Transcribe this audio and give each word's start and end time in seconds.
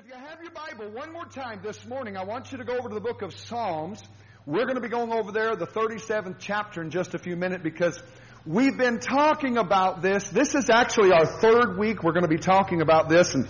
if 0.00 0.06
you 0.06 0.14
have 0.14 0.40
your 0.40 0.52
Bible 0.52 0.90
one 0.98 1.12
more 1.12 1.26
time 1.26 1.60
this 1.62 1.84
morning, 1.84 2.16
I 2.16 2.24
want 2.24 2.52
you 2.52 2.56
to 2.58 2.64
go 2.64 2.78
over 2.78 2.88
to 2.88 2.94
the 2.94 3.02
book 3.02 3.20
of 3.20 3.34
Psalms. 3.34 4.02
We're 4.46 4.64
going 4.64 4.76
to 4.76 4.80
be 4.80 4.88
going 4.88 5.12
over 5.12 5.30
there, 5.30 5.54
the 5.56 5.66
37th 5.66 6.36
chapter, 6.38 6.80
in 6.80 6.88
just 6.88 7.12
a 7.12 7.18
few 7.18 7.36
minutes 7.36 7.62
because 7.62 8.02
we've 8.46 8.78
been 8.78 8.98
talking 8.98 9.58
about 9.58 10.00
this. 10.00 10.30
This 10.30 10.54
is 10.54 10.70
actually 10.70 11.12
our 11.12 11.26
third 11.26 11.76
week 11.78 12.02
we're 12.02 12.12
going 12.12 12.22
to 12.22 12.30
be 12.30 12.38
talking 12.38 12.80
about 12.80 13.10
this. 13.10 13.34
And 13.34 13.46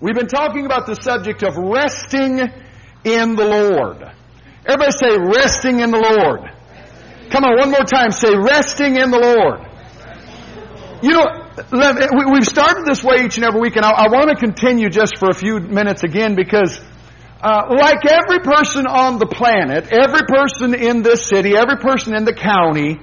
we've 0.00 0.14
been 0.14 0.28
talking 0.28 0.64
about 0.64 0.86
the 0.86 0.94
subject 0.94 1.42
of 1.42 1.58
resting 1.58 2.38
in 3.04 3.36
the 3.36 3.44
Lord. 3.44 4.02
Everybody 4.64 4.92
say, 4.92 5.18
resting 5.18 5.80
in 5.80 5.90
the 5.90 6.00
Lord. 6.00 6.40
Come 7.28 7.44
on, 7.44 7.58
one 7.58 7.70
more 7.70 7.84
time. 7.84 8.12
Say, 8.12 8.34
resting 8.34 8.96
in 8.96 9.10
the 9.10 9.18
Lord. 9.18 9.66
You 11.02 11.10
know, 11.10 11.39
we've 11.72 12.46
started 12.46 12.84
this 12.86 13.02
way 13.02 13.24
each 13.24 13.36
and 13.36 13.44
every 13.44 13.60
week, 13.60 13.76
and 13.76 13.84
I, 13.84 14.08
want 14.08 14.30
to 14.30 14.36
continue 14.36 14.88
just 14.88 15.18
for 15.18 15.28
a 15.30 15.34
few 15.34 15.60
minutes 15.60 16.02
again 16.02 16.34
because, 16.34 16.80
uh, 17.40 17.74
like 17.76 18.04
every 18.06 18.40
person 18.40 18.86
on 18.86 19.18
the 19.18 19.26
planet, 19.26 19.88
every 19.92 20.26
person 20.26 20.74
in 20.74 21.02
this 21.02 21.26
city, 21.26 21.56
every 21.56 21.76
person 21.76 22.14
in 22.14 22.24
the 22.24 22.34
county, 22.34 22.98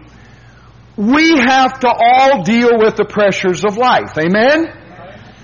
we 0.95 1.37
have 1.37 1.79
to 1.81 1.87
all 1.87 2.43
deal 2.43 2.77
with 2.77 2.95
the 2.95 3.05
pressures 3.05 3.63
of 3.63 3.77
life. 3.77 4.17
Amen? 4.17 4.65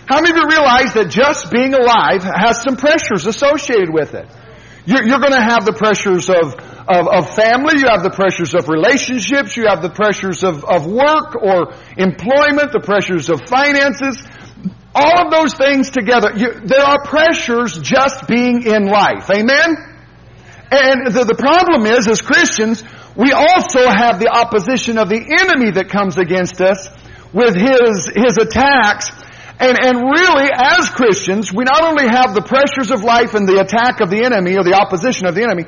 How 0.06 0.20
many 0.20 0.32
of 0.32 0.38
you 0.38 0.50
realize 0.50 0.94
that 0.96 1.10
just 1.10 1.52
being 1.52 1.74
alive 1.74 2.24
has 2.24 2.62
some 2.62 2.76
pressures 2.76 3.26
associated 3.26 3.90
with 3.94 4.14
it? 4.14 4.28
You're, 4.86 5.04
you're 5.04 5.20
going 5.20 5.34
to 5.34 5.42
have 5.42 5.66
the 5.66 5.74
pressures 5.74 6.30
of, 6.30 6.56
of, 6.88 7.08
of, 7.08 7.36
family, 7.36 7.80
you 7.80 7.88
have 7.88 8.04
the 8.04 8.12
pressures 8.12 8.54
of 8.54 8.68
relationships, 8.68 9.56
you 9.56 9.66
have 9.68 9.82
the 9.82 9.90
pressures 9.90 10.44
of, 10.44 10.66
of 10.66 10.86
work 10.86 11.36
or 11.36 11.74
employment, 11.98 12.72
the 12.72 12.82
pressures 12.84 13.30
of 13.30 13.42
finances. 13.48 14.22
All 14.96 15.26
of 15.26 15.32
those 15.32 15.54
things 15.56 15.90
together, 15.90 16.32
you, 16.36 16.54
there 16.66 16.84
are 16.84 17.04
pressures 17.04 17.80
just 17.80 18.28
being 18.28 18.64
in 18.64 18.86
life. 18.86 19.30
Amen? 19.30 19.76
And 20.72 21.08
the, 21.08 21.24
the 21.24 21.36
problem 21.36 21.86
is, 21.86 22.08
as 22.08 22.22
Christians, 22.22 22.84
we 23.16 23.32
also 23.32 23.88
have 23.88 24.20
the 24.20 24.30
opposition 24.30 24.98
of 24.98 25.10
the 25.10 25.22
enemy 25.22 25.72
that 25.72 25.90
comes 25.90 26.18
against 26.18 26.60
us 26.62 26.90
with 27.32 27.56
his, 27.56 28.12
his 28.14 28.38
attacks 28.38 29.10
and, 29.60 29.78
and 29.80 29.98
really, 30.02 30.50
as 30.52 30.90
Christians, 30.90 31.54
we 31.54 31.64
not 31.64 31.84
only 31.86 32.04
have 32.04 32.34
the 32.34 32.42
pressures 32.42 32.92
of 32.92 33.04
life 33.04 33.34
and 33.34 33.48
the 33.48 33.62
attack 33.62 34.02
of 34.02 34.10
the 34.10 34.26
enemy 34.26 34.58
or 34.58 34.64
the 34.64 34.74
opposition 34.74 35.28
of 35.28 35.36
the 35.36 35.44
enemy, 35.44 35.64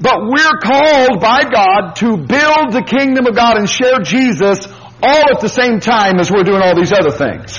but 0.00 0.22
we're 0.22 0.58
called 0.62 1.20
by 1.20 1.44
God 1.44 1.96
to 1.96 2.16
build 2.16 2.72
the 2.72 2.84
kingdom 2.86 3.26
of 3.26 3.34
God 3.34 3.58
and 3.58 3.68
share 3.68 3.98
Jesus 4.00 4.66
all 5.02 5.26
at 5.34 5.40
the 5.40 5.48
same 5.48 5.80
time 5.80 6.18
as 6.18 6.30
we're 6.30 6.44
doing 6.44 6.62
all 6.62 6.74
these 6.74 6.92
other 6.92 7.10
things. 7.10 7.58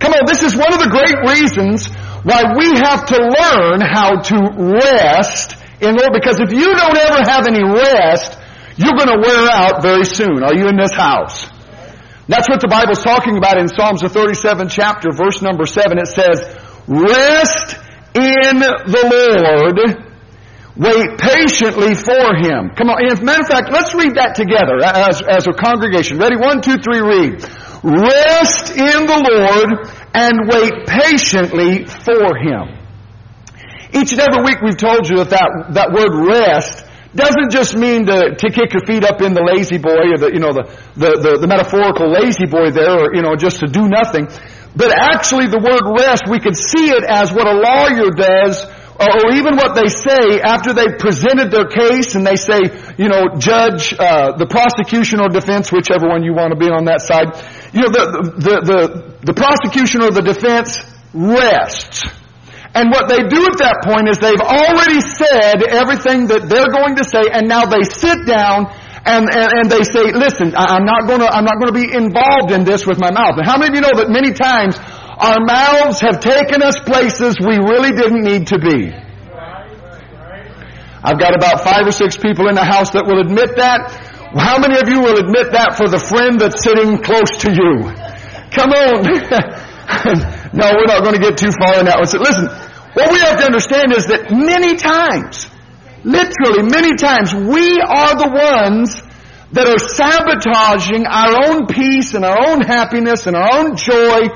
Come 0.00 0.12
on, 0.12 0.26
this 0.26 0.42
is 0.42 0.56
one 0.56 0.72
of 0.72 0.80
the 0.80 0.90
great 0.90 1.20
reasons 1.28 1.86
why 2.24 2.54
we 2.56 2.66
have 2.80 3.06
to 3.06 3.18
learn 3.18 3.80
how 3.80 4.20
to 4.20 4.36
rest 4.82 5.56
in 5.82 5.96
Lord, 5.96 6.12
because 6.14 6.38
if 6.38 6.52
you 6.52 6.74
don't 6.74 6.96
ever 6.96 7.22
have 7.28 7.46
any 7.46 7.62
rest, 7.62 8.38
you're 8.76 8.94
going 8.94 9.10
to 9.10 9.18
wear 9.18 9.50
out 9.50 9.82
very 9.82 10.04
soon. 10.04 10.42
Are 10.44 10.54
you 10.54 10.68
in 10.68 10.76
this 10.76 10.92
house? 10.92 11.50
That's 12.28 12.48
what 12.48 12.60
the 12.60 12.68
Bible's 12.68 13.02
talking 13.02 13.36
about 13.36 13.58
in 13.58 13.66
Psalms 13.66 14.00
the 14.00 14.08
37th 14.08 14.70
chapter, 14.70 15.10
verse 15.10 15.42
number 15.42 15.66
7. 15.66 15.98
It 15.98 16.06
says, 16.06 16.38
Rest 16.86 17.76
in 18.14 18.62
the 18.62 19.02
Lord. 19.10 20.11
Wait 20.76 21.18
patiently 21.18 21.94
for 21.94 22.32
Him. 22.40 22.72
Come 22.76 22.88
on. 22.88 23.04
As 23.04 23.20
a 23.20 23.24
matter 23.24 23.42
of 23.42 23.48
fact, 23.48 23.68
let's 23.70 23.94
read 23.94 24.16
that 24.16 24.34
together 24.34 24.80
as, 24.80 25.20
as 25.20 25.46
a 25.46 25.52
congregation. 25.52 26.16
Ready? 26.18 26.36
One, 26.36 26.62
two, 26.62 26.80
three, 26.80 27.00
read. 27.00 27.44
Rest 27.84 28.70
in 28.72 29.04
the 29.04 29.20
Lord 29.20 29.68
and 30.14 30.48
wait 30.48 30.86
patiently 30.88 31.84
for 31.84 32.36
Him. 32.40 32.78
Each 33.92 34.12
and 34.12 34.20
every 34.20 34.44
week 34.44 34.62
we've 34.64 34.78
told 34.78 35.10
you 35.10 35.20
that 35.20 35.28
that, 35.36 35.76
that 35.76 35.92
word 35.92 36.16
rest 36.24 36.88
doesn't 37.14 37.52
just 37.52 37.76
mean 37.76 38.06
to, 38.06 38.32
to 38.32 38.46
kick 38.48 38.72
your 38.72 38.80
feet 38.88 39.04
up 39.04 39.20
in 39.20 39.34
the 39.34 39.44
La-Z-Boy 39.44 40.16
or 40.16 40.16
the, 40.16 40.32
you 40.32 40.40
know, 40.40 40.56
the, 40.56 40.64
the, 40.96 41.20
the, 41.20 41.32
the 41.44 41.46
metaphorical 41.46 42.08
La-Z-Boy 42.08 42.72
there 42.72 43.04
or, 43.04 43.12
you 43.12 43.20
know, 43.20 43.36
just 43.36 43.60
to 43.60 43.68
do 43.68 43.84
nothing. 43.84 44.32
But 44.72 44.96
actually 44.96 45.52
the 45.52 45.60
word 45.60 45.84
rest, 45.84 46.24
we 46.24 46.40
could 46.40 46.56
see 46.56 46.88
it 46.88 47.04
as 47.04 47.28
what 47.28 47.44
a 47.44 47.52
lawyer 47.52 48.08
does 48.16 48.64
or 49.10 49.34
even 49.34 49.56
what 49.56 49.74
they 49.74 49.88
say 49.88 50.40
after 50.40 50.72
they've 50.72 50.98
presented 50.98 51.50
their 51.50 51.66
case 51.66 52.14
and 52.14 52.26
they 52.26 52.36
say, 52.36 52.60
you 52.98 53.08
know, 53.08 53.34
judge, 53.38 53.94
uh, 53.98 54.36
the 54.36 54.46
prosecution 54.46 55.20
or 55.20 55.28
defense, 55.28 55.72
whichever 55.72 56.08
one 56.08 56.22
you 56.22 56.34
want 56.34 56.52
to 56.52 56.58
be 56.58 56.70
on 56.70 56.86
that 56.86 57.00
side. 57.02 57.34
You 57.74 57.82
know, 57.82 57.90
the, 57.90 58.04
the, 58.38 58.54
the, 58.62 58.80
the 59.26 59.34
prosecution 59.34 60.02
or 60.02 60.10
the 60.10 60.22
defense 60.22 60.78
rests. 61.14 62.06
And 62.74 62.88
what 62.88 63.08
they 63.08 63.20
do 63.28 63.40
at 63.44 63.58
that 63.60 63.84
point 63.84 64.08
is 64.08 64.16
they've 64.16 64.40
already 64.40 65.04
said 65.04 65.60
everything 65.60 66.32
that 66.32 66.48
they're 66.48 66.72
going 66.72 66.96
to 66.96 67.04
say, 67.04 67.28
and 67.28 67.44
now 67.44 67.68
they 67.68 67.84
sit 67.84 68.24
down 68.24 68.72
and, 69.04 69.28
and, 69.28 69.48
and 69.60 69.66
they 69.68 69.82
say, 69.82 70.14
listen, 70.14 70.54
I'm 70.56 70.86
not 70.86 71.04
going 71.10 71.20
to, 71.20 71.28
I'm 71.28 71.44
not 71.44 71.58
to 71.58 71.74
be 71.74 71.90
involved 71.90 72.54
in 72.54 72.64
this 72.64 72.86
with 72.86 72.98
my 73.02 73.10
mouth. 73.10 73.36
And 73.36 73.44
how 73.44 73.58
many 73.58 73.70
of 73.70 73.74
you 73.76 73.82
know 73.82 73.94
that 73.98 74.08
many 74.08 74.32
times 74.32 74.78
our 75.22 75.38
mouths 75.40 76.00
have 76.00 76.20
taken 76.20 76.62
us 76.62 76.78
places 76.80 77.36
we 77.40 77.56
really 77.56 77.92
didn't 77.92 78.22
need 78.22 78.48
to 78.48 78.58
be? 78.58 78.92
I've 81.04 81.18
got 81.18 81.34
about 81.34 81.62
five 81.62 81.86
or 81.86 81.92
six 81.92 82.16
people 82.16 82.48
in 82.48 82.54
the 82.54 82.64
house 82.64 82.90
that 82.90 83.06
will 83.06 83.20
admit 83.20 83.56
that. 83.56 83.90
How 84.34 84.58
many 84.58 84.78
of 84.78 84.88
you 84.88 85.00
will 85.00 85.18
admit 85.18 85.52
that 85.52 85.76
for 85.76 85.88
the 85.88 85.98
friend 85.98 86.40
that's 86.40 86.62
sitting 86.62 86.98
close 87.02 87.42
to 87.42 87.50
you? 87.52 87.90
Come 88.50 88.70
on. 88.70 89.62
No, 90.52 90.68
we're 90.76 90.86
not 90.86 91.02
going 91.02 91.14
to 91.14 91.20
get 91.20 91.38
too 91.38 91.50
far 91.50 91.80
in 91.80 91.86
that 91.86 91.96
one. 91.96 92.06
So 92.06 92.18
listen, 92.18 92.44
what 92.92 93.10
we 93.10 93.18
have 93.20 93.38
to 93.38 93.44
understand 93.44 93.92
is 93.92 94.06
that 94.06 94.28
many 94.30 94.76
times, 94.76 95.48
literally 96.04 96.68
many 96.68 96.92
times, 96.96 97.32
we 97.32 97.80
are 97.80 98.12
the 98.20 98.28
ones 98.28 99.00
that 99.52 99.64
are 99.64 99.80
sabotaging 99.80 101.06
our 101.08 101.48
own 101.48 101.66
peace 101.66 102.12
and 102.12 102.24
our 102.24 102.52
own 102.52 102.60
happiness 102.60 103.26
and 103.26 103.36
our 103.36 103.64
own 103.64 103.76
joy, 103.76 104.28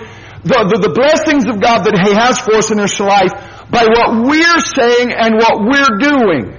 the, 0.46 0.58
the, 0.70 0.78
the 0.88 0.94
blessings 0.94 1.44
of 1.50 1.60
God 1.60 1.84
that 1.84 1.98
He 1.98 2.14
has 2.14 2.38
for 2.40 2.54
us 2.54 2.70
in 2.70 2.78
this 2.78 2.98
life 3.02 3.34
by 3.70 3.84
what 3.84 4.30
we're 4.30 4.62
saying 4.62 5.10
and 5.10 5.34
what 5.36 5.58
we're 5.66 5.94
doing. 5.98 6.54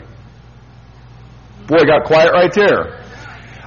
Boy, 1.67 1.83
got 1.87 2.03
quiet 2.07 2.31
right 2.31 2.51
there. 2.51 3.03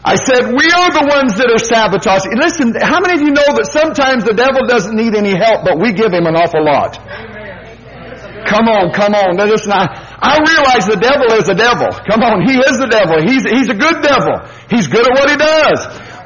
I 0.00 0.16
said, 0.16 0.56
we 0.56 0.64
are 0.72 0.91
the 0.97 1.04
ones 1.12 1.36
that 1.36 1.53
are 1.53 1.60
sabotaging. 1.60 2.32
Listen, 2.41 2.72
how 2.72 3.04
many 3.04 3.20
of 3.20 3.22
you 3.25 3.36
know 3.36 3.53
that 3.53 3.69
sometimes 3.69 4.25
the 4.25 4.32
devil 4.32 4.64
doesn't 4.64 4.97
need 4.97 5.12
any 5.12 5.36
help, 5.36 5.60
but 5.60 5.76
we 5.76 5.92
give 5.92 6.08
him 6.08 6.25
an 6.25 6.37
awful 6.37 6.64
lot? 6.64 6.97
Come 8.48 8.64
on, 8.72 8.97
come 8.97 9.12
on. 9.12 9.37
Is 9.37 9.69
not, 9.69 9.92
I 9.92 10.41
realize 10.41 10.88
the 10.88 10.97
devil 10.97 11.28
is 11.37 11.44
the 11.44 11.56
devil. 11.56 11.92
Come 12.08 12.25
on, 12.25 12.41
he 12.48 12.56
is 12.56 12.81
the 12.81 12.88
devil. 12.88 13.20
He's, 13.20 13.44
he's 13.44 13.69
a 13.69 13.76
good 13.76 14.00
devil. 14.00 14.41
He's 14.72 14.88
good 14.88 15.04
at 15.04 15.12
what 15.12 15.28
he 15.28 15.37
does. 15.37 15.81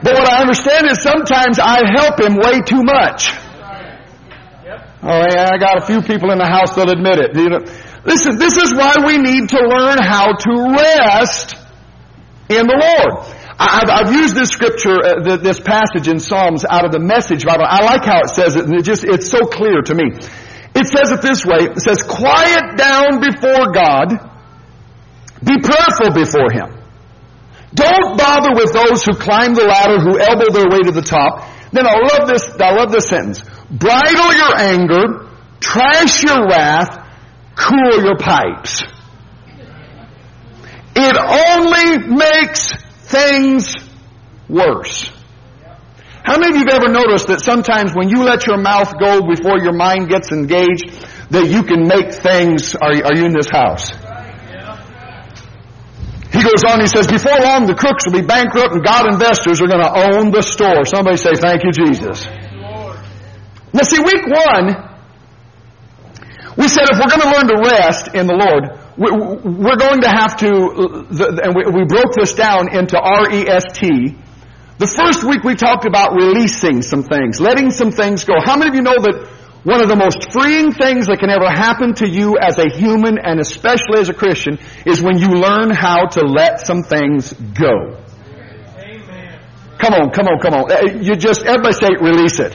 But 0.07 0.15
what 0.23 0.29
I 0.31 0.47
understand 0.47 0.87
is 0.87 1.03
sometimes 1.03 1.59
I 1.59 1.83
help 1.99 2.23
him 2.23 2.39
way 2.39 2.63
too 2.63 2.87
much. 2.87 3.35
Oh, 5.05 5.21
yeah, 5.21 5.53
I 5.53 5.59
got 5.59 5.77
a 5.77 5.85
few 5.85 6.01
people 6.01 6.33
in 6.33 6.39
the 6.39 6.49
house 6.49 6.73
that'll 6.73 6.97
admit 6.97 7.21
it. 7.21 7.37
You 7.37 7.53
know, 7.53 7.61
listen, 8.09 8.41
this 8.41 8.57
is 8.57 8.73
why 8.73 9.05
we 9.05 9.21
need 9.21 9.53
to 9.53 9.61
learn 9.61 10.01
how 10.01 10.33
to 10.33 10.53
rest 10.73 11.61
in 12.49 12.65
the 12.65 12.73
Lord. 12.73 13.13
I've, 13.61 13.91
I've, 13.93 14.13
used 14.17 14.35
this 14.35 14.49
scripture, 14.49 14.97
uh, 15.05 15.37
this 15.37 15.61
passage 15.61 16.09
in 16.09 16.19
Psalms 16.19 16.65
out 16.65 16.87
of 16.87 16.91
the 16.91 16.99
Message 16.99 17.45
Bible. 17.45 17.69
I 17.69 17.85
like 17.85 18.03
how 18.03 18.25
it 18.25 18.31
says 18.31 18.57
it, 18.57 18.65
and 18.65 18.75
it 18.75 18.83
just 18.83 19.05
it's 19.05 19.31
so 19.31 19.45
clear 19.45 19.83
to 19.83 19.95
me. 19.95 20.09
It 20.75 20.87
says 20.89 21.13
it 21.13 21.21
this 21.21 21.45
way: 21.45 21.69
It 21.69 21.85
says, 21.85 22.01
"Quiet 22.03 22.81
down 22.81 23.21
before 23.21 23.77
God, 23.77 24.09
be 25.45 25.61
prayerful 25.61 26.17
before 26.17 26.51
Him. 26.51 26.81
Don't 27.77 28.17
bother 28.17 28.57
with 28.57 28.73
those 28.73 29.05
who 29.05 29.13
climb 29.21 29.53
the 29.53 29.69
ladder, 29.69 30.01
who 30.01 30.19
elbow 30.19 30.51
their 30.51 30.67
way 30.73 30.81
to 30.81 30.91
the 30.91 31.05
top." 31.05 31.54
Then 31.75 31.87
I 31.89 31.99
love 31.99 32.29
this. 32.29 32.45
I 32.61 32.71
love 32.71 32.93
this 32.93 33.09
sentence: 33.09 33.43
"Bridle 33.69 34.33
your 34.33 34.57
anger, 34.57 35.27
trash 35.59 36.23
your 36.23 36.47
wrath, 36.47 37.05
cool 37.57 38.05
your 38.05 38.17
pipes." 38.17 38.85
It 40.95 41.17
only 41.19 42.15
makes 42.15 42.71
things 43.11 43.75
worse. 44.49 45.11
How 46.23 46.39
many 46.39 46.57
of 46.57 46.63
you 46.63 46.65
have 46.71 46.83
ever 46.85 46.93
noticed 46.93 47.27
that 47.27 47.41
sometimes 47.41 47.93
when 47.93 48.09
you 48.09 48.23
let 48.23 48.47
your 48.47 48.57
mouth 48.57 48.95
go 48.99 49.27
before 49.27 49.59
your 49.59 49.75
mind 49.75 50.09
gets 50.09 50.31
engaged, 50.31 50.95
that 51.31 51.49
you 51.49 51.65
can 51.65 51.89
make 51.89 52.15
things, 52.15 52.77
are, 52.77 52.95
are 52.95 53.15
you 53.17 53.27
in 53.27 53.35
this 53.35 53.51
house? 53.51 53.91
He 56.35 56.43
goes 56.43 56.67
on, 56.67 56.81
he 56.81 56.89
says, 56.89 57.07
before 57.07 57.39
long 57.39 57.67
the 57.67 57.79
crooks 57.79 58.07
will 58.07 58.19
be 58.19 58.27
bankrupt 58.27 58.75
and 58.75 58.83
God 58.83 59.07
investors 59.07 59.63
are 59.63 59.69
going 59.71 59.79
to 59.79 59.95
own 59.95 60.33
the 60.35 60.43
store. 60.43 60.85
Somebody 60.85 61.17
say, 61.17 61.39
thank 61.39 61.63
you, 61.63 61.71
Jesus. 61.71 62.27
Now 63.73 63.87
see, 63.87 64.03
week 64.03 64.27
one, 64.27 64.75
we 66.59 66.67
said 66.67 66.91
if 66.91 66.99
we're 66.99 67.11
going 67.11 67.23
to 67.23 67.31
learn 67.31 67.47
to 67.55 67.59
rest 67.71 68.15
in 68.15 68.27
the 68.27 68.35
Lord, 68.35 68.67
we're 68.99 69.79
going 69.79 70.03
to 70.03 70.11
have 70.11 70.37
to, 70.39 70.51
and 71.39 71.55
we 71.55 71.85
broke 71.87 72.15
this 72.19 72.35
down 72.35 72.75
into 72.75 72.99
R-E-S-T. 72.99 74.19
The 74.79 74.87
first 74.87 75.23
week 75.23 75.45
we 75.45 75.55
talked 75.55 75.87
about 75.87 76.15
releasing 76.15 76.83
some 76.83 77.05
things, 77.05 77.41
letting 77.41 77.71
some 77.71 77.93
things 77.93 78.25
go. 78.25 78.35
How 78.43 78.57
many 78.57 78.71
of 78.71 78.75
you 78.75 78.83
know 78.83 78.99
that 78.99 79.31
One 79.65 79.81
of 79.81 79.89
the 79.89 79.97
most 79.97 80.31
freeing 80.31 80.73
things 80.73 81.09
that 81.09 81.21
can 81.21 81.31
ever 81.31 81.49
happen 81.49 81.95
to 82.05 82.09
you 82.09 82.37
as 82.37 82.59
a 82.59 82.69
human 82.69 83.17
and 83.17 83.41
especially 83.41 83.99
as 83.99 84.11
a 84.11 84.15
Christian 84.15 84.59
is 84.85 85.01
when 85.01 85.17
you 85.19 85.29
learn 85.29 85.71
how 85.71 86.05
to 86.05 86.21
let 86.21 86.61
some 86.61 86.83
things 86.83 87.33
go. 87.33 87.97
Amen. 88.77 89.41
Come 89.81 89.95
on, 89.95 90.11
come 90.13 90.29
on, 90.29 90.39
come 90.39 90.53
on. 90.53 90.71
Uh, 90.71 91.01
you 91.01 91.17
just, 91.17 91.49
everybody 91.49 91.73
say, 91.73 91.97
release 91.97 92.39
it. 92.41 92.55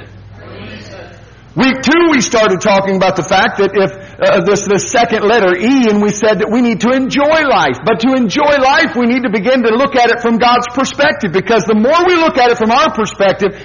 Week 1.58 1.82
two, 1.82 2.14
we 2.14 2.22
started 2.22 2.62
talking 2.62 2.96
about 2.96 3.18
the 3.18 3.26
fact 3.26 3.58
that 3.58 3.74
if 3.74 3.90
uh, 4.22 4.46
this 4.46 4.70
the 4.70 4.78
second 4.78 5.26
letter 5.26 5.58
E, 5.58 5.90
and 5.90 6.00
we 6.00 6.14
said 6.14 6.46
that 6.46 6.48
we 6.54 6.62
need 6.62 6.86
to 6.86 6.94
enjoy 6.94 7.42
life. 7.50 7.82
But 7.84 8.06
to 8.06 8.14
enjoy 8.14 8.62
life, 8.62 8.94
we 8.96 9.10
need 9.10 9.26
to 9.26 9.34
begin 9.34 9.66
to 9.66 9.74
look 9.74 9.98
at 9.98 10.14
it 10.14 10.22
from 10.22 10.38
God's 10.38 10.70
perspective, 10.72 11.34
because 11.34 11.66
the 11.66 11.74
more 11.74 12.06
we 12.06 12.16
look 12.22 12.38
at 12.38 12.54
it 12.54 12.58
from 12.62 12.70
our 12.70 12.94
perspective, 12.94 13.58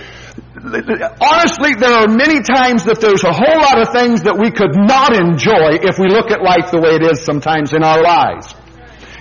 honestly, 0.54 1.74
there 1.74 1.92
are 1.92 2.08
many 2.08 2.38
times 2.40 2.84
that 2.84 3.00
there's 3.00 3.24
a 3.24 3.34
whole 3.34 3.58
lot 3.58 3.80
of 3.82 3.90
things 3.90 4.22
that 4.22 4.38
we 4.38 4.54
could 4.54 4.74
not 4.78 5.10
enjoy 5.10 5.82
if 5.82 5.98
we 5.98 6.06
look 6.06 6.30
at 6.30 6.42
life 6.42 6.70
the 6.70 6.78
way 6.78 6.94
it 6.94 7.02
is 7.02 7.24
sometimes 7.26 7.74
in 7.74 7.82
our 7.82 8.02
lives. 8.02 8.54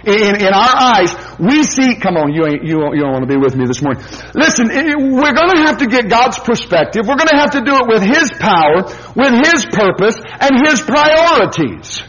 In, 0.06 0.36
in 0.36 0.52
our 0.54 0.76
eyes, 1.00 1.16
we 1.40 1.64
see, 1.64 1.96
come 1.96 2.18
on, 2.18 2.36
you, 2.36 2.46
ain't, 2.46 2.62
you, 2.68 2.84
you 2.94 3.02
don't 3.02 3.16
want 3.16 3.24
to 3.24 3.32
be 3.32 3.40
with 3.40 3.56
me 3.56 3.66
this 3.66 3.82
morning. 3.82 4.04
Listen, 4.36 4.68
we're 4.70 5.34
going 5.34 5.56
to 5.56 5.64
have 5.64 5.80
to 5.80 5.88
get 5.88 6.12
God's 6.12 6.38
perspective. 6.38 7.08
We're 7.08 7.16
going 7.16 7.32
to 7.32 7.40
have 7.40 7.56
to 7.56 7.64
do 7.64 7.82
it 7.82 7.88
with 7.88 8.04
His 8.04 8.30
power, 8.36 8.84
with 9.16 9.34
His 9.48 9.66
purpose, 9.66 10.20
and 10.20 10.60
His 10.68 10.84
priorities. 10.84 12.04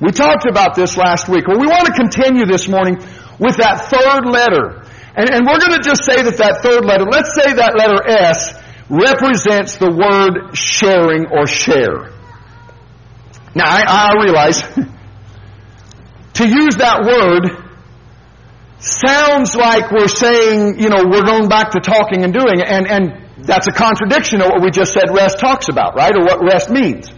We 0.00 0.14
talked 0.14 0.46
about 0.46 0.76
this 0.76 0.96
last 0.96 1.28
week. 1.28 1.48
Well, 1.48 1.58
we 1.58 1.66
want 1.66 1.86
to 1.86 1.92
continue 1.92 2.46
this 2.46 2.68
morning 2.68 3.02
with 3.36 3.58
that 3.58 3.90
third 3.90 4.24
letter. 4.24 4.86
And, 5.18 5.34
and 5.34 5.44
we're 5.44 5.58
going 5.58 5.74
to 5.74 5.82
just 5.82 6.04
say 6.04 6.22
that 6.22 6.36
that 6.38 6.62
third 6.62 6.84
letter, 6.84 7.02
let's 7.02 7.34
say 7.34 7.54
that 7.54 7.74
letter 7.74 8.06
S 8.06 8.54
represents 8.88 9.76
the 9.76 9.90
word 9.90 10.54
sharing 10.54 11.26
or 11.26 11.44
share. 11.44 12.14
Now, 13.52 13.66
I, 13.66 13.82
I 13.82 14.22
realize 14.22 14.62
to 16.34 16.46
use 16.46 16.76
that 16.76 17.02
word 17.02 17.50
sounds 18.78 19.56
like 19.56 19.90
we're 19.90 20.06
saying, 20.06 20.78
you 20.78 20.88
know, 20.88 21.02
we're 21.10 21.26
going 21.26 21.48
back 21.48 21.72
to 21.72 21.80
talking 21.80 22.22
and 22.22 22.32
doing, 22.32 22.62
and, 22.62 22.86
and 22.86 23.44
that's 23.44 23.66
a 23.66 23.72
contradiction 23.72 24.40
of 24.40 24.54
what 24.54 24.62
we 24.62 24.70
just 24.70 24.92
said 24.92 25.10
rest 25.10 25.40
talks 25.40 25.68
about, 25.68 25.96
right? 25.96 26.14
Or 26.14 26.22
what 26.22 26.46
rest 26.46 26.70
means. 26.70 27.10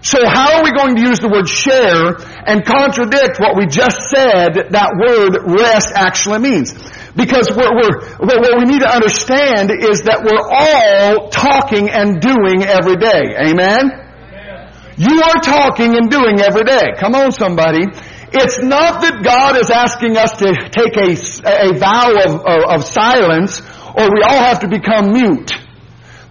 So 0.00 0.22
how 0.22 0.58
are 0.58 0.62
we 0.62 0.70
going 0.70 0.94
to 0.94 1.02
use 1.02 1.18
the 1.18 1.26
word 1.28 1.48
share 1.48 2.22
and 2.46 2.64
contradict 2.64 3.40
what 3.40 3.56
we 3.58 3.66
just 3.66 3.98
said 4.14 4.70
that 4.70 4.94
word 4.94 5.42
rest 5.58 5.90
actually 5.90 6.38
means? 6.38 6.70
Because 7.16 7.48
we're, 7.48 7.72
what 8.20 8.58
we 8.60 8.64
need 8.68 8.84
to 8.84 8.92
understand 8.92 9.72
is 9.72 10.04
that 10.04 10.20
we're 10.20 10.44
all 10.44 11.32
talking 11.32 11.88
and 11.88 12.20
doing 12.20 12.62
every 12.62 13.00
day. 13.00 13.32
Amen? 13.40 13.88
Amen? 13.88 14.72
You 15.00 15.24
are 15.24 15.40
talking 15.40 15.96
and 15.96 16.10
doing 16.10 16.40
every 16.40 16.64
day. 16.64 16.92
Come 17.00 17.14
on 17.14 17.32
somebody. 17.32 17.88
It's 18.36 18.60
not 18.60 19.00
that 19.00 19.24
God 19.24 19.56
is 19.56 19.70
asking 19.70 20.20
us 20.20 20.36
to 20.44 20.52
take 20.68 20.92
a, 21.00 21.16
a 21.48 21.78
vow 21.78 22.12
of, 22.20 22.44
of, 22.44 22.60
of 22.68 22.84
silence 22.84 23.64
or 23.96 24.12
we 24.12 24.20
all 24.20 24.44
have 24.44 24.60
to 24.60 24.68
become 24.68 25.12
mute. 25.12 25.52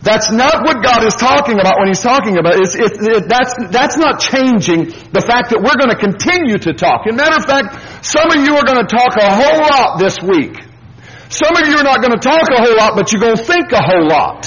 That's 0.05 0.29
not 0.29 0.61
what 0.61 0.85
God 0.85 1.01
is 1.01 1.15
talking 1.15 1.57
about 1.57 1.81
when 1.81 1.87
He's 1.89 2.05
talking 2.05 2.37
about 2.37 2.61
it. 2.61 2.61
It's, 2.61 2.77
it, 2.77 3.25
that's, 3.25 3.57
that's 3.73 3.97
not 3.97 4.21
changing 4.21 4.93
the 5.09 5.23
fact 5.25 5.49
that 5.49 5.65
we're 5.65 5.81
going 5.81 5.89
to 5.89 5.97
continue 5.97 6.61
to 6.61 6.77
talk. 6.77 7.09
As 7.09 7.13
a 7.13 7.17
matter 7.17 7.41
of 7.41 7.45
fact, 7.49 8.05
some 8.05 8.29
of 8.29 8.37
you 8.37 8.53
are 8.53 8.65
going 8.69 8.85
to 8.85 8.89
talk 8.91 9.17
a 9.17 9.33
whole 9.33 9.65
lot 9.65 9.97
this 9.97 10.21
week. 10.21 10.61
Some 11.29 11.55
of 11.57 11.67
you 11.67 11.75
are 11.77 11.83
not 11.83 12.01
going 12.01 12.13
to 12.13 12.21
talk 12.21 12.49
a 12.51 12.61
whole 12.61 12.77
lot, 12.77 12.95
but 12.95 13.11
you're 13.11 13.21
going 13.21 13.35
to 13.37 13.43
think 13.43 13.71
a 13.71 13.81
whole 13.81 14.07
lot. 14.07 14.45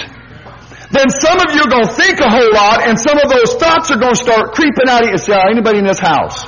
Then 0.90 1.10
some 1.10 1.36
of 1.36 1.52
you 1.52 1.60
are 1.60 1.70
going 1.70 1.86
to 1.86 1.92
think 1.92 2.18
a 2.20 2.30
whole 2.30 2.52
lot, 2.54 2.86
and 2.86 2.98
some 2.98 3.18
of 3.18 3.28
those 3.28 3.54
thoughts 3.54 3.90
are 3.90 3.98
going 3.98 4.14
to 4.14 4.22
start 4.22 4.52
creeping 4.52 4.88
out 4.88 5.04
of 5.04 5.10
you. 5.10 5.18
Say, 5.18 5.34
uh, 5.34 5.50
anybody 5.50 5.78
in 5.78 5.84
this 5.84 5.98
house? 5.98 6.44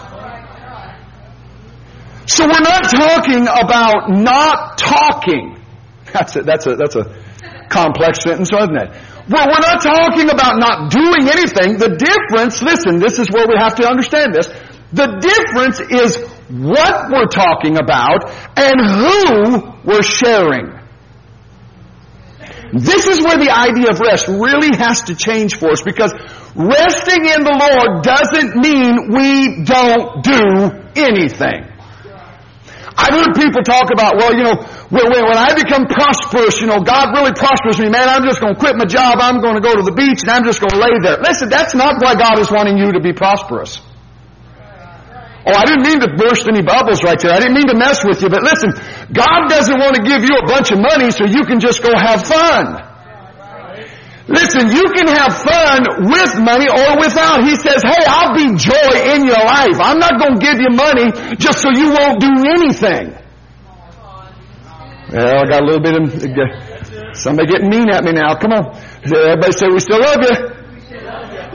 So 2.27 2.47
we're 2.47 2.63
not 2.63 2.85
talking 2.85 3.49
about 3.49 4.09
not 4.09 4.79
talking. 4.79 5.59
That's 6.13 6.35
a, 6.37 6.43
that's 6.43 6.67
a, 6.67 6.75
that's 6.75 6.97
a 6.97 7.07
complex 7.69 8.25
sentence, 8.25 8.51
isn't 8.51 8.75
it? 8.75 8.91
Well, 9.31 9.47
we're 9.47 9.63
not 9.63 9.81
talking 9.81 10.29
about 10.29 10.59
not 10.59 10.91
doing 10.91 11.31
anything. 11.31 11.79
The 11.79 11.95
difference, 11.95 12.61
listen, 12.63 12.99
this 12.99 13.21
is 13.21 13.31
where 13.31 13.47
we 13.47 13.55
have 13.57 13.77
to 13.77 13.87
understand 13.87 14.35
this. 14.35 14.49
The 14.93 15.07
difference 15.23 15.79
is 15.81 16.19
what 16.51 17.11
we're 17.11 17.31
talking 17.31 17.79
about 17.79 18.31
and 18.57 18.79
who 18.83 19.73
we're 19.85 20.03
sharing. 20.03 20.81
This 22.73 23.07
is 23.07 23.23
where 23.23 23.39
the 23.39 23.51
idea 23.51 23.91
of 23.91 23.99
rest 23.99 24.29
really 24.29 24.77
has 24.79 25.03
to 25.11 25.15
change 25.15 25.59
for 25.59 25.71
us 25.71 25.83
because 25.83 26.13
resting 26.55 27.23
in 27.27 27.43
the 27.43 27.55
Lord 27.55 28.03
doesn't 28.03 28.55
mean 28.59 29.11
we 29.11 29.65
don't 29.67 30.23
do 30.23 30.43
anything. 30.95 31.67
I've 32.95 33.15
heard 33.15 33.35
people 33.35 33.63
talk 33.63 33.91
about, 33.91 34.19
well, 34.19 34.35
you 34.35 34.45
know, 34.45 34.57
when, 34.91 35.07
when 35.09 35.39
I 35.39 35.55
become 35.55 35.87
prosperous, 35.87 36.61
you 36.61 36.67
know, 36.67 36.81
God 36.81 37.15
really 37.17 37.33
prospers 37.33 37.79
me, 37.79 37.89
man, 37.89 38.09
I'm 38.09 38.25
just 38.25 38.41
going 38.41 38.55
to 38.55 38.61
quit 38.61 38.77
my 38.77 38.85
job, 38.85 39.19
I'm 39.19 39.41
going 39.41 39.55
to 39.55 39.63
go 39.63 39.75
to 39.75 39.83
the 39.83 39.95
beach, 39.95 40.21
and 40.23 40.31
I'm 40.31 40.45
just 40.45 40.61
going 40.61 40.71
to 40.71 40.79
lay 40.79 40.99
there. 41.01 41.19
Listen, 41.19 41.49
that's 41.49 41.75
not 41.75 42.03
why 42.03 42.15
God 42.15 42.39
is 42.39 42.51
wanting 42.51 42.77
you 42.77 42.93
to 42.93 43.01
be 43.01 43.13
prosperous. 43.13 43.81
Oh, 45.47 45.57
I 45.57 45.65
didn't 45.65 45.89
mean 45.89 46.01
to 46.01 46.11
burst 46.21 46.47
any 46.49 46.61
bubbles 46.61 47.03
right 47.03 47.19
there. 47.19 47.33
I 47.33 47.41
didn't 47.41 47.57
mean 47.57 47.69
to 47.69 47.77
mess 47.77 48.05
with 48.05 48.21
you, 48.21 48.29
but 48.29 48.43
listen, 48.45 48.77
God 49.09 49.49
doesn't 49.49 49.79
want 49.81 49.97
to 49.97 50.03
give 50.03 50.21
you 50.21 50.37
a 50.37 50.47
bunch 50.47 50.71
of 50.71 50.79
money 50.79 51.11
so 51.11 51.25
you 51.25 51.49
can 51.49 51.61
just 51.61 51.83
go 51.83 51.97
have 51.97 52.27
fun. 52.29 52.77
Listen, 54.29 54.71
you 54.71 54.85
can 54.95 55.09
have 55.09 55.33
fun 55.43 56.07
with 56.07 56.39
money 56.39 56.69
or 56.69 57.01
without. 57.01 57.43
He 57.43 57.57
says, 57.57 57.83
hey, 57.83 58.05
I'll 58.07 58.37
be 58.37 58.55
joy 58.55 59.17
in 59.17 59.27
your 59.27 59.43
life. 59.43 59.81
I'm 59.81 59.99
not 59.99 60.21
going 60.21 60.39
to 60.39 60.41
give 60.45 60.61
you 60.61 60.71
money 60.71 61.11
just 61.35 61.59
so 61.65 61.71
you 61.73 61.91
won't 61.91 62.21
do 62.21 62.31
anything. 62.53 63.17
Well, 65.11 65.41
I 65.41 65.45
got 65.49 65.63
a 65.63 65.67
little 65.67 65.83
bit 65.83 65.97
of, 65.99 67.17
somebody 67.17 67.51
getting 67.51 67.71
mean 67.71 67.91
at 67.91 68.05
me 68.05 68.13
now. 68.13 68.37
Come 68.37 68.53
on. 68.53 68.77
Everybody 69.03 69.53
say 69.53 69.67
we 69.67 69.81
still 69.81 69.99
love 69.99 70.23
you. 70.23 70.37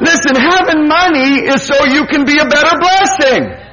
Listen, 0.03 0.35
having 0.35 0.89
money 0.89 1.47
is 1.47 1.61
so 1.63 1.85
you 1.85 2.03
can 2.07 2.25
be 2.25 2.39
a 2.39 2.45
better 2.45 2.75
blessing. 2.75 3.64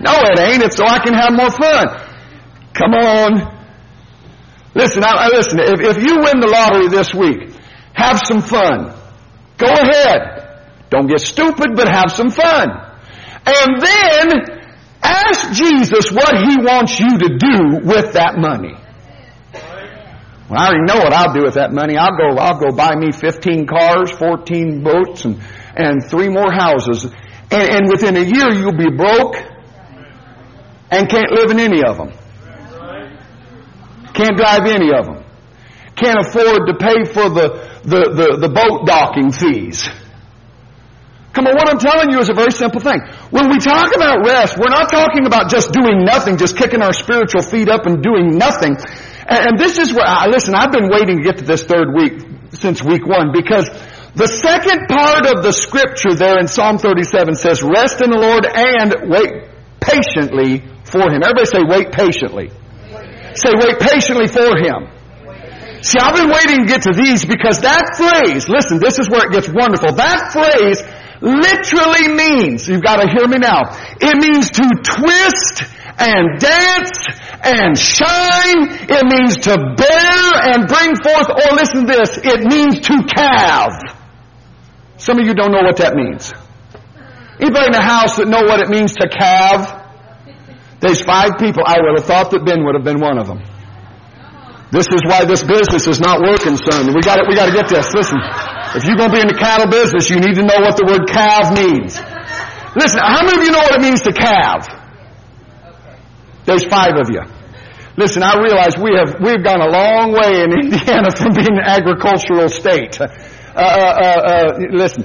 No, 0.00 0.12
it 0.14 0.38
ain't. 0.38 0.62
It's 0.62 0.76
so 0.76 0.86
I 0.86 0.98
can 1.00 1.14
have 1.14 1.32
more 1.32 1.50
fun. 1.50 1.86
Come 2.74 2.94
on. 2.94 3.58
Listen, 4.74 5.02
I, 5.04 5.28
listen, 5.28 5.58
if, 5.58 5.80
if 5.80 6.02
you 6.02 6.18
win 6.22 6.38
the 6.38 6.46
lottery 6.46 6.88
this 6.88 7.12
week, 7.12 7.50
have 7.94 8.20
some 8.24 8.40
fun. 8.40 8.94
Go 9.56 9.66
ahead. 9.66 10.86
Don't 10.90 11.08
get 11.08 11.20
stupid, 11.20 11.74
but 11.74 11.88
have 11.88 12.12
some 12.12 12.30
fun. 12.30 12.70
And 13.44 13.80
then 13.80 14.60
ask 15.02 15.52
Jesus 15.52 16.12
what 16.12 16.36
He 16.46 16.56
wants 16.58 17.00
you 17.00 17.18
to 17.18 17.38
do 17.38 17.86
with 17.86 18.12
that 18.12 18.38
money. 18.38 18.74
Well, 20.48 20.58
I 20.60 20.68
already 20.68 20.84
know 20.84 20.96
what 20.96 21.12
I'll 21.12 21.34
do 21.34 21.42
with 21.42 21.54
that 21.54 21.72
money. 21.72 21.96
I'll 21.96 22.16
go, 22.16 22.38
I'll 22.38 22.60
go 22.60 22.74
buy 22.74 22.94
me 22.94 23.10
15 23.12 23.66
cars, 23.66 24.10
14 24.12 24.82
boats, 24.82 25.24
and, 25.24 25.42
and 25.76 26.04
three 26.08 26.28
more 26.28 26.52
houses. 26.52 27.04
And, 27.50 27.68
and 27.68 27.88
within 27.88 28.16
a 28.16 28.24
year 28.24 28.54
you'll 28.54 28.76
be 28.76 28.94
broke 28.96 29.36
and 30.90 31.08
can't 31.08 31.30
live 31.30 31.50
in 31.50 31.60
any 31.60 31.82
of 31.82 31.96
them. 31.96 32.12
Can't 34.14 34.36
drive 34.36 34.66
any 34.66 34.92
of 34.92 35.06
them. 35.06 35.24
Can't 35.94 36.18
afford 36.18 36.66
to 36.66 36.74
pay 36.74 37.04
for 37.04 37.28
the, 37.28 37.68
the, 37.82 38.00
the, 38.14 38.28
the 38.40 38.48
boat 38.48 38.86
docking 38.86 39.32
fees. 39.32 39.88
Come 41.32 41.46
on, 41.46 41.54
what 41.54 41.68
I'm 41.68 41.78
telling 41.78 42.10
you 42.10 42.18
is 42.18 42.30
a 42.30 42.34
very 42.34 42.50
simple 42.50 42.80
thing. 42.80 42.98
When 43.30 43.50
we 43.50 43.58
talk 43.58 43.94
about 43.94 44.26
rest, 44.26 44.58
we're 44.58 44.74
not 44.74 44.90
talking 44.90 45.26
about 45.26 45.50
just 45.50 45.70
doing 45.72 46.04
nothing, 46.04 46.36
just 46.36 46.56
kicking 46.56 46.82
our 46.82 46.92
spiritual 46.92 47.42
feet 47.42 47.68
up 47.68 47.86
and 47.86 48.02
doing 48.02 48.38
nothing. 48.38 48.74
And, 48.74 49.40
and 49.46 49.58
this 49.58 49.78
is 49.78 49.92
where, 49.92 50.06
I, 50.06 50.26
listen, 50.26 50.54
I've 50.54 50.72
been 50.72 50.88
waiting 50.90 51.18
to 51.18 51.22
get 51.22 51.38
to 51.38 51.44
this 51.44 51.62
third 51.62 51.94
week 51.94 52.26
since 52.54 52.82
week 52.82 53.06
one 53.06 53.30
because 53.30 53.68
the 54.14 54.26
second 54.26 54.88
part 54.88 55.26
of 55.26 55.44
the 55.44 55.52
scripture 55.52 56.14
there 56.14 56.40
in 56.40 56.48
Psalm 56.48 56.78
37 56.78 57.36
says, 57.36 57.62
rest 57.62 58.00
in 58.02 58.10
the 58.10 58.18
Lord 58.18 58.46
and 58.46 59.10
wait 59.10 59.46
patiently 59.78 60.64
for 60.88 61.10
Him. 61.10 61.22
Everybody 61.22 61.46
say, 61.46 61.62
wait 61.62 61.92
patiently. 61.92 62.50
Say, 63.38 63.52
wait 63.54 63.78
patiently 63.78 64.26
for 64.26 64.56
him. 64.58 64.90
See, 65.80 65.98
I've 66.00 66.16
been 66.16 66.30
waiting 66.30 66.66
to 66.66 66.66
get 66.66 66.82
to 66.82 66.92
these 66.92 67.24
because 67.24 67.60
that 67.62 67.94
phrase, 67.94 68.48
listen, 68.48 68.80
this 68.80 68.98
is 68.98 69.08
where 69.08 69.22
it 69.22 69.30
gets 69.30 69.46
wonderful. 69.46 69.94
That 69.94 70.34
phrase 70.34 70.82
literally 71.22 72.10
means, 72.10 72.66
you've 72.66 72.82
got 72.82 72.98
to 72.98 73.06
hear 73.06 73.28
me 73.28 73.38
now, 73.38 73.62
it 74.00 74.16
means 74.18 74.50
to 74.58 74.66
twist 74.82 75.70
and 76.02 76.40
dance 76.42 76.98
and 77.46 77.78
shine. 77.78 78.90
It 78.90 79.06
means 79.06 79.38
to 79.46 79.54
bear 79.54 80.22
and 80.50 80.66
bring 80.66 80.98
forth, 80.98 81.30
or 81.30 81.54
listen 81.54 81.86
to 81.86 81.94
this, 81.94 82.18
it 82.26 82.42
means 82.42 82.80
to 82.90 83.06
calve. 83.06 83.78
Some 84.96 85.20
of 85.20 85.26
you 85.26 85.34
don't 85.34 85.52
know 85.52 85.62
what 85.62 85.76
that 85.78 85.94
means. 85.94 86.34
Anybody 87.38 87.66
in 87.66 87.72
the 87.72 87.86
house 87.86 88.16
that 88.16 88.26
know 88.26 88.42
what 88.42 88.58
it 88.58 88.68
means 88.68 88.94
to 88.94 89.06
calve? 89.06 89.77
There's 90.80 91.02
five 91.02 91.38
people. 91.38 91.62
I 91.66 91.78
would 91.80 91.98
have 91.98 92.06
thought 92.06 92.30
that 92.30 92.44
Ben 92.44 92.64
would 92.64 92.74
have 92.74 92.84
been 92.84 93.00
one 93.00 93.18
of 93.18 93.26
them. 93.26 93.42
This 94.70 94.86
is 94.92 95.00
why 95.02 95.24
this 95.24 95.42
business 95.42 95.86
is 95.88 95.98
not 95.98 96.20
working, 96.20 96.56
son. 96.56 96.92
We 96.92 97.00
got 97.00 97.18
We 97.26 97.34
got 97.34 97.46
to 97.46 97.56
get 97.56 97.68
this. 97.68 97.88
Listen. 97.94 98.20
If 98.76 98.84
you're 98.84 99.00
going 99.00 99.08
to 99.08 99.16
be 99.16 99.22
in 99.22 99.28
the 99.32 99.38
cattle 99.40 99.70
business, 99.72 100.10
you 100.10 100.20
need 100.20 100.36
to 100.36 100.44
know 100.44 100.60
what 100.60 100.76
the 100.76 100.84
word 100.84 101.08
calve 101.08 101.56
means. 101.56 101.96
Listen, 102.76 103.00
how 103.00 103.24
many 103.24 103.40
of 103.40 103.44
you 103.44 103.50
know 103.50 103.64
what 103.64 103.80
it 103.80 103.80
means 103.80 104.02
to 104.04 104.12
calve? 104.12 104.68
There's 106.44 106.64
five 106.68 107.00
of 107.00 107.08
you. 107.08 107.24
Listen, 107.96 108.22
I 108.22 108.38
realize 108.38 108.76
we 108.76 108.94
have 108.94 109.18
we've 109.18 109.42
gone 109.42 109.64
a 109.64 109.72
long 109.72 110.12
way 110.12 110.44
in 110.44 110.52
Indiana 110.52 111.10
from 111.16 111.32
being 111.32 111.58
an 111.58 111.64
agricultural 111.64 112.48
state. 112.48 113.00
Uh, 113.00 113.08
uh, 113.56 113.58
uh, 113.58 114.20
uh, 114.22 114.58
listen, 114.70 115.02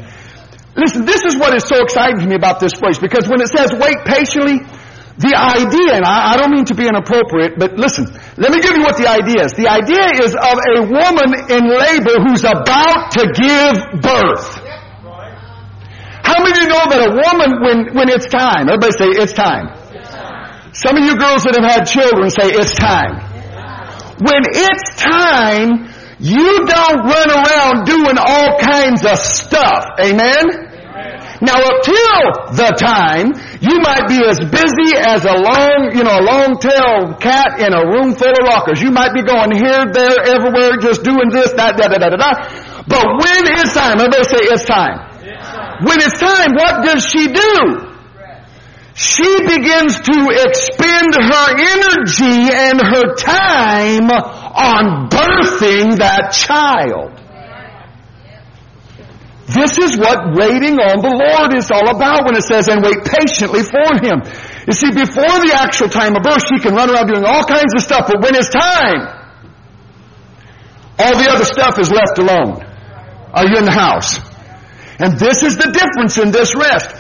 listen. 0.76 1.06
This 1.06 1.24
is 1.24 1.36
what 1.36 1.56
is 1.56 1.64
so 1.66 1.82
exciting 1.82 2.20
to 2.20 2.28
me 2.28 2.36
about 2.36 2.60
this 2.60 2.76
place 2.76 3.00
because 3.00 3.28
when 3.28 3.42
it 3.42 3.48
says 3.48 3.74
wait 3.74 3.98
patiently, 4.06 4.62
the 5.18 5.38
idea, 5.38 6.02
and 6.02 6.06
I, 6.06 6.34
I 6.34 6.38
don't 6.38 6.50
mean 6.50 6.66
to 6.66 6.76
be 6.76 6.90
inappropriate, 6.90 7.60
but 7.62 7.78
listen, 7.78 8.10
let 8.38 8.50
me 8.50 8.58
give 8.62 8.74
you 8.74 8.82
what 8.82 8.98
the 8.98 9.06
idea 9.06 9.46
is. 9.46 9.54
The 9.54 9.70
idea 9.70 10.10
is 10.26 10.34
of 10.34 10.58
a 10.58 10.90
woman 10.90 11.30
in 11.54 11.70
labor 11.70 12.18
who's 12.26 12.42
about 12.42 13.14
to 13.14 13.30
give 13.30 14.02
birth. 14.02 14.58
How 16.26 16.42
many 16.42 16.58
of 16.58 16.58
you 16.58 16.70
know 16.72 16.86
that 16.90 17.02
a 17.06 17.12
woman, 17.14 17.62
when, 17.62 17.78
when 17.94 18.10
it's 18.10 18.26
time, 18.26 18.66
everybody 18.74 18.98
say 18.98 19.10
it's 19.22 19.38
time. 19.38 19.70
Some 20.74 20.98
of 20.98 21.06
you 21.06 21.14
girls 21.14 21.46
that 21.46 21.62
have 21.62 21.70
had 21.70 21.86
children 21.86 22.34
say 22.34 22.50
it's 22.50 22.74
time. 22.74 23.22
When 24.18 24.42
it's 24.50 24.98
time, 24.98 25.94
you 26.18 26.66
don't 26.66 27.00
run 27.06 27.30
around 27.30 27.86
doing 27.86 28.18
all 28.18 28.58
kinds 28.58 29.06
of 29.06 29.20
stuff. 29.22 29.86
Amen? 30.02 30.73
Now 31.44 31.60
up 31.60 31.84
till 31.84 32.56
the 32.56 32.72
time, 32.80 33.36
you 33.60 33.84
might 33.84 34.08
be 34.08 34.24
as 34.24 34.40
busy 34.40 34.96
as 34.96 35.28
a 35.28 35.36
long, 35.36 35.92
you 35.92 36.08
know, 36.08 36.16
a 36.16 36.24
long-tailed 36.24 37.20
cat 37.20 37.60
in 37.60 37.76
a 37.76 37.84
room 37.84 38.16
full 38.16 38.32
of 38.32 38.48
rockers. 38.48 38.80
You 38.80 38.92
might 38.92 39.12
be 39.12 39.28
going 39.28 39.52
here, 39.52 39.84
there, 39.92 40.24
everywhere, 40.24 40.80
just 40.80 41.04
doing 41.04 41.28
this, 41.36 41.52
that, 41.60 41.76
da, 41.76 41.92
da, 41.92 42.00
da, 42.00 42.16
da, 42.16 42.18
da. 42.18 42.32
But 42.88 43.04
when 43.20 43.44
it's 43.60 43.76
time, 43.76 44.00
everybody 44.00 44.24
say 44.24 44.40
it's 44.56 44.64
time. 44.64 45.04
When 45.84 46.00
it's 46.00 46.16
time, 46.16 46.56
what 46.56 46.80
does 46.88 47.04
she 47.12 47.28
do? 47.28 47.92
She 48.96 49.28
begins 49.44 50.00
to 50.00 50.18
expend 50.48 51.12
her 51.12 51.46
energy 51.60 52.48
and 52.56 52.80
her 52.80 53.16
time 53.20 54.08
on 54.08 55.10
birthing 55.10 55.98
that 55.98 56.32
child. 56.32 57.20
This 59.48 59.78
is 59.78 60.00
what 60.00 60.40
waiting 60.40 60.80
on 60.80 61.04
the 61.04 61.12
Lord 61.12 61.52
is 61.52 61.68
all 61.68 61.92
about 61.92 62.24
when 62.24 62.36
it 62.40 62.48
says, 62.48 62.72
and 62.72 62.80
wait 62.80 63.04
patiently 63.04 63.64
for 63.64 64.00
Him. 64.00 64.24
You 64.68 64.72
see, 64.72 64.92
before 64.96 65.36
the 65.44 65.52
actual 65.52 65.90
time 65.90 66.16
of 66.16 66.24
birth, 66.24 66.48
she 66.48 66.60
can 66.64 66.74
run 66.76 66.90
around 66.90 67.12
doing 67.12 67.26
all 67.26 67.44
kinds 67.44 67.76
of 67.76 67.84
stuff, 67.84 68.08
but 68.08 68.24
when 68.24 68.36
it's 68.36 68.50
time, 68.50 69.04
all 70.98 71.16
the 71.20 71.28
other 71.28 71.44
stuff 71.44 71.78
is 71.80 71.92
left 71.92 72.18
alone. 72.20 72.64
Are 73.34 73.46
you 73.46 73.58
in 73.58 73.66
the 73.66 73.76
house? 73.76 74.20
And 75.00 75.20
this 75.20 75.44
is 75.44 75.58
the 75.58 75.68
difference 75.76 76.18
in 76.18 76.32
this 76.32 76.56
rest. 76.56 76.96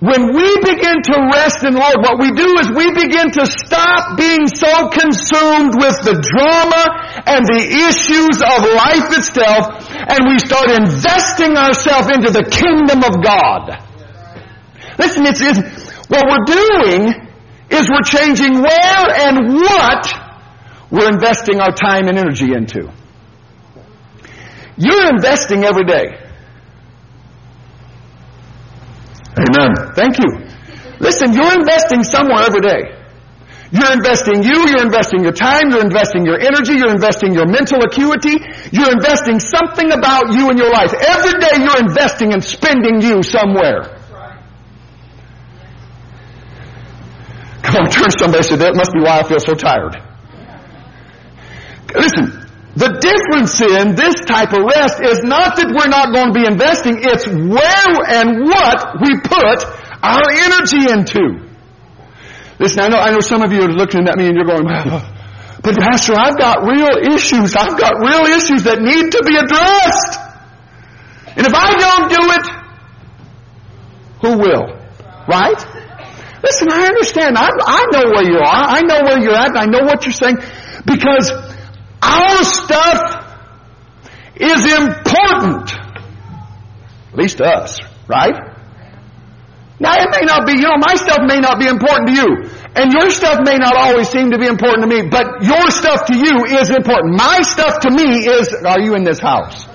When 0.00 0.30
we 0.30 0.46
begin 0.62 1.02
to 1.10 1.16
rest 1.34 1.64
in 1.66 1.74
Lord, 1.74 1.98
what 2.06 2.22
we 2.22 2.30
do 2.30 2.46
is 2.62 2.70
we 2.70 2.86
begin 2.94 3.34
to 3.34 3.46
stop 3.50 4.16
being 4.16 4.46
so 4.46 4.94
consumed 4.94 5.74
with 5.74 5.98
the 6.06 6.22
drama 6.22 6.82
and 7.26 7.42
the 7.42 7.66
issues 7.82 8.38
of 8.38 8.62
life 8.78 9.10
itself, 9.18 9.90
and 9.90 10.30
we 10.30 10.38
start 10.38 10.70
investing 10.70 11.58
ourselves 11.58 12.14
into 12.14 12.30
the 12.30 12.46
kingdom 12.46 13.02
of 13.02 13.18
God. 13.26 13.74
Listen, 15.02 15.26
it's, 15.26 15.40
it's, 15.42 15.58
what 16.06 16.22
we're 16.30 16.46
doing 16.46 17.26
is 17.70 17.90
we're 17.90 18.06
changing 18.06 18.62
where 18.62 19.02
and 19.26 19.54
what 19.54 20.06
we're 20.92 21.10
investing 21.10 21.58
our 21.58 21.72
time 21.72 22.06
and 22.06 22.16
energy 22.16 22.54
into. 22.54 22.86
You're 24.76 25.10
investing 25.10 25.64
every 25.64 25.84
day. 25.84 26.27
Amen. 29.38 29.94
Thank 29.94 30.18
you. 30.18 30.28
Listen, 30.98 31.32
you're 31.32 31.54
investing 31.54 32.02
somewhere 32.02 32.42
every 32.42 32.60
day. 32.60 32.98
You're 33.70 33.92
investing 33.92 34.42
you, 34.42 34.64
you're 34.66 34.82
investing 34.82 35.22
your 35.22 35.32
time, 35.32 35.70
you're 35.70 35.84
investing 35.84 36.24
your 36.24 36.40
energy, 36.40 36.74
you're 36.74 36.90
investing 36.90 37.34
your 37.34 37.46
mental 37.46 37.82
acuity, 37.82 38.40
you're 38.72 38.90
investing 38.90 39.38
something 39.38 39.92
about 39.92 40.32
you 40.32 40.50
in 40.50 40.56
your 40.56 40.72
life. 40.72 40.92
Every 40.94 41.38
day 41.38 41.60
you're 41.60 41.78
investing 41.78 42.32
and 42.32 42.42
spending 42.42 43.02
you 43.02 43.22
somewhere. 43.22 43.94
Come 47.62 47.84
on, 47.84 47.90
turn 47.90 48.08
to 48.08 48.18
somebody 48.18 48.38
and 48.38 48.46
say, 48.46 48.56
that 48.56 48.74
must 48.74 48.92
be 48.94 49.00
why 49.00 49.20
I 49.20 49.22
feel 49.22 49.40
so 49.40 49.52
tired. 49.54 50.00
Listen, 51.94 52.47
the 52.78 52.94
difference 53.02 53.58
in 53.58 53.98
this 53.98 54.22
type 54.22 54.54
of 54.54 54.62
rest 54.62 55.02
is 55.02 55.26
not 55.26 55.58
that 55.58 55.66
we're 55.66 55.90
not 55.90 56.14
going 56.14 56.30
to 56.30 56.36
be 56.38 56.46
investing, 56.46 57.02
it's 57.02 57.26
where 57.26 57.94
and 58.06 58.46
what 58.46 59.02
we 59.02 59.18
put 59.18 59.58
our 59.98 60.22
energy 60.46 60.86
into. 60.86 61.42
Listen, 62.62 62.86
I 62.86 62.88
know, 62.88 63.02
I 63.02 63.10
know 63.10 63.18
some 63.18 63.42
of 63.42 63.50
you 63.50 63.66
are 63.66 63.74
looking 63.74 64.06
at 64.06 64.14
me 64.14 64.30
and 64.30 64.38
you're 64.38 64.46
going, 64.46 64.62
but 64.66 65.74
Pastor, 65.74 66.14
I've 66.14 66.38
got 66.38 66.62
real 66.62 66.94
issues. 67.02 67.58
I've 67.58 67.74
got 67.74 67.98
real 67.98 68.30
issues 68.30 68.62
that 68.62 68.78
need 68.78 69.10
to 69.10 69.20
be 69.26 69.34
addressed. 69.34 70.14
And 71.34 71.46
if 71.46 71.54
I 71.54 71.74
don't 71.82 72.06
do 72.14 72.22
it, 72.30 72.44
who 74.22 74.38
will? 74.38 74.70
Right? 75.26 75.58
Listen, 76.46 76.70
I 76.70 76.86
understand. 76.86 77.36
I, 77.36 77.50
I 77.50 77.82
know 77.90 78.06
where 78.14 78.26
you 78.30 78.38
are. 78.38 78.64
I 78.70 78.82
know 78.82 79.02
where 79.02 79.18
you're 79.18 79.34
at. 79.34 79.50
and 79.50 79.58
I 79.58 79.66
know 79.66 79.82
what 79.82 80.06
you're 80.06 80.14
saying. 80.14 80.38
Because 80.86 81.30
our 82.02 82.44
stuff 82.44 83.24
is 84.36 84.72
important. 84.72 85.72
At 87.12 87.14
least 87.14 87.38
to 87.38 87.44
us, 87.44 87.80
right? 88.06 88.34
Now 89.80 89.94
it 89.94 90.08
may 90.10 90.26
not 90.26 90.46
be, 90.46 90.54
you 90.58 90.66
know, 90.66 90.78
my 90.78 90.94
stuff 90.94 91.18
may 91.26 91.38
not 91.38 91.58
be 91.58 91.66
important 91.66 92.08
to 92.08 92.14
you. 92.14 92.50
And 92.74 92.92
your 92.92 93.10
stuff 93.10 93.40
may 93.44 93.56
not 93.56 93.74
always 93.74 94.08
seem 94.08 94.30
to 94.32 94.38
be 94.38 94.46
important 94.46 94.82
to 94.82 94.90
me, 94.90 95.08
but 95.08 95.42
your 95.42 95.70
stuff 95.70 96.06
to 96.06 96.16
you 96.16 96.58
is 96.58 96.70
important. 96.70 97.16
My 97.16 97.42
stuff 97.42 97.80
to 97.80 97.90
me 97.90 98.26
is, 98.26 98.54
are 98.66 98.80
you 98.80 98.94
in 98.94 99.04
this 99.04 99.18
house? 99.18 99.66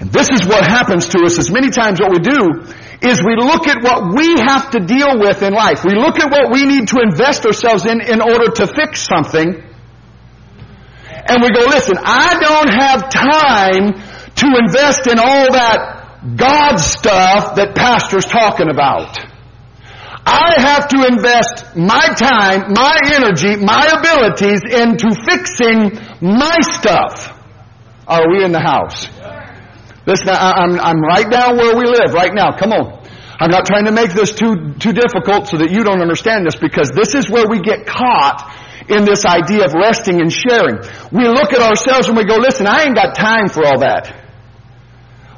And 0.00 0.12
this 0.12 0.28
is 0.30 0.46
what 0.46 0.64
happens 0.64 1.08
to 1.08 1.24
us 1.24 1.38
as 1.38 1.50
many 1.50 1.70
times 1.70 2.00
what 2.00 2.12
we 2.12 2.18
do 2.18 2.64
is 3.02 3.22
we 3.22 3.36
look 3.36 3.66
at 3.68 3.82
what 3.82 4.14
we 4.16 4.40
have 4.40 4.70
to 4.70 4.80
deal 4.80 5.18
with 5.20 5.42
in 5.42 5.52
life. 5.52 5.84
We 5.84 5.94
look 5.94 6.18
at 6.18 6.30
what 6.30 6.50
we 6.50 6.64
need 6.64 6.88
to 6.88 7.00
invest 7.00 7.44
ourselves 7.44 7.84
in 7.84 8.00
in 8.00 8.20
order 8.20 8.50
to 8.52 8.66
fix 8.66 9.06
something 9.06 9.62
and 11.28 11.42
we 11.42 11.50
go, 11.50 11.64
listen, 11.66 11.96
I 11.98 12.38
don't 12.40 12.68
have 12.68 13.10
time 13.10 13.92
to 14.36 14.46
invest 14.58 15.06
in 15.06 15.18
all 15.18 15.52
that 15.52 16.36
God 16.36 16.76
stuff 16.76 17.56
that 17.56 17.74
pastor's 17.74 18.26
talking 18.26 18.68
about. 18.68 19.18
I 20.26 20.58
have 20.58 20.88
to 20.88 21.06
invest 21.06 21.76
my 21.76 22.02
time, 22.18 22.72
my 22.74 22.98
energy, 23.14 23.54
my 23.62 23.86
abilities 23.86 24.60
into 24.66 25.14
fixing 25.14 25.94
my 26.20 26.56
stuff. 26.74 27.32
Are 28.08 28.28
we 28.28 28.44
in 28.44 28.50
the 28.50 28.60
house? 28.60 29.06
Listen, 30.06 30.30
I, 30.30 30.64
am 30.64 30.72
I'm, 30.72 30.80
I'm 30.80 31.00
right 31.00 31.30
down 31.30 31.56
where 31.56 31.76
we 31.76 31.86
live 31.86 32.12
right 32.12 32.34
now. 32.34 32.56
Come 32.56 32.72
on. 32.72 33.06
I'm 33.38 33.50
not 33.50 33.66
trying 33.66 33.84
to 33.84 33.92
make 33.92 34.10
this 34.10 34.32
too, 34.32 34.74
too 34.78 34.92
difficult 34.92 35.48
so 35.48 35.58
that 35.58 35.70
you 35.70 35.84
don't 35.84 36.00
understand 36.00 36.46
this 36.46 36.56
because 36.56 36.90
this 36.90 37.14
is 37.14 37.30
where 37.30 37.46
we 37.46 37.60
get 37.60 37.86
caught 37.86 38.50
in 38.88 39.04
this 39.04 39.24
idea 39.24 39.64
of 39.64 39.74
resting 39.74 40.20
and 40.20 40.32
sharing. 40.32 40.78
We 41.12 41.26
look 41.28 41.52
at 41.52 41.60
ourselves 41.60 42.08
and 42.08 42.16
we 42.16 42.24
go, 42.24 42.36
listen, 42.36 42.66
I 42.66 42.84
ain't 42.84 42.94
got 42.94 43.14
time 43.14 43.48
for 43.48 43.64
all 43.64 43.80
that. 43.80 44.25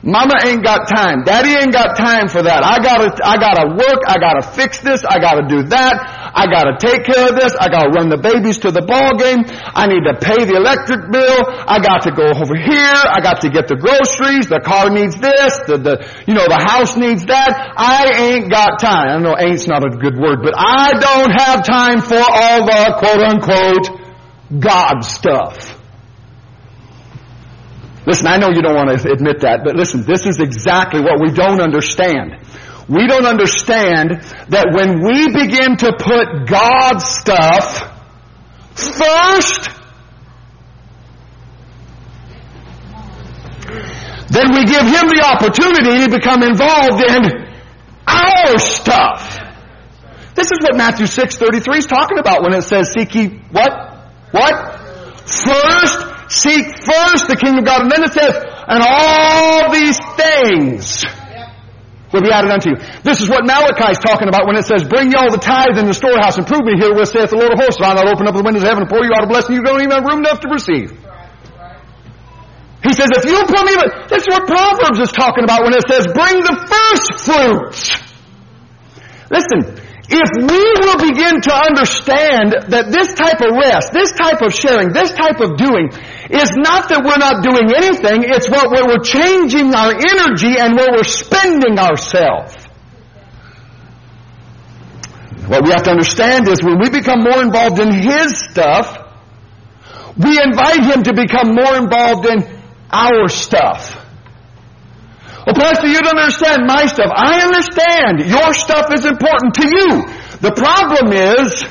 Mama 0.02 0.38
ain't 0.47 0.62
got 0.62 0.87
time. 0.87 1.26
Daddy 1.26 1.50
ain't 1.59 1.73
got 1.73 1.99
time 1.99 2.28
for 2.28 2.43
that. 2.43 2.62
I 2.62 2.78
gotta, 2.78 3.11
I 3.19 3.35
gotta 3.35 3.67
work. 3.75 4.07
I 4.07 4.14
gotta 4.23 4.47
fix 4.47 4.78
this. 4.78 5.02
I 5.02 5.19
gotta 5.19 5.43
do 5.50 5.67
that. 5.75 5.95
I 6.38 6.47
gotta 6.47 6.78
take 6.78 7.02
care 7.02 7.26
of 7.26 7.35
this. 7.35 7.50
I 7.59 7.67
gotta 7.67 7.90
run 7.90 8.09
the 8.09 8.17
babies 8.17 8.62
to 8.62 8.71
the 8.71 8.83
ball 8.87 9.19
game. 9.19 9.43
I 9.75 9.90
need 9.90 10.07
to 10.07 10.14
pay 10.14 10.47
the 10.47 10.55
electric 10.55 11.11
bill. 11.11 11.43
I 11.67 11.83
got 11.83 12.07
to 12.07 12.14
go 12.14 12.31
over 12.31 12.55
here. 12.55 12.99
I 13.11 13.19
got 13.19 13.43
to 13.43 13.50
get 13.50 13.67
the 13.67 13.75
groceries. 13.75 14.47
The 14.47 14.62
car 14.62 14.87
needs 14.87 15.19
this. 15.19 15.67
The, 15.67 15.76
the, 15.83 15.95
you 16.31 16.35
know, 16.38 16.47
the 16.47 16.62
house 16.62 16.95
needs 16.95 17.26
that. 17.26 17.50
I 17.75 18.38
ain't 18.38 18.50
got 18.50 18.78
time. 18.78 19.11
I 19.11 19.19
know 19.19 19.35
ain't's 19.35 19.67
not 19.67 19.83
a 19.83 19.90
good 19.90 20.14
word, 20.14 20.47
but 20.47 20.55
I 20.55 20.95
don't 20.95 21.33
have 21.35 21.67
time 21.67 22.07
for 22.07 22.23
all 22.23 22.62
the 22.62 22.83
quote 23.02 23.23
unquote 23.26 24.62
God 24.62 25.02
stuff. 25.02 25.77
Listen, 28.08 28.26
I 28.26 28.38
know 28.38 28.48
you 28.48 28.62
don't 28.62 28.74
want 28.74 28.88
to 28.88 29.12
admit 29.12 29.40
that, 29.40 29.60
but 29.64 29.76
listen, 29.76 30.00
this 30.00 30.24
is 30.24 30.40
exactly 30.40 31.02
what 31.02 31.20
we 31.20 31.30
don't 31.30 31.60
understand. 31.60 32.40
We 32.88 33.06
don't 33.06 33.26
understand 33.26 34.24
that 34.48 34.72
when 34.72 35.04
we 35.04 35.28
begin 35.28 35.76
to 35.76 35.92
put 35.92 36.48
God's 36.48 37.04
stuff 37.04 37.84
first, 38.72 39.68
then 44.32 44.56
we 44.56 44.64
give 44.64 44.88
Him 44.88 45.04
the 45.12 45.20
opportunity 45.28 46.08
to 46.08 46.08
become 46.08 46.42
involved 46.42 47.04
in 47.04 47.44
our 48.06 48.58
stuff. 48.58 49.36
This 50.34 50.50
is 50.50 50.60
what 50.62 50.76
Matthew 50.76 51.04
6.33 51.04 51.76
is 51.76 51.84
talking 51.84 52.18
about 52.18 52.40
when 52.40 52.54
it 52.54 52.62
says, 52.62 52.88
seek 52.90 53.14
ye 53.14 53.42
what? 53.52 53.70
What? 54.30 54.80
First 55.28 56.17
seek 56.28 56.64
first 56.85 57.28
the 57.28 57.37
kingdom 57.37 57.61
of 57.61 57.66
God. 57.66 57.82
And 57.82 57.90
then 57.90 58.04
it 58.04 58.12
says, 58.12 58.32
and 58.68 58.80
all 58.85 59.73
these 59.73 59.99
things 60.16 61.04
will 62.12 62.25
be 62.25 62.32
added 62.32 62.52
unto 62.52 62.73
you. 62.73 62.76
This 63.04 63.20
is 63.20 63.28
what 63.28 63.44
Malachi 63.44 63.92
is 63.92 64.00
talking 64.00 64.28
about 64.28 64.47
when 64.49 64.56
it 64.56 64.64
says, 64.64 64.85
bring 64.85 65.12
ye 65.12 65.16
all 65.16 65.30
the 65.32 65.40
tithe 65.40 65.76
in 65.76 65.87
the 65.87 65.97
storehouse 65.97 66.37
and 66.37 66.47
prove 66.47 66.64
me 66.64 66.76
here 66.80 66.92
with 66.94 67.08
saith 67.08 67.30
the 67.30 67.37
Lord 67.37 67.52
of 67.52 67.61
hosts. 67.61 67.80
I'll 67.80 67.97
not 67.97 68.08
open 68.08 68.28
up 68.28 68.37
the 68.37 68.44
windows 68.44 68.62
of 68.64 68.68
heaven 68.68 68.85
and 68.85 68.90
pour 68.90 69.04
you 69.04 69.12
out 69.12 69.25
a 69.25 69.28
blessing 69.28 69.56
you 69.56 69.62
don't 69.62 69.80
even 69.80 69.92
have 69.92 70.04
room 70.04 70.25
enough 70.25 70.40
to 70.40 70.49
receive. 70.49 70.92
He 72.78 72.92
says, 72.94 73.11
if 73.11 73.25
you 73.26 73.37
put 73.44 73.64
me, 73.66 73.75
this 74.08 74.23
is 74.23 74.30
what 74.30 74.47
Proverbs 74.47 75.00
is 75.02 75.11
talking 75.12 75.44
about 75.44 75.64
when 75.64 75.75
it 75.75 75.85
says, 75.85 76.06
bring 76.14 76.40
the 76.40 76.56
first 76.70 77.06
fruits. 77.26 77.90
Listen, 79.28 79.76
if 80.08 80.30
we 80.40 80.64
will 80.80 80.97
begin 81.04 81.42
to 81.42 81.52
understand 81.52 82.73
that 82.73 82.88
this 82.88 83.12
type 83.12 83.44
of 83.44 83.52
rest, 83.61 83.92
this 83.92 84.12
type 84.16 84.40
of 84.40 84.54
sharing, 84.54 84.88
this 84.94 85.12
type 85.12 85.40
of 85.44 85.58
doing 85.61 85.92
is 86.28 86.52
not 86.56 86.88
that 86.92 87.00
we're 87.00 87.16
not 87.16 87.40
doing 87.40 87.73
anything, 87.73 88.28
it's 88.28 88.49
what 88.49 88.68
we're 88.68 89.00
changing 89.00 89.73
our 89.75 89.97
energy 89.97 90.61
and 90.61 90.76
where 90.76 90.92
we're 90.92 91.08
spending 91.08 91.78
ourselves. 91.78 92.54
What 95.49 95.64
we 95.64 95.70
have 95.70 95.85
to 95.85 95.92
understand 95.97 96.47
is 96.49 96.62
when 96.62 96.78
we 96.78 96.90
become 96.90 97.25
more 97.25 97.40
involved 97.40 97.80
in 97.80 97.92
His 97.92 98.37
stuff, 98.52 98.92
we 100.20 100.37
invite 100.37 100.85
Him 100.85 101.02
to 101.04 101.14
become 101.14 101.54
more 101.54 101.76
involved 101.76 102.26
in 102.26 102.44
our 102.92 103.28
stuff. 103.28 103.97
Well, 105.47 105.56
Pastor, 105.56 105.87
you 105.88 106.02
don't 106.02 106.18
understand 106.18 106.66
my 106.66 106.85
stuff. 106.85 107.08
I 107.08 107.40
understand. 107.40 108.28
Your 108.28 108.52
stuff 108.52 108.92
is 108.92 109.06
important 109.06 109.54
to 109.54 109.64
you. 109.64 109.88
The 110.44 110.52
problem 110.52 111.16
is, 111.16 111.64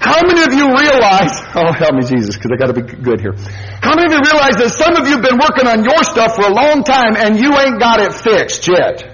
how 0.00 0.24
many 0.24 0.40
of 0.40 0.52
you 0.56 0.64
realize, 0.64 1.36
oh 1.54 1.72
help 1.76 1.92
me 1.92 2.08
Jesus, 2.08 2.34
because 2.34 2.50
I 2.52 2.56
gotta 2.56 2.72
be 2.72 2.80
good 2.80 3.20
here. 3.20 3.36
How 3.84 3.92
many 3.92 4.08
of 4.08 4.16
you 4.16 4.22
realize 4.24 4.56
that 4.56 4.72
some 4.72 4.96
of 4.96 5.04
you 5.04 5.20
have 5.20 5.24
been 5.24 5.36
working 5.36 5.68
on 5.68 5.84
your 5.84 6.00
stuff 6.08 6.40
for 6.40 6.48
a 6.48 6.54
long 6.56 6.84
time 6.88 7.20
and 7.20 7.36
you 7.36 7.52
ain't 7.52 7.76
got 7.78 8.00
it 8.00 8.16
fixed 8.16 8.64
yet? 8.64 9.04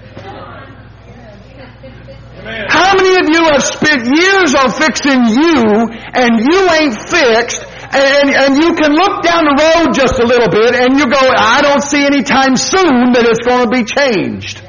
How 2.71 2.95
many 2.95 3.19
of 3.19 3.27
you 3.27 3.43
have 3.51 3.67
spent 3.67 4.07
years 4.07 4.55
on 4.55 4.71
fixing 4.71 5.27
you 5.27 5.91
and 5.91 6.39
you 6.39 6.61
ain't 6.79 6.95
fixed 6.95 7.67
and, 7.91 8.31
and 8.31 8.55
you 8.55 8.79
can 8.79 8.95
look 8.95 9.27
down 9.27 9.43
the 9.43 9.59
road 9.59 9.91
just 9.91 10.23
a 10.23 10.27
little 10.27 10.49
bit 10.49 10.79
and 10.79 10.99
you 10.99 11.11
go, 11.11 11.19
I 11.19 11.63
don't 11.63 11.83
see 11.83 12.07
any 12.07 12.23
time 12.23 12.55
soon 12.55 13.11
that 13.19 13.27
it's 13.27 13.43
going 13.43 13.67
to 13.67 13.73
be 13.75 13.83
changed. 13.83 14.63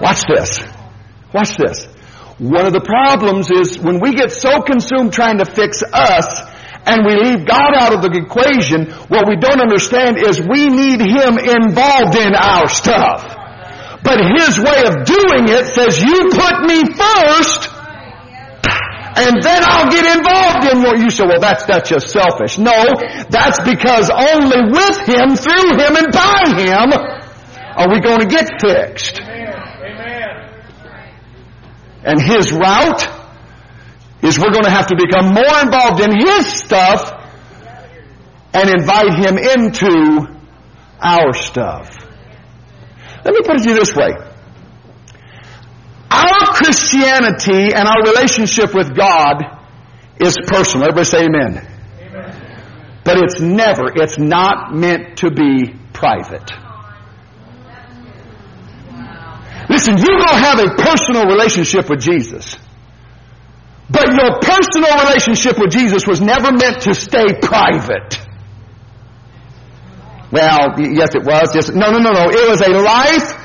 Watch 0.00 0.24
this. 0.24 0.64
Watch 1.34 1.56
this. 1.60 1.95
One 2.38 2.66
of 2.66 2.76
the 2.76 2.84
problems 2.84 3.50
is 3.50 3.78
when 3.80 3.98
we 3.98 4.12
get 4.12 4.30
so 4.30 4.60
consumed 4.60 5.12
trying 5.12 5.38
to 5.38 5.48
fix 5.48 5.80
us 5.80 6.28
and 6.84 7.00
we 7.08 7.16
leave 7.16 7.48
God 7.48 7.72
out 7.72 7.96
of 7.96 8.04
the 8.04 8.12
equation, 8.12 8.92
what 9.08 9.24
we 9.24 9.40
don't 9.40 9.58
understand 9.58 10.20
is 10.20 10.44
we 10.44 10.68
need 10.68 11.00
Him 11.00 11.40
involved 11.40 12.14
in 12.14 12.36
our 12.36 12.68
stuff. 12.68 13.24
But 14.04 14.20
His 14.20 14.60
way 14.60 14.84
of 14.84 15.08
doing 15.08 15.48
it 15.48 15.64
says, 15.72 15.96
you 15.96 16.28
put 16.36 16.56
me 16.68 16.84
first, 16.92 17.72
and 19.16 19.40
then 19.40 19.60
I'll 19.64 19.88
get 19.88 20.04
involved 20.04 20.62
in 20.68 20.84
what 20.84 21.00
you 21.00 21.08
say, 21.08 21.24
well 21.24 21.40
that's, 21.40 21.64
that's 21.64 21.88
just 21.88 22.12
selfish. 22.12 22.58
No, 22.60 22.84
that's 23.32 23.64
because 23.64 24.12
only 24.12 24.76
with 24.76 24.98
Him, 25.08 25.40
through 25.40 25.72
Him, 25.80 25.96
and 26.04 26.12
by 26.12 26.52
Him 26.52 26.92
are 27.80 27.88
we 27.88 28.04
going 28.04 28.20
to 28.20 28.28
get 28.28 28.60
fixed. 28.60 29.24
And 32.06 32.22
His 32.22 32.52
route 32.52 33.02
is 34.22 34.38
we're 34.38 34.52
going 34.52 34.64
to 34.64 34.70
have 34.70 34.86
to 34.86 34.96
become 34.96 35.34
more 35.34 35.60
involved 35.60 36.00
in 36.00 36.12
His 36.18 36.46
stuff 36.46 37.12
and 38.54 38.70
invite 38.70 39.12
Him 39.12 39.36
into 39.36 40.36
our 41.02 41.32
stuff. 41.34 41.90
Let 43.24 43.34
me 43.34 43.40
put 43.44 43.56
it 43.56 43.64
to 43.64 43.70
you 43.70 43.74
this 43.74 43.94
way. 43.94 44.12
Our 46.08 46.46
Christianity 46.54 47.74
and 47.74 47.88
our 47.88 48.02
relationship 48.02 48.72
with 48.72 48.96
God 48.96 49.42
is 50.20 50.38
personal. 50.46 50.88
Everybody 50.88 51.04
say 51.04 51.24
amen. 51.24 51.68
amen. 52.00 53.00
But 53.04 53.18
it's 53.18 53.40
never, 53.40 53.90
it's 53.94 54.16
not 54.16 54.74
meant 54.74 55.18
to 55.18 55.30
be 55.32 55.74
private. 55.92 56.50
Listen, 59.76 59.98
you're 59.98 60.16
going 60.16 60.28
to 60.28 60.40
have 60.40 60.58
a 60.58 60.70
personal 60.74 61.26
relationship 61.26 61.90
with 61.90 62.00
Jesus. 62.00 62.56
But 63.90 64.08
your 64.08 64.40
personal 64.40 65.04
relationship 65.04 65.58
with 65.58 65.70
Jesus 65.70 66.06
was 66.06 66.18
never 66.18 66.50
meant 66.50 66.80
to 66.88 66.94
stay 66.94 67.36
private. 67.42 68.18
Well, 70.32 70.80
yes 70.80 71.14
it 71.14 71.24
was. 71.24 71.54
Yes. 71.54 71.68
No, 71.68 71.90
no, 71.92 71.98
no, 71.98 72.12
no. 72.12 72.30
It 72.30 72.48
was 72.48 72.62
a 72.62 72.70
life 72.70 73.36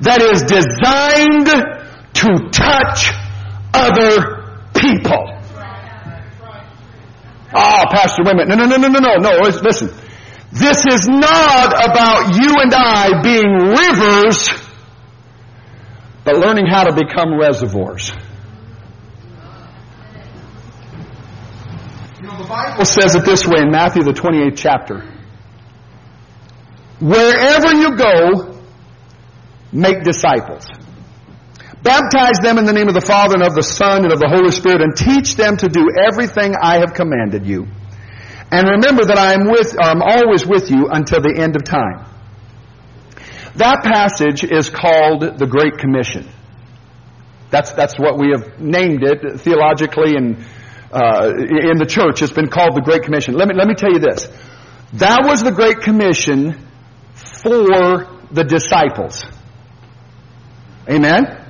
that 0.00 0.22
is 0.24 0.40
designed 0.48 1.52
to 1.52 2.48
touch 2.48 3.12
other 3.74 4.40
people. 4.72 5.38
Ah, 7.54 7.84
oh, 7.84 7.92
Pastor, 7.92 8.22
wait. 8.24 8.48
No, 8.48 8.56
no, 8.56 8.64
no, 8.64 8.76
no, 8.78 8.88
no, 8.88 8.98
no, 9.00 9.16
no. 9.16 9.30
Listen. 9.42 9.90
This 10.50 10.86
is 10.86 11.08
not 11.08 11.74
about 11.74 12.40
you 12.40 12.54
and 12.62 12.72
I 12.72 13.20
being 13.22 13.74
rivers, 13.74 14.48
but 16.24 16.36
learning 16.36 16.66
how 16.66 16.84
to 16.84 16.94
become 16.94 17.38
reservoirs. 17.38 18.12
You 22.20 22.26
know, 22.26 22.38
the 22.38 22.48
Bible 22.48 22.84
says 22.84 23.14
it 23.14 23.24
this 23.24 23.46
way 23.46 23.60
in 23.60 23.70
Matthew, 23.70 24.02
the 24.02 24.12
28th 24.12 24.56
chapter. 24.56 25.00
Wherever 27.00 27.74
you 27.74 27.96
go, 27.96 28.58
make 29.72 30.02
disciples. 30.04 30.66
Baptize 31.82 32.38
them 32.40 32.56
in 32.56 32.64
the 32.64 32.72
name 32.72 32.88
of 32.88 32.94
the 32.94 33.02
Father 33.02 33.34
and 33.34 33.42
of 33.42 33.54
the 33.54 33.62
Son 33.62 34.04
and 34.04 34.12
of 34.12 34.18
the 34.18 34.28
Holy 34.28 34.52
Spirit 34.52 34.80
and 34.80 34.96
teach 34.96 35.36
them 35.36 35.58
to 35.58 35.68
do 35.68 35.90
everything 36.00 36.54
I 36.58 36.78
have 36.78 36.94
commanded 36.94 37.44
you. 37.44 37.66
And 38.50 38.68
remember 38.68 39.04
that 39.04 39.18
I 39.18 39.34
am 39.34 39.50
with, 39.50 39.76
I'm 39.78 40.00
always 40.00 40.46
with 40.46 40.70
you 40.70 40.88
until 40.88 41.20
the 41.20 41.34
end 41.36 41.56
of 41.56 41.64
time. 41.64 42.06
That 43.56 43.84
passage 43.84 44.42
is 44.42 44.68
called 44.68 45.38
the 45.38 45.46
Great 45.46 45.78
Commission. 45.78 46.28
That's, 47.50 47.70
that's 47.72 47.98
what 47.98 48.18
we 48.18 48.30
have 48.30 48.58
named 48.58 49.04
it 49.04 49.40
theologically 49.40 50.16
and 50.16 50.44
uh, 50.90 51.30
in 51.30 51.78
the 51.78 51.86
church. 51.88 52.22
It's 52.22 52.32
been 52.32 52.48
called 52.48 52.74
the 52.74 52.82
Great 52.82 53.02
Commission. 53.02 53.34
Let 53.34 53.48
me, 53.48 53.54
let 53.54 53.68
me 53.68 53.74
tell 53.74 53.92
you 53.92 54.00
this. 54.00 54.28
That 54.94 55.24
was 55.24 55.42
the 55.42 55.52
Great 55.52 55.80
Commission 55.80 56.66
for 57.14 58.08
the 58.32 58.44
disciples. 58.44 59.24
Amen? 60.88 61.40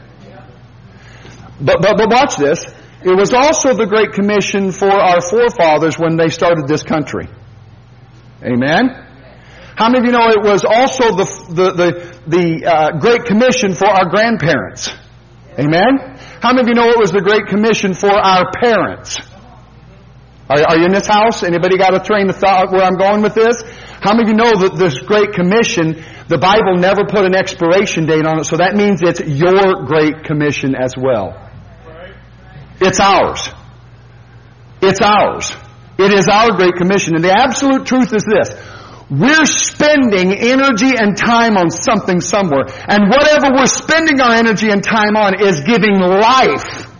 But, 1.61 1.81
but, 1.81 1.97
but 1.97 2.11
watch 2.11 2.37
this. 2.37 2.64
It 3.03 3.17
was 3.17 3.33
also 3.33 3.75
the 3.75 3.87
Great 3.87 4.12
Commission 4.12 4.73
for 4.73 4.90
our 4.90 5.21
forefathers 5.21 5.99
when 5.99 6.17
they 6.17 6.29
started 6.29 6.67
this 6.67 6.83
country. 6.83 7.29
Amen? 8.43 9.04
How 9.77 9.91
many 9.91 9.99
of 9.99 10.05
you 10.05 10.13
know 10.13 10.29
it 10.31 10.43
was 10.43 10.65
also 10.65 11.17
the, 11.17 11.27
the, 11.51 11.67
the, 11.73 11.91
the 12.27 12.47
uh, 12.65 12.99
Great 12.99 13.25
Commission 13.25 13.75
for 13.75 13.89
our 13.89 14.09
grandparents? 14.09 14.89
Amen? 15.59 16.19
How 16.41 16.53
many 16.53 16.63
of 16.63 16.69
you 16.69 16.75
know 16.75 16.91
it 16.91 16.99
was 16.99 17.11
the 17.11 17.23
Great 17.23 17.47
Commission 17.47 17.95
for 17.95 18.11
our 18.11 18.51
parents? 18.55 19.19
Are, 20.49 20.63
are 20.63 20.79
you 20.79 20.87
in 20.87 20.93
this 20.93 21.07
house? 21.07 21.43
Anybody 21.43 21.77
got 21.77 21.95
a 21.95 22.01
train 22.01 22.31
of 22.31 22.37
thought 22.37 22.71
where 22.71 22.83
I'm 22.83 22.97
going 22.97 23.23
with 23.23 23.35
this? 23.35 23.63
How 24.01 24.15
many 24.15 24.25
of 24.25 24.29
you 24.29 24.35
know 24.35 24.53
that 24.63 24.77
this 24.77 24.99
Great 25.01 25.33
Commission, 25.33 26.05
the 26.29 26.39
Bible 26.39 26.77
never 26.77 27.05
put 27.09 27.25
an 27.25 27.35
expiration 27.35 28.07
date 28.07 28.27
on 28.27 28.39
it, 28.39 28.45
so 28.45 28.59
that 28.59 28.77
means 28.77 29.03
it's 29.03 29.21
your 29.21 29.87
Great 29.87 30.23
Commission 30.23 30.77
as 30.77 30.95
well. 30.97 31.35
It's 32.81 33.01
ours. 33.01 33.43
It's 34.83 35.01
ours. 35.01 35.51
It 35.99 36.13
is 36.13 36.29
our 36.29 36.53
Great 36.55 36.75
Commission. 36.75 37.15
And 37.15 37.25
the 37.25 37.33
absolute 37.33 37.87
truth 37.87 38.13
is 38.15 38.23
this. 38.23 38.51
We're 39.11 39.45
spending 39.45 40.33
energy 40.33 40.97
and 40.97 41.17
time 41.17 41.57
on 41.57 41.71
something 41.71 42.21
somewhere. 42.21 42.64
And 42.88 43.11
whatever 43.11 43.55
we're 43.55 43.67
spending 43.67 44.21
our 44.21 44.35
energy 44.35 44.71
and 44.71 44.83
time 44.83 45.17
on 45.17 45.40
is 45.40 45.61
giving 45.61 45.99
life 45.99 46.90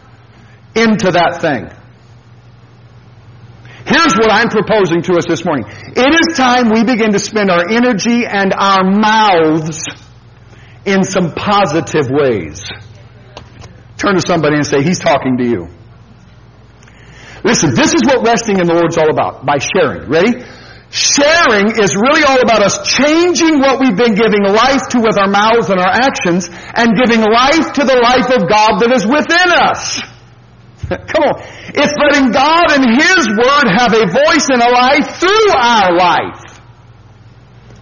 into 0.75 1.13
that 1.13 1.41
thing. 1.41 1.71
Here's 3.87 4.17
what 4.17 4.31
I'm 4.31 4.49
proposing 4.49 5.03
to 5.03 5.15
us 5.19 5.27
this 5.29 5.45
morning. 5.45 5.67
It 5.69 6.31
is 6.31 6.37
time 6.37 6.71
we 6.71 6.85
begin 6.85 7.13
to 7.13 7.19
spend 7.19 7.51
our 7.51 7.69
energy 7.71 8.25
and 8.27 8.53
our 8.53 8.85
mouths 8.85 9.87
in 10.87 11.05
some 11.05 11.35
positive 11.35 12.11
ways. 12.11 12.67
Turn 13.99 14.15
to 14.15 14.23
somebody 14.23 14.57
and 14.57 14.67
say, 14.67 14.83
He's 14.83 14.99
talking 14.99 15.37
to 15.39 15.47
you. 15.47 15.69
Listen, 17.45 17.75
this 17.75 17.93
is 17.93 18.03
what 18.07 18.27
resting 18.27 18.59
in 18.59 18.67
the 18.67 18.75
Lord's 18.75 18.97
all 18.97 19.11
about, 19.11 19.45
by 19.45 19.59
sharing. 19.59 20.09
Ready? 20.09 20.45
Sharing 20.95 21.75
is 21.75 21.91
really 21.99 22.23
all 22.23 22.39
about 22.39 22.63
us 22.63 22.79
changing 22.87 23.59
what 23.59 23.83
we've 23.83 23.99
been 23.99 24.15
giving 24.15 24.47
life 24.47 24.87
to 24.95 25.03
with 25.03 25.19
our 25.19 25.27
mouths 25.27 25.67
and 25.67 25.83
our 25.83 25.91
actions 25.91 26.47
and 26.47 26.95
giving 26.95 27.19
life 27.19 27.75
to 27.75 27.83
the 27.83 27.99
life 27.99 28.31
of 28.31 28.47
God 28.47 28.79
that 28.79 28.95
is 28.95 29.03
within 29.03 29.51
us. 29.51 29.99
Come 31.11 31.23
on. 31.27 31.43
It's 31.75 31.99
letting 31.99 32.31
God 32.31 32.79
and 32.79 32.87
His 32.95 33.27
Word 33.27 33.67
have 33.75 33.91
a 33.91 34.07
voice 34.07 34.47
in 34.55 34.63
a 34.63 34.71
life 34.71 35.19
through 35.19 35.51
our 35.59 35.99
life. 35.99 36.63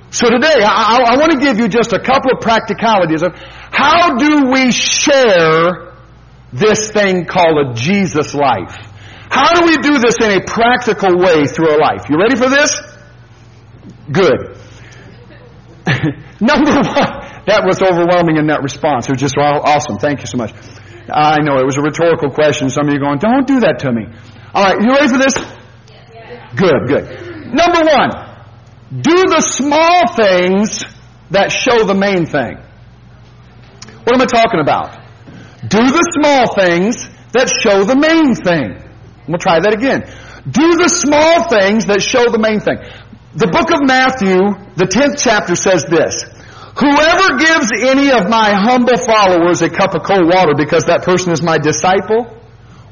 So 0.09 0.31
today, 0.31 0.65
I, 0.65 1.05
I, 1.05 1.13
I 1.13 1.17
want 1.21 1.33
to 1.33 1.39
give 1.39 1.59
you 1.59 1.69
just 1.69 1.93
a 1.93 2.01
couple 2.01 2.33
of 2.33 2.41
practicalities 2.41 3.23
of 3.23 3.37
how 3.37 4.17
do 4.17 4.49
we 4.49 4.73
share 4.73 5.93
this 6.51 6.91
thing 6.93 7.27
called 7.27 7.61
a 7.61 7.75
Jesus 7.75 8.33
life? 8.33 8.73
How 9.29 9.53
do 9.53 9.67
we 9.67 9.77
do 9.77 9.99
this 9.99 10.17
in 10.17 10.33
a 10.33 10.41
practical 10.45 11.19
way 11.19 11.45
through 11.45 11.73
our 11.73 11.79
life? 11.79 12.09
You 12.09 12.17
ready 12.17 12.37
for 12.37 12.49
this? 12.49 12.92
Good. 14.11 14.59
Number 16.41 16.75
one, 16.75 17.13
that 17.47 17.63
was 17.67 17.83
overwhelming 17.83 18.37
in 18.37 18.47
that 18.49 18.63
response. 18.63 19.09
It 19.09 19.13
was 19.13 19.21
just 19.21 19.37
awesome. 19.39 19.99
Thank 19.99 20.21
you 20.21 20.27
so 20.27 20.39
much. 20.39 20.53
I 21.13 21.43
know 21.43 21.59
it 21.59 21.67
was 21.67 21.77
a 21.77 21.83
rhetorical 21.83 22.31
question. 22.31 22.71
Some 22.71 22.89
of 22.89 22.95
you 22.95 23.01
going, 23.01 23.19
don't 23.19 23.47
do 23.47 23.61
that 23.61 23.81
to 23.81 23.93
me. 23.93 24.07
All 24.55 24.65
right, 24.65 24.77
you 24.81 24.91
ready 24.91 25.09
for 25.09 25.19
this? 25.19 25.35
Good, 26.55 26.87
good. 26.87 27.05
Number 27.53 27.83
one, 27.83 28.11
do 29.01 29.17
the 29.27 29.41
small 29.41 30.15
things 30.15 30.85
that 31.31 31.51
show 31.51 31.85
the 31.85 31.95
main 31.95 32.27
thing. 32.27 32.59
What 34.05 34.15
am 34.15 34.21
I 34.21 34.27
talking 34.27 34.61
about? 34.61 34.99
Do 35.63 35.79
the 35.79 36.05
small 36.21 36.55
things 36.55 37.09
that 37.33 37.49
show 37.63 37.85
the 37.85 37.97
main 37.97 38.35
thing. 38.35 38.83
We'll 39.27 39.39
try 39.39 39.61
that 39.61 39.73
again. 39.73 40.03
Do 40.45 40.77
the 40.77 40.89
small 40.89 41.49
things 41.49 41.87
that 41.87 42.03
show 42.03 42.29
the 42.29 42.39
main 42.39 42.61
thing. 42.61 42.79
The 43.35 43.49
book 43.49 43.73
of 43.73 43.81
Matthew, 43.89 44.37
the 44.77 44.85
10th 44.85 45.17
chapter 45.17 45.57
says 45.57 45.85
this. 45.89 46.21
Whoever 46.77 47.37
gives 47.41 47.73
any 47.81 48.13
of 48.13 48.29
my 48.29 48.53
humble 48.53 48.97
followers 48.97 49.63
a 49.63 49.71
cup 49.71 49.95
of 49.95 50.03
cold 50.05 50.29
water 50.29 50.53
because 50.57 50.85
that 50.85 51.03
person 51.03 51.33
is 51.33 51.43
my 51.43 51.57
disciple 51.57 52.29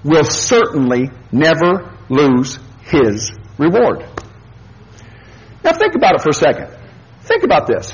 will 0.05 0.25
certainly 0.25 1.11
never 1.33 1.93
lose 2.09 2.59
his 2.89 3.33
reward. 3.59 4.05
Now 5.63 5.73
think 5.73 5.95
about 5.95 6.17
it 6.17 6.23
for 6.23 6.31
a 6.31 6.35
second. 6.35 6.69
Think 7.23 7.45
about 7.45 7.67
this. 7.67 7.93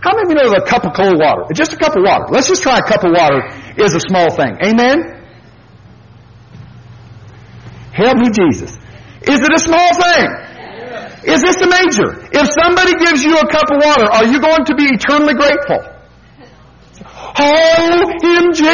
How 0.00 0.14
many 0.14 0.22
of 0.22 0.28
you 0.30 0.34
know 0.36 0.50
that 0.50 0.62
a 0.62 0.70
cup 0.70 0.84
of 0.84 0.94
cold 0.94 1.18
water, 1.18 1.52
just 1.54 1.72
a 1.72 1.76
cup 1.76 1.96
of 1.96 2.02
water, 2.02 2.26
let's 2.30 2.48
just 2.48 2.62
try 2.62 2.78
a 2.78 2.82
cup 2.82 3.02
of 3.02 3.10
water, 3.10 3.50
is 3.76 3.94
a 3.94 4.00
small 4.00 4.30
thing. 4.30 4.56
Amen? 4.62 5.26
Help 7.92 8.16
me, 8.16 8.30
Jesus. 8.30 8.78
Is 9.22 9.42
it 9.42 9.52
a 9.52 9.58
small 9.58 9.90
thing? 9.94 10.49
Is 11.24 11.42
this 11.42 11.60
a 11.60 11.68
major? 11.68 12.16
If 12.32 12.48
somebody 12.56 12.94
gives 12.96 13.22
you 13.22 13.36
a 13.36 13.46
cup 13.46 13.68
of 13.68 13.76
water, 13.84 14.08
are 14.08 14.24
you 14.24 14.40
going 14.40 14.64
to 14.64 14.74
be 14.74 14.88
eternally 14.88 15.34
grateful? 15.34 15.84
OMG! 17.36 18.64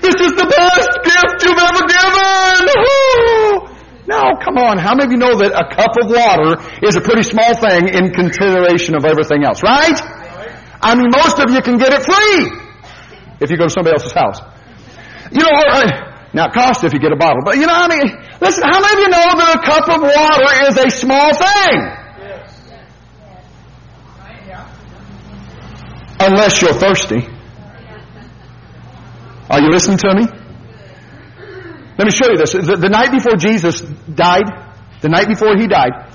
This 0.00 0.16
is 0.16 0.32
the 0.32 0.48
best 0.48 0.92
gift 1.04 1.44
you've 1.44 1.60
ever 1.60 1.84
given! 1.84 2.64
No, 4.06 4.36
come 4.40 4.58
on. 4.58 4.78
How 4.78 4.94
many 4.94 5.06
of 5.06 5.12
you 5.12 5.18
know 5.18 5.36
that 5.36 5.52
a 5.52 5.64
cup 5.74 5.96
of 5.96 6.08
water 6.12 6.60
is 6.86 6.96
a 6.96 7.00
pretty 7.00 7.22
small 7.22 7.54
thing 7.56 7.88
in 7.88 8.12
consideration 8.12 8.96
of 8.96 9.04
everything 9.04 9.44
else, 9.44 9.62
right? 9.62 9.96
I 10.80 10.94
mean, 10.94 11.08
most 11.10 11.38
of 11.38 11.50
you 11.50 11.62
can 11.62 11.78
get 11.78 11.92
it 11.92 12.04
free 12.04 12.52
if 13.40 13.50
you 13.50 13.56
go 13.56 13.64
to 13.64 13.70
somebody 13.70 13.96
else's 13.96 14.12
house. 14.12 14.40
You 15.32 15.40
know, 15.40 15.50
uh, 15.50 16.13
now 16.34 16.48
it 16.48 16.52
costs 16.52 16.82
if 16.82 16.92
you 16.92 16.98
get 16.98 17.12
a 17.12 17.16
bottle, 17.16 17.42
but 17.44 17.56
you 17.56 17.66
know, 17.66 17.72
I 17.72 17.86
mean, 17.86 18.10
listen, 18.40 18.64
how 18.66 18.80
many 18.80 18.92
of 18.92 18.98
you 18.98 19.08
know 19.08 19.38
that 19.38 19.54
a 19.54 19.62
cup 19.64 19.88
of 19.88 20.02
water 20.02 20.50
is 20.66 20.76
a 20.76 20.90
small 20.90 21.32
thing? 21.32 22.04
Unless 26.18 26.60
you're 26.60 26.72
thirsty. 26.72 27.28
Are 29.48 29.60
you 29.60 29.70
listening 29.70 29.98
to 29.98 30.14
me? 30.14 30.22
Let 31.96 32.06
me 32.06 32.10
show 32.10 32.30
you 32.30 32.36
this. 32.36 32.52
The, 32.52 32.78
the, 32.80 32.88
night 32.88 33.12
before 33.12 33.36
Jesus 33.36 33.82
died, 33.82 34.50
the 35.02 35.08
night 35.08 35.28
before 35.28 35.56
he 35.56 35.68
died, 35.68 36.10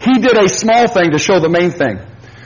he 0.00 0.18
did 0.18 0.36
a 0.36 0.48
small 0.48 0.88
thing 0.88 1.12
to 1.12 1.18
show 1.18 1.40
the 1.40 1.48
main 1.48 1.70
thing. 1.70 1.98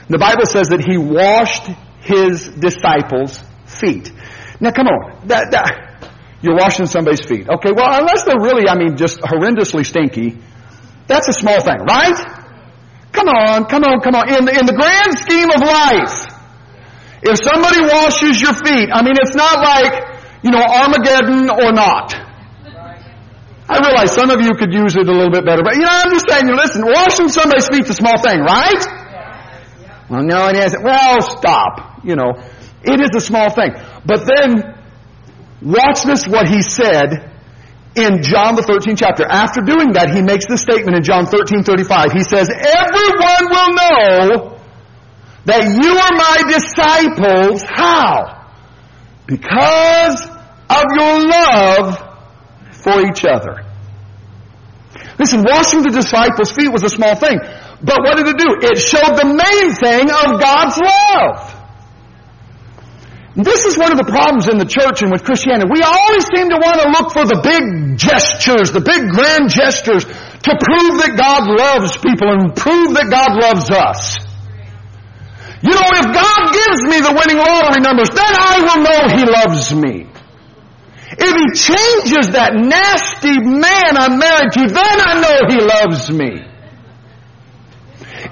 The 0.09 0.19
Bible 0.19 0.47
says 0.47 0.69
that 0.69 0.85
he 0.87 0.97
washed 0.97 1.67
his 2.01 2.47
disciples' 2.47 3.41
feet. 3.67 4.13
Now 4.61 4.71
come 4.71 4.87
on. 4.87 5.27
That, 5.27 5.51
that, 5.51 5.88
you're 6.40 6.57
washing 6.57 6.87
somebody's 6.87 7.24
feet. 7.24 7.48
Okay, 7.48 7.72
well, 7.74 7.98
unless 7.98 8.24
they're 8.24 8.40
really, 8.40 8.68
I 8.68 8.77
mean, 8.77 8.96
just 8.96 9.20
horrendously 9.20 9.85
stinky, 9.85 10.38
that's 11.07 11.29
a 11.29 11.33
small 11.33 11.61
thing, 11.61 11.79
right? 11.88 12.18
Come 13.12 13.29
on, 13.29 13.64
come 13.64 13.83
on, 13.85 14.01
come 14.01 14.14
on. 14.14 14.29
In 14.29 14.44
the, 14.44 14.53
in 14.55 14.66
the 14.66 14.77
grand 14.77 15.18
scheme 15.18 15.51
of 15.51 15.61
life, 15.64 16.29
if 17.22 17.42
somebody 17.42 17.83
washes 17.83 18.40
your 18.40 18.55
feet, 18.55 18.90
I 18.92 19.03
mean, 19.03 19.18
it's 19.18 19.35
not 19.35 19.59
like, 19.59 20.20
you 20.42 20.51
know, 20.51 20.62
Armageddon 20.62 21.51
or 21.51 21.72
not. 21.72 22.14
I 23.68 23.85
realize 23.85 24.12
some 24.12 24.31
of 24.31 24.40
you 24.40 24.55
could 24.55 24.72
use 24.72 24.96
it 24.96 25.09
a 25.09 25.12
little 25.12 25.31
bit 25.31 25.44
better, 25.44 25.62
but 25.62 25.74
you 25.74 25.83
know, 25.83 25.92
I'm 25.92 26.11
just 26.11 26.24
saying, 26.29 26.48
You 26.48 26.57
listen, 26.57 26.85
washing 26.87 27.29
somebody's 27.29 27.68
feet's 27.68 27.90
a 27.90 27.94
small 27.94 28.16
thing, 28.16 28.40
right? 28.40 28.81
Well, 30.09 30.22
no, 30.22 30.48
it 30.48 30.57
isn't. 30.57 30.83
Well, 30.83 31.20
stop. 31.20 32.01
You 32.03 32.16
know, 32.16 32.33
it 32.83 33.01
is 33.01 33.11
a 33.14 33.20
small 33.20 33.51
thing. 33.51 33.74
But 34.07 34.24
then, 34.24 34.78
watch 35.62 36.03
this 36.03 36.27
what 36.27 36.49
he 36.49 36.62
said 36.62 37.29
in 37.94 38.23
John 38.23 38.55
the 38.55 38.62
13th 38.62 38.99
chapter. 38.99 39.27
After 39.27 39.61
doing 39.61 39.92
that, 39.92 40.11
he 40.14 40.23
makes 40.23 40.47
this 40.47 40.62
statement 40.62 40.97
in 40.97 41.03
John 41.03 41.27
13, 41.27 41.62
35. 41.62 42.12
He 42.12 42.23
says, 42.23 42.49
Everyone 42.51 43.44
will 43.51 43.73
know 43.75 44.59
that 45.47 45.64
you 45.66 45.90
are 45.97 46.14
my 46.14 46.38
disciples. 46.47 47.62
How? 47.66 48.47
Because 49.27 50.29
of 50.71 50.85
your 50.94 51.27
love 51.27 51.99
for 52.73 53.01
each 53.09 53.25
other. 53.25 53.64
Listen, 55.18 55.42
washing 55.42 55.83
the 55.83 55.90
disciples' 55.90 56.53
feet 56.53 56.68
was 56.68 56.85
a 56.85 56.88
small 56.88 57.16
thing. 57.16 57.38
But 57.83 57.99
what 58.03 58.16
did 58.16 58.29
it 58.29 58.38
do? 58.38 58.59
It 58.62 58.79
showed 58.79 59.18
the 59.18 59.27
main 59.27 59.75
thing 59.75 60.11
of 60.11 60.40
God's 60.40 60.79
love. 60.79 61.58
This 63.37 63.67
is 63.67 63.79
one 63.79 63.93
of 63.93 63.99
the 63.99 64.09
problems 64.09 64.49
in 64.49 64.59
the 64.59 64.67
church 64.67 65.03
and 65.03 65.12
with 65.12 65.23
Christianity. 65.23 65.69
We 65.71 65.83
always 65.85 66.25
seem 66.33 66.49
to 66.49 66.59
want 66.59 66.81
to 66.81 66.88
look 66.91 67.12
for 67.12 67.29
the 67.29 67.38
big 67.45 67.99
gestures, 68.01 68.73
the 68.73 68.81
big 68.81 69.12
grand 69.12 69.53
gestures 69.53 70.05
to 70.05 70.53
prove 70.57 70.95
that 71.05 71.14
God 71.14 71.45
loves 71.45 71.95
people 72.01 72.33
and 72.33 72.57
prove 72.57 72.97
that 72.97 73.07
God 73.12 73.37
loves 73.37 73.69
us. 73.71 74.25
You 75.61 75.75
know, 75.75 75.91
if 75.93 76.07
God 76.09 76.41
gives 76.55 76.81
me 76.87 76.99
the 77.05 77.14
winning 77.14 77.38
lottery 77.38 77.83
numbers, 77.83 78.11
then 78.11 78.33
I 78.33 78.64
will 78.64 78.81
know 78.83 79.01
He 79.12 79.25
loves 79.27 79.75
me. 79.75 80.09
If 81.19 81.33
He 81.35 81.47
changes 81.53 82.33
that 82.33 82.55
nasty 82.55 83.38
man 83.43 83.93
I'm 83.99 84.19
married 84.19 84.53
to, 84.57 84.62
then 84.73 84.97
I 85.05 85.12
know 85.21 85.37
He 85.53 85.59
loves 85.61 86.11
me. 86.11 86.49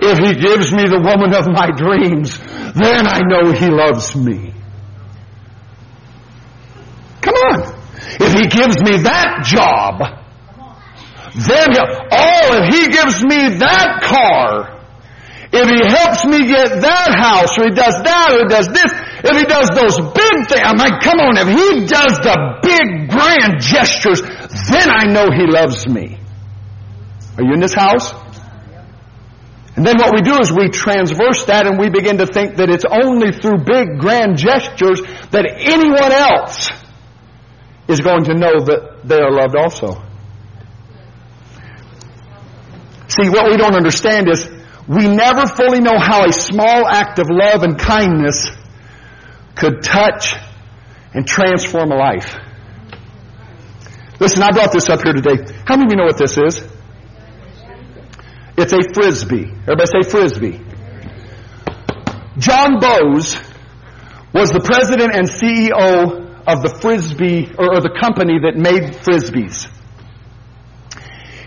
If 0.00 0.18
He 0.18 0.32
gives 0.40 0.72
me 0.72 0.88
the 0.88 1.02
woman 1.02 1.35
of 1.35 1.46
my 1.46 1.70
dreams, 1.74 2.38
then 2.74 3.06
I 3.06 3.22
know 3.26 3.52
He 3.52 3.68
loves 3.68 4.14
me. 4.16 4.55
Come 7.26 7.34
on. 7.34 7.58
If 8.22 8.32
He 8.38 8.46
gives 8.46 8.78
me 8.86 9.02
that 9.02 9.42
job, 9.42 9.98
then 11.34 11.66
he, 11.74 11.80
oh, 11.82 12.46
if 12.62 12.66
He 12.70 12.82
gives 12.86 13.18
me 13.26 13.58
that 13.58 13.98
car, 14.06 14.78
if 15.50 15.66
He 15.66 15.80
helps 15.90 16.22
me 16.24 16.46
get 16.46 16.80
that 16.86 17.10
house, 17.18 17.58
or 17.58 17.66
He 17.66 17.74
does 17.74 17.98
that, 18.06 18.30
or 18.30 18.46
He 18.46 18.48
does 18.48 18.68
this, 18.70 18.90
if 19.26 19.34
He 19.34 19.44
does 19.44 19.68
those 19.74 19.98
big 20.14 20.36
things, 20.46 20.62
I'm 20.62 20.78
like, 20.78 21.02
come 21.02 21.18
on, 21.18 21.34
if 21.34 21.50
He 21.50 21.84
does 21.90 22.14
the 22.22 22.36
big 22.62 23.10
grand 23.10 23.58
gestures, 23.58 24.22
then 24.22 24.86
I 24.86 25.10
know 25.10 25.26
He 25.34 25.50
loves 25.50 25.86
me. 25.88 26.18
Are 27.36 27.44
you 27.44 27.52
in 27.54 27.60
this 27.60 27.74
house? 27.74 28.14
And 29.76 29.84
then 29.84 29.98
what 29.98 30.14
we 30.14 30.22
do 30.22 30.40
is 30.40 30.50
we 30.50 30.70
transverse 30.70 31.44
that 31.46 31.66
and 31.66 31.78
we 31.78 31.90
begin 31.90 32.16
to 32.16 32.26
think 32.26 32.56
that 32.56 32.70
it's 32.70 32.86
only 32.88 33.30
through 33.32 33.58
big 33.68 33.98
grand 34.00 34.38
gestures 34.38 35.02
that 35.32 35.44
anyone 35.44 36.12
else 36.12 36.70
is 37.88 38.01
going 38.01 38.25
to 38.25 38.35
know 38.35 38.59
that 38.59 39.01
they 39.05 39.20
are 39.20 39.31
loved 39.31 39.57
also. 39.57 40.03
See, 43.09 43.29
what 43.29 43.51
we 43.51 43.57
don't 43.57 43.75
understand 43.75 44.29
is 44.29 44.49
we 44.88 45.09
never 45.09 45.46
fully 45.46 45.81
know 45.81 45.99
how 45.99 46.25
a 46.25 46.33
small 46.33 46.87
act 46.88 47.18
of 47.18 47.27
love 47.31 47.62
and 47.62 47.79
kindness 47.79 48.51
could 49.55 49.83
touch 49.83 50.35
and 51.14 51.27
transform 51.27 51.92
a 51.92 51.96
life. 51.96 52.35
Listen, 54.18 54.42
I 54.42 54.51
brought 54.51 54.72
this 54.72 54.88
up 54.88 55.03
here 55.03 55.12
today. 55.12 55.37
How 55.66 55.77
many 55.77 55.87
of 55.87 55.90
you 55.90 55.96
know 55.96 56.05
what 56.05 56.18
this 56.18 56.37
is? 56.37 56.66
It's 58.59 58.72
a 58.72 58.81
frisbee. 58.94 59.51
Everybody 59.62 59.87
say 59.87 60.11
frisbee. 60.11 60.61
John 62.38 62.81
Bowes 62.81 63.37
was 64.33 64.51
the 64.51 64.61
president 64.61 65.14
and 65.14 65.29
CEO 65.29 66.25
of 66.46 66.62
the 66.62 66.78
frisbee, 66.80 67.52
or, 67.59 67.76
or 67.76 67.80
the 67.80 67.96
company 68.00 68.38
that 68.40 68.56
made 68.56 68.94
frisbees. 69.02 69.68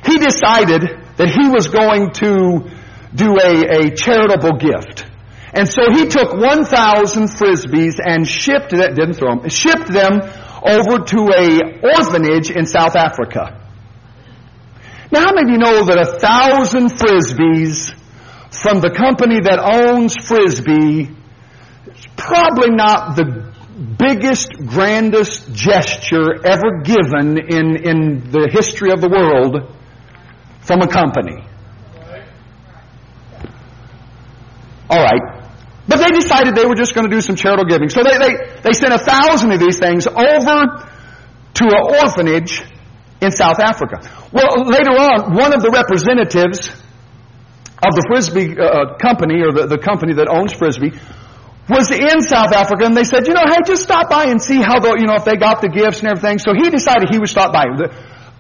He 0.06 0.18
decided 0.18 0.84
that 1.18 1.30
he 1.30 1.48
was 1.50 1.68
going 1.68 2.12
to 2.24 2.70
do 3.14 3.36
a, 3.40 3.88
a 3.88 3.96
charitable 3.96 4.58
gift. 4.58 5.06
And 5.54 5.68
so 5.68 5.92
he 5.92 6.08
took 6.08 6.34
1,000 6.34 7.24
frisbees 7.28 8.00
and 8.04 8.28
shipped 8.28 8.72
that, 8.72 8.96
didn't 8.96 9.16
throw 9.16 9.40
them, 9.40 9.50
shipped 9.50 9.88
them 9.88 10.22
over 10.62 11.04
to 11.04 11.20
a 11.32 11.80
orphanage 11.82 12.52
in 12.52 12.66
South 12.66 12.96
Africa. 12.96 13.56
Now, 15.12 15.22
how 15.22 15.34
many 15.34 15.50
of 15.50 15.50
you 15.50 15.58
know 15.58 15.86
that 15.86 15.98
a 15.98 16.20
thousand 16.20 16.92
frisbees 16.92 17.96
from 18.52 18.82
the 18.82 18.92
company 18.92 19.40
that 19.42 19.58
owns 19.58 20.16
Frisbee 20.16 21.10
is 21.88 22.08
probably 22.16 22.70
not 22.70 23.16
the 23.16 23.49
biggest, 23.80 24.52
grandest 24.66 25.54
gesture 25.54 26.46
ever 26.46 26.82
given 26.84 27.38
in, 27.38 27.76
in 27.78 28.32
the 28.32 28.50
history 28.52 28.92
of 28.92 29.02
the 29.02 29.10
world 29.10 29.74
from 30.62 30.82
a 30.82 30.88
company? 30.88 31.44
All 34.90 35.04
right. 35.04 35.40
But 35.88 35.98
they 35.98 36.12
decided 36.12 36.56
they 36.56 36.66
were 36.66 36.76
just 36.76 36.94
going 36.94 37.10
to 37.10 37.16
do 37.16 37.22
some 37.22 37.36
charitable 37.36 37.70
giving. 37.70 37.90
So 37.90 38.04
they, 38.04 38.18
they, 38.18 38.62
they 38.62 38.74
sent 38.74 38.94
a 38.94 39.00
thousand 39.00 39.52
of 39.52 39.60
these 39.60 39.80
things 39.80 40.06
over 40.06 40.86
to 41.54 41.64
an 41.66 41.82
orphanage 42.04 42.62
in 43.22 43.32
South 43.32 43.60
Africa. 43.60 44.02
Well, 44.32 44.66
later 44.66 44.92
on, 44.92 45.36
one 45.36 45.54
of 45.54 45.62
the 45.62 45.72
representatives 45.72 46.70
of 47.82 47.96
the 47.96 48.06
Frisbee 48.08 48.60
uh, 48.60 48.98
company, 48.98 49.42
or 49.42 49.52
the, 49.52 49.68
the 49.68 49.78
company 49.78 50.14
that 50.14 50.28
owns 50.28 50.54
Frisbee, 50.54 50.92
was 51.70 51.92
in 51.92 52.22
South 52.22 52.52
Africa, 52.52 52.86
and 52.86 52.98
they 52.98 53.04
said, 53.04 53.28
you 53.28 53.34
know, 53.34 53.46
hey, 53.46 53.62
just 53.66 53.84
stop 53.84 54.10
by 54.10 54.26
and 54.26 54.42
see 54.42 54.62
how, 54.62 54.80
the, 54.80 54.98
you 55.00 55.06
know, 55.06 55.16
if 55.16 55.26
they 55.26 55.38
got 55.38 55.62
the 55.62 55.70
gifts 55.70 56.00
and 56.00 56.10
everything. 56.10 56.40
So 56.40 56.54
he 56.54 56.70
decided 56.70 57.10
he 57.10 57.20
would 57.20 57.30
stop 57.30 57.54
by. 57.54 57.66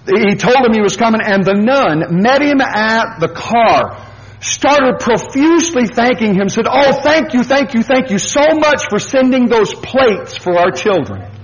He 0.05 0.35
told 0.35 0.65
him 0.65 0.73
he 0.73 0.81
was 0.81 0.97
coming, 0.97 1.21
and 1.23 1.43
the 1.43 1.53
nun 1.53 2.21
met 2.21 2.41
him 2.41 2.59
at 2.61 3.19
the 3.19 3.29
car 3.29 4.05
started 4.41 4.99
profusely 4.99 5.85
thanking 5.85 6.33
him, 6.33 6.49
said, 6.49 6.65
Oh, 6.67 7.01
thank 7.03 7.33
you, 7.33 7.43
thank 7.43 7.73
you, 7.73 7.83
thank 7.83 8.09
you 8.09 8.17
so 8.17 8.55
much 8.55 8.83
for 8.89 8.97
sending 8.97 9.47
those 9.47 9.73
plates 9.73 10.37
for 10.37 10.57
our 10.57 10.71
children. 10.71 11.38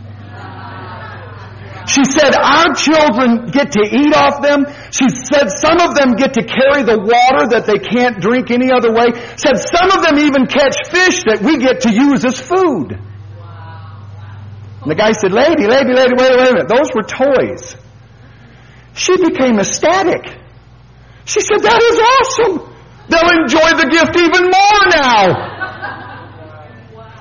She 1.88 2.04
said, 2.04 2.34
our 2.34 2.74
children 2.74 3.46
get 3.54 3.72
to 3.74 3.84
eat 3.86 4.14
off 4.16 4.42
them. 4.42 4.66
She 4.90 5.10
said, 5.10 5.54
some 5.54 5.78
of 5.78 5.94
them 5.94 6.16
get 6.18 6.34
to 6.34 6.42
carry 6.42 6.82
the 6.82 6.98
water 6.98 7.54
that 7.54 7.70
they 7.70 7.78
can't 7.78 8.20
drink 8.20 8.50
any 8.50 8.72
other 8.74 8.92
way. 8.92 9.14
Said, 9.38 9.62
some 9.62 9.92
of 9.94 10.02
them 10.02 10.18
even 10.18 10.48
catch 10.50 10.90
fish 10.90 11.24
that 11.30 11.42
we 11.46 11.58
get 11.58 11.82
to 11.82 11.94
use 11.94 12.26
as 12.26 12.40
food. 12.42 12.98
And 14.82 14.92
the 14.92 14.96
guy 14.96 15.14
said, 15.14 15.32
lady, 15.32 15.68
lady, 15.68 15.94
lady, 15.94 16.14
wait, 16.18 16.32
wait 16.34 16.50
a 16.50 16.54
minute. 16.58 16.70
Those 16.70 16.90
were 16.94 17.06
toys. 17.06 17.78
She 18.94 19.18
became 19.18 19.60
ecstatic. 19.60 20.26
She 21.26 21.42
said, 21.42 21.62
that 21.62 21.82
is 21.82 21.98
awesome. 22.02 22.74
They'll 23.10 23.30
enjoy 23.46 23.78
the 23.78 23.90
gift 23.94 24.18
even 24.18 24.50
more 24.50 24.82
now. 24.90 25.54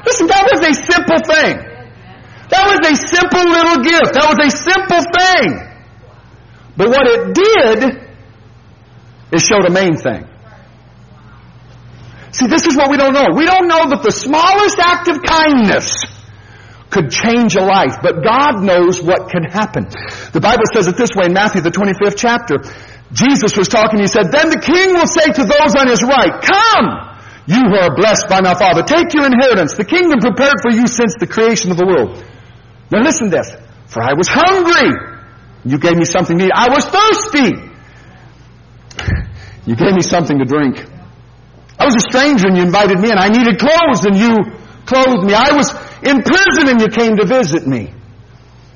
Listen, 0.06 0.26
that 0.28 0.48
was 0.52 0.60
a 0.64 0.72
simple 0.72 1.20
thing. 1.24 1.73
That 2.50 2.64
was 2.68 2.80
a 2.84 2.94
simple 2.96 3.44
little 3.44 3.80
gift. 3.82 4.14
That 4.14 4.26
was 4.28 4.40
a 4.40 4.50
simple 4.52 5.02
thing. 5.08 5.74
But 6.76 6.88
what 6.88 7.06
it 7.06 7.34
did 7.34 8.04
is 9.32 9.42
showed 9.42 9.64
a 9.66 9.70
main 9.70 9.96
thing. 9.96 10.28
See, 12.34 12.46
this 12.46 12.66
is 12.66 12.76
what 12.76 12.90
we 12.90 12.96
don't 12.96 13.14
know. 13.14 13.30
We 13.34 13.46
don't 13.46 13.68
know 13.68 13.88
that 13.94 14.02
the 14.02 14.10
smallest 14.10 14.78
act 14.82 15.06
of 15.06 15.22
kindness 15.22 15.86
could 16.90 17.10
change 17.10 17.54
a 17.54 17.62
life, 17.62 18.02
but 18.02 18.22
God 18.22 18.62
knows 18.62 19.00
what 19.00 19.30
can 19.30 19.46
happen. 19.46 19.86
The 20.34 20.42
Bible 20.42 20.66
says 20.74 20.86
it 20.86 20.96
this 20.98 21.14
way 21.14 21.26
in 21.26 21.32
Matthew, 21.32 21.62
the 21.62 21.70
25th 21.70 22.18
chapter. 22.18 22.58
Jesus 23.14 23.56
was 23.56 23.70
talking, 23.70 24.02
he 24.02 24.10
said, 24.10 24.34
Then 24.34 24.50
the 24.50 24.58
king 24.58 24.94
will 24.94 25.06
say 25.06 25.30
to 25.30 25.44
those 25.46 25.78
on 25.78 25.86
his 25.86 26.02
right, 26.02 26.34
Come, 26.42 26.86
you 27.46 27.62
who 27.70 27.78
are 27.78 27.94
blessed 27.94 28.26
by 28.26 28.42
my 28.42 28.58
Father, 28.58 28.82
take 28.82 29.14
your 29.14 29.26
inheritance, 29.26 29.74
the 29.74 29.86
kingdom 29.86 30.18
prepared 30.18 30.58
for 30.58 30.74
you 30.74 30.86
since 30.90 31.14
the 31.18 31.30
creation 31.30 31.70
of 31.70 31.78
the 31.78 31.86
world. 31.86 32.18
Now 32.94 33.02
listen 33.02 33.30
to 33.30 33.36
this. 33.36 33.50
For 33.90 33.98
I 34.02 34.14
was 34.14 34.30
hungry. 34.30 34.94
You 35.66 35.78
gave 35.78 35.96
me 35.98 36.04
something 36.04 36.38
to 36.38 36.44
eat. 36.46 36.54
I 36.54 36.68
was 36.70 36.84
thirsty. 36.86 37.50
You 39.64 39.74
gave 39.76 39.96
me 39.96 40.04
something 40.04 40.36
to 40.36 40.44
drink. 40.44 40.76
I 40.76 41.88
was 41.88 41.96
a 41.96 42.04
stranger 42.12 42.52
and 42.52 42.56
you 42.56 42.62
invited 42.68 43.00
me 43.00 43.08
and 43.08 43.16
I 43.16 43.32
needed 43.32 43.56
clothes 43.56 44.04
and 44.04 44.12
you 44.12 44.36
clothed 44.84 45.24
me. 45.24 45.32
I 45.32 45.56
was 45.56 45.72
in 46.04 46.20
prison 46.20 46.68
and 46.68 46.76
you 46.76 46.92
came 46.92 47.16
to 47.16 47.24
visit 47.24 47.66
me. 47.66 47.88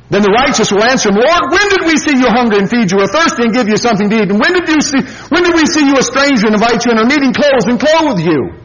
Then 0.08 0.24
the 0.24 0.32
righteous 0.32 0.72
will 0.72 0.82
answer 0.82 1.12
him, 1.12 1.20
Lord, 1.20 1.52
when 1.52 1.68
did 1.68 1.84
we 1.84 2.00
see 2.00 2.16
you 2.16 2.32
hungry 2.32 2.64
and 2.64 2.70
feed 2.72 2.88
you, 2.88 2.96
or 2.96 3.06
thirsty 3.06 3.44
and 3.44 3.52
give 3.52 3.68
you 3.68 3.76
something 3.76 4.08
to 4.08 4.16
eat? 4.16 4.32
And 4.32 4.40
when 4.40 4.56
did 4.56 4.64
you 4.64 4.80
see, 4.80 5.04
when 5.28 5.44
did 5.44 5.52
we 5.52 5.68
see 5.68 5.84
you 5.84 6.00
a 6.00 6.02
stranger 6.02 6.48
and 6.48 6.56
invite 6.56 6.80
you 6.88 6.96
and 6.96 7.04
are 7.04 7.10
needing 7.12 7.36
clothes 7.36 7.68
and 7.68 7.76
clothe 7.76 8.24
you? 8.24 8.56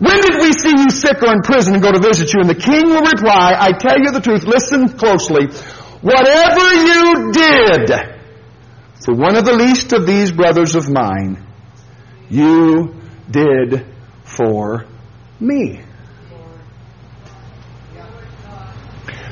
When 0.00 0.18
did 0.18 0.40
we 0.40 0.52
see 0.52 0.70
you 0.70 0.90
sick 0.90 1.22
or 1.22 1.30
in 1.30 1.42
prison 1.42 1.74
and 1.74 1.82
go 1.82 1.92
to 1.92 2.00
visit 2.00 2.32
you? 2.32 2.40
And 2.40 2.48
the 2.48 2.54
king 2.54 2.86
will 2.86 3.02
reply, 3.02 3.54
I 3.58 3.72
tell 3.72 3.98
you 3.98 4.10
the 4.12 4.20
truth, 4.20 4.44
listen 4.44 4.96
closely. 4.96 5.46
Whatever 6.00 6.74
you 6.74 7.32
did 7.32 7.90
for 9.04 9.14
one 9.14 9.36
of 9.36 9.44
the 9.44 9.52
least 9.52 9.92
of 9.92 10.06
these 10.06 10.32
brothers 10.32 10.74
of 10.74 10.88
mine, 10.88 11.46
you 12.30 12.96
did 13.30 13.84
for 14.24 14.86
me. 15.38 15.82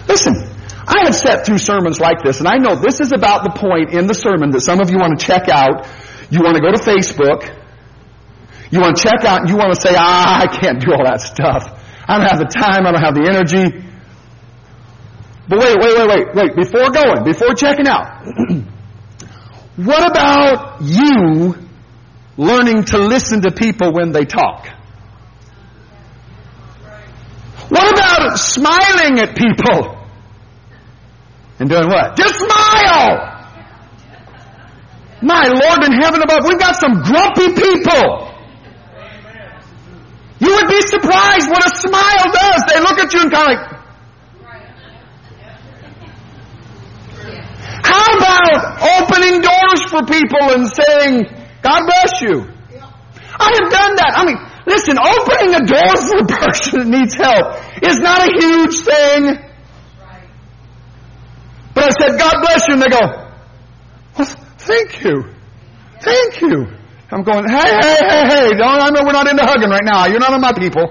Listen, 0.06 0.34
I 0.86 1.04
have 1.04 1.14
sat 1.14 1.46
through 1.46 1.58
sermons 1.58 1.98
like 1.98 2.22
this, 2.22 2.40
and 2.40 2.48
I 2.48 2.56
know 2.56 2.74
this 2.74 3.00
is 3.00 3.12
about 3.12 3.42
the 3.42 3.50
point 3.50 3.94
in 3.94 4.06
the 4.06 4.14
sermon 4.14 4.50
that 4.50 4.60
some 4.60 4.80
of 4.80 4.90
you 4.90 4.98
want 4.98 5.18
to 5.18 5.24
check 5.24 5.48
out. 5.48 5.86
You 6.30 6.40
want 6.40 6.56
to 6.56 6.62
go 6.62 6.72
to 6.72 6.78
Facebook. 6.78 7.57
You 8.70 8.80
want 8.80 8.96
to 8.96 9.02
check 9.02 9.24
out 9.24 9.40
and 9.40 9.48
you 9.48 9.56
want 9.56 9.74
to 9.74 9.80
say, 9.80 9.94
ah, 9.96 10.42
I 10.42 10.46
can't 10.46 10.80
do 10.80 10.92
all 10.92 11.04
that 11.04 11.20
stuff. 11.20 11.64
I 12.06 12.18
don't 12.18 12.26
have 12.26 12.38
the 12.38 12.46
time. 12.46 12.86
I 12.86 12.92
don't 12.92 13.02
have 13.02 13.14
the 13.14 13.26
energy. 13.28 13.84
But 15.48 15.58
wait, 15.58 15.76
wait, 15.80 15.96
wait, 15.96 16.08
wait, 16.08 16.34
wait. 16.34 16.56
Before 16.56 16.90
going, 16.90 17.24
before 17.24 17.54
checking 17.54 17.88
out, 17.88 18.26
what 19.76 20.10
about 20.10 20.82
you 20.82 21.54
learning 22.36 22.84
to 22.84 22.98
listen 22.98 23.40
to 23.42 23.50
people 23.50 23.92
when 23.92 24.12
they 24.12 24.26
talk? 24.26 24.68
What 27.68 27.92
about 27.92 28.38
smiling 28.38 29.18
at 29.20 29.36
people? 29.36 29.96
And 31.58 31.68
doing 31.68 31.88
what? 31.88 32.16
Just 32.16 32.36
smile! 32.36 33.36
My 35.20 35.42
Lord 35.48 35.84
in 35.84 35.92
heaven 36.00 36.22
above, 36.22 36.40
we've 36.46 36.58
got 36.58 36.76
some 36.76 37.02
grumpy 37.02 37.54
people. 37.54 38.37
You 40.40 40.54
would 40.54 40.68
be 40.68 40.80
surprised 40.82 41.50
what 41.50 41.66
a 41.66 41.76
smile 41.76 42.26
does. 42.32 42.62
They 42.68 42.80
look 42.80 42.98
at 42.98 43.12
you 43.12 43.22
and 43.22 43.32
kind 43.32 43.52
of 43.52 43.58
like, 43.58 43.78
How 47.82 48.16
about 48.16 48.82
opening 49.00 49.40
doors 49.40 49.82
for 49.88 50.04
people 50.04 50.52
and 50.52 50.66
saying, 50.68 51.24
God 51.62 51.82
bless 51.86 52.22
you? 52.22 52.58
I 53.40 53.50
have 53.54 53.70
done 53.70 53.94
that. 53.96 54.12
I 54.14 54.24
mean, 54.26 54.38
listen, 54.66 54.98
opening 54.98 55.54
a 55.54 55.64
door 55.64 55.96
for 55.96 56.18
a 56.18 56.26
person 56.26 56.78
that 56.80 56.88
needs 56.88 57.14
help 57.14 57.54
is 57.82 57.98
not 58.00 58.26
a 58.26 58.30
huge 58.34 58.76
thing. 58.84 59.44
But 61.74 61.84
I 61.84 61.90
said, 61.90 62.18
God 62.18 62.34
bless 62.42 62.66
you. 62.68 62.74
And 62.74 62.82
they 62.82 62.88
go, 62.88 63.30
well, 64.18 64.26
thank 64.58 65.04
you. 65.04 65.34
Thank 66.00 66.40
you. 66.42 66.77
I'm 67.10 67.22
going, 67.22 67.48
hey, 67.48 67.72
hey, 67.80 67.96
hey, 68.04 68.22
hey. 68.28 68.48
Don't, 68.52 68.80
I 68.80 68.90
know 68.90 69.00
we're 69.04 69.16
not 69.16 69.28
into 69.28 69.42
hugging 69.42 69.70
right 69.70 69.84
now. 69.84 70.06
You're 70.06 70.20
not 70.20 70.34
on 70.34 70.40
my 70.40 70.52
people. 70.52 70.84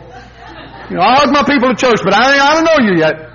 You 0.90 0.98
know, 0.98 1.04
I 1.04 1.22
hug 1.22 1.32
my 1.32 1.44
people 1.44 1.70
at 1.70 1.78
church, 1.78 2.00
but 2.04 2.14
I, 2.14 2.40
I 2.40 2.56
don't 2.56 2.66
know 2.66 2.80
you 2.82 2.98
yet. 2.98 3.28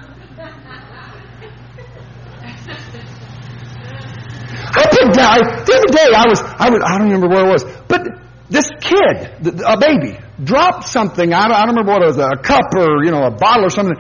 I 4.74 4.88
picked 4.88 5.18
out, 5.18 5.66
the 5.66 5.74
other 5.76 5.92
day 5.92 6.08
I 6.16 6.26
was, 6.26 6.40
I 6.40 6.70
was, 6.70 6.80
I 6.82 6.98
don't 6.98 7.12
remember 7.12 7.28
where 7.28 7.44
it 7.44 7.52
was, 7.52 7.64
but 7.88 8.00
this 8.48 8.66
kid, 8.80 9.60
a 9.66 9.76
baby, 9.76 10.18
dropped 10.42 10.88
something, 10.88 11.32
I 11.32 11.46
don't, 11.46 11.52
I 11.52 11.60
don't 11.66 11.76
remember 11.76 11.92
what 11.92 12.02
it 12.02 12.06
was, 12.06 12.18
a 12.18 12.36
cup 12.42 12.72
or, 12.74 13.04
you 13.04 13.10
know, 13.10 13.22
a 13.22 13.30
bottle 13.30 13.66
or 13.66 13.70
something. 13.70 13.96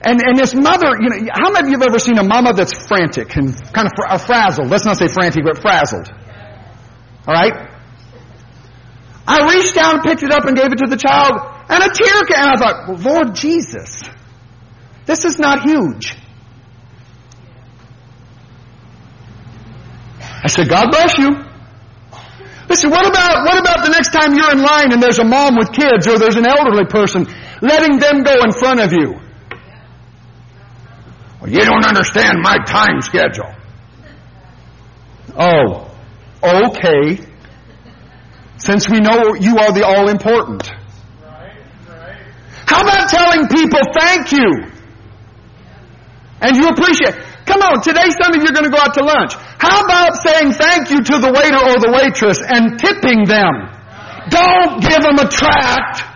And, 0.00 0.22
and 0.22 0.38
this 0.38 0.54
mother, 0.54 0.94
you 1.00 1.10
know, 1.10 1.28
how 1.34 1.50
many 1.50 1.66
of 1.66 1.72
you 1.72 1.78
have 1.78 1.88
ever 1.88 1.98
seen 1.98 2.18
a 2.18 2.24
mama 2.24 2.52
that's 2.54 2.86
frantic 2.86 3.36
and 3.36 3.52
kind 3.72 3.86
of 3.86 3.92
fr- 3.94 4.08
uh, 4.08 4.18
frazzled? 4.18 4.68
Let's 4.70 4.84
not 4.84 4.96
say 4.96 5.08
frantic, 5.08 5.44
but 5.44 5.58
frazzled. 5.60 6.08
All 7.26 7.34
right? 7.34 7.71
I 9.26 9.54
reached 9.54 9.74
down, 9.74 10.02
picked 10.02 10.22
it 10.22 10.32
up, 10.32 10.44
and 10.44 10.56
gave 10.56 10.72
it 10.72 10.78
to 10.78 10.86
the 10.88 10.96
child, 10.96 11.38
and 11.68 11.82
a 11.82 11.88
tear 11.94 12.22
came. 12.24 12.42
And 12.42 12.50
I 12.50 12.56
thought, 12.56 12.88
well, 12.88 12.98
Lord 12.98 13.34
Jesus, 13.34 14.02
this 15.06 15.24
is 15.24 15.38
not 15.38 15.62
huge. 15.62 16.16
I 20.44 20.48
said, 20.48 20.68
God 20.68 20.90
bless 20.90 21.18
you. 21.18 21.28
Listen, 22.68 22.90
what 22.90 23.06
about, 23.06 23.44
what 23.44 23.58
about 23.58 23.84
the 23.84 23.90
next 23.90 24.10
time 24.10 24.34
you're 24.34 24.50
in 24.50 24.62
line 24.62 24.92
and 24.92 25.02
there's 25.02 25.18
a 25.18 25.24
mom 25.24 25.56
with 25.56 25.72
kids 25.72 26.08
or 26.08 26.18
there's 26.18 26.36
an 26.36 26.46
elderly 26.46 26.86
person, 26.86 27.26
letting 27.60 27.98
them 27.98 28.22
go 28.22 28.42
in 28.42 28.50
front 28.50 28.80
of 28.80 28.92
you? 28.92 29.20
Well, 31.40 31.50
you 31.50 31.64
don't 31.64 31.84
understand 31.84 32.38
my 32.40 32.56
time 32.64 33.00
schedule. 33.02 33.52
Oh, 35.36 35.94
okay. 36.42 37.31
Since 38.62 38.88
we 38.88 39.02
know 39.02 39.34
you 39.34 39.58
are 39.58 39.74
the 39.74 39.82
all 39.82 40.06
important. 40.08 40.70
How 42.62 42.86
about 42.86 43.10
telling 43.10 43.50
people 43.50 43.82
thank 43.90 44.30
you? 44.30 44.70
And 46.38 46.54
you 46.54 46.70
appreciate. 46.70 47.18
Come 47.42 47.58
on, 47.58 47.82
today 47.82 48.06
some 48.22 48.30
of 48.30 48.38
you 48.38 48.46
are 48.46 48.54
going 48.54 48.70
to 48.70 48.70
go 48.70 48.78
out 48.78 48.94
to 48.94 49.02
lunch. 49.02 49.34
How 49.58 49.82
about 49.82 50.14
saying 50.22 50.54
thank 50.54 50.94
you 50.94 51.02
to 51.02 51.18
the 51.18 51.34
waiter 51.34 51.58
or 51.58 51.82
the 51.82 51.90
waitress 51.90 52.38
and 52.38 52.78
tipping 52.78 53.26
them? 53.26 53.66
Don't 54.30 54.78
give 54.78 55.02
them 55.02 55.18
a 55.18 55.26
tract 55.26 56.06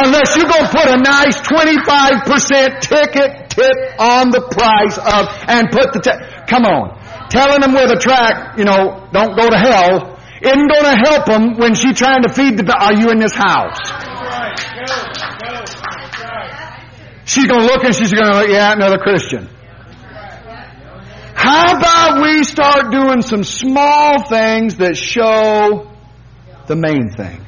unless 0.00 0.32
you're 0.32 0.48
going 0.48 0.64
to 0.64 0.72
put 0.72 0.88
a 0.88 0.96
nice 0.96 1.36
25% 1.44 2.80
ticket 2.80 3.50
tip 3.52 3.76
on 4.00 4.32
the 4.32 4.48
price 4.48 4.96
of, 4.96 5.28
and 5.44 5.68
put 5.68 5.92
the, 5.92 6.00
t- 6.00 6.20
come 6.48 6.64
on. 6.64 6.96
Telling 7.28 7.60
them 7.60 7.74
with 7.74 7.92
a 7.92 8.00
tract, 8.00 8.58
you 8.58 8.64
know, 8.64 9.08
don't 9.12 9.36
go 9.36 9.48
to 9.48 9.56
hell, 9.56 10.15
isn't 10.42 10.68
going 10.68 10.84
to 10.84 10.96
help 10.96 11.26
them 11.26 11.54
when 11.56 11.74
she's 11.74 11.96
trying 11.96 12.22
to 12.22 12.32
feed 12.32 12.58
the, 12.58 12.74
are 12.74 12.92
you 12.92 13.10
in 13.10 13.18
this 13.18 13.34
house? 13.34 13.78
She's 17.24 17.46
going 17.46 17.60
to 17.60 17.66
look 17.66 17.84
and 17.84 17.94
she's 17.94 18.12
going 18.12 18.32
to, 18.32 18.52
yeah, 18.52 18.72
another 18.72 18.98
Christian. 18.98 19.48
How 21.34 21.76
about 21.76 22.22
we 22.22 22.44
start 22.44 22.90
doing 22.90 23.22
some 23.22 23.44
small 23.44 24.26
things 24.28 24.76
that 24.76 24.96
show 24.96 25.90
the 26.66 26.76
main 26.76 27.10
thing? 27.10 27.44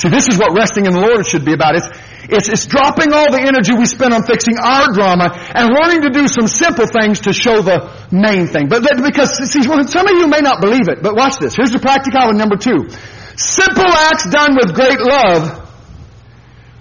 See, 0.00 0.08
this 0.08 0.28
is 0.28 0.38
what 0.38 0.56
resting 0.56 0.86
in 0.86 0.92
the 0.92 1.00
Lord 1.00 1.26
should 1.26 1.44
be 1.44 1.52
about. 1.52 1.76
It's, 1.76 1.88
it's, 2.24 2.48
it's 2.48 2.64
dropping 2.64 3.12
all 3.12 3.30
the 3.30 3.36
energy 3.36 3.76
we 3.76 3.84
spend 3.84 4.14
on 4.14 4.24
fixing 4.24 4.56
our 4.56 4.96
drama 4.96 5.28
and 5.28 5.68
learning 5.68 6.08
to 6.08 6.10
do 6.10 6.24
some 6.26 6.48
simple 6.48 6.86
things 6.88 7.28
to 7.28 7.34
show 7.34 7.60
the 7.60 7.92
main 8.08 8.46
thing. 8.46 8.70
But 8.70 8.80
because, 8.80 9.36
see, 9.52 9.60
some 9.60 10.06
of 10.08 10.16
you 10.16 10.26
may 10.26 10.40
not 10.40 10.62
believe 10.62 10.88
it, 10.88 11.02
but 11.02 11.14
watch 11.14 11.36
this. 11.36 11.54
Here's 11.54 11.72
the 11.72 11.84
practicality 11.84 12.38
number 12.38 12.56
two. 12.56 12.88
Simple 13.36 13.92
acts 13.92 14.24
done 14.30 14.56
with 14.56 14.72
great 14.72 15.00
love 15.00 15.68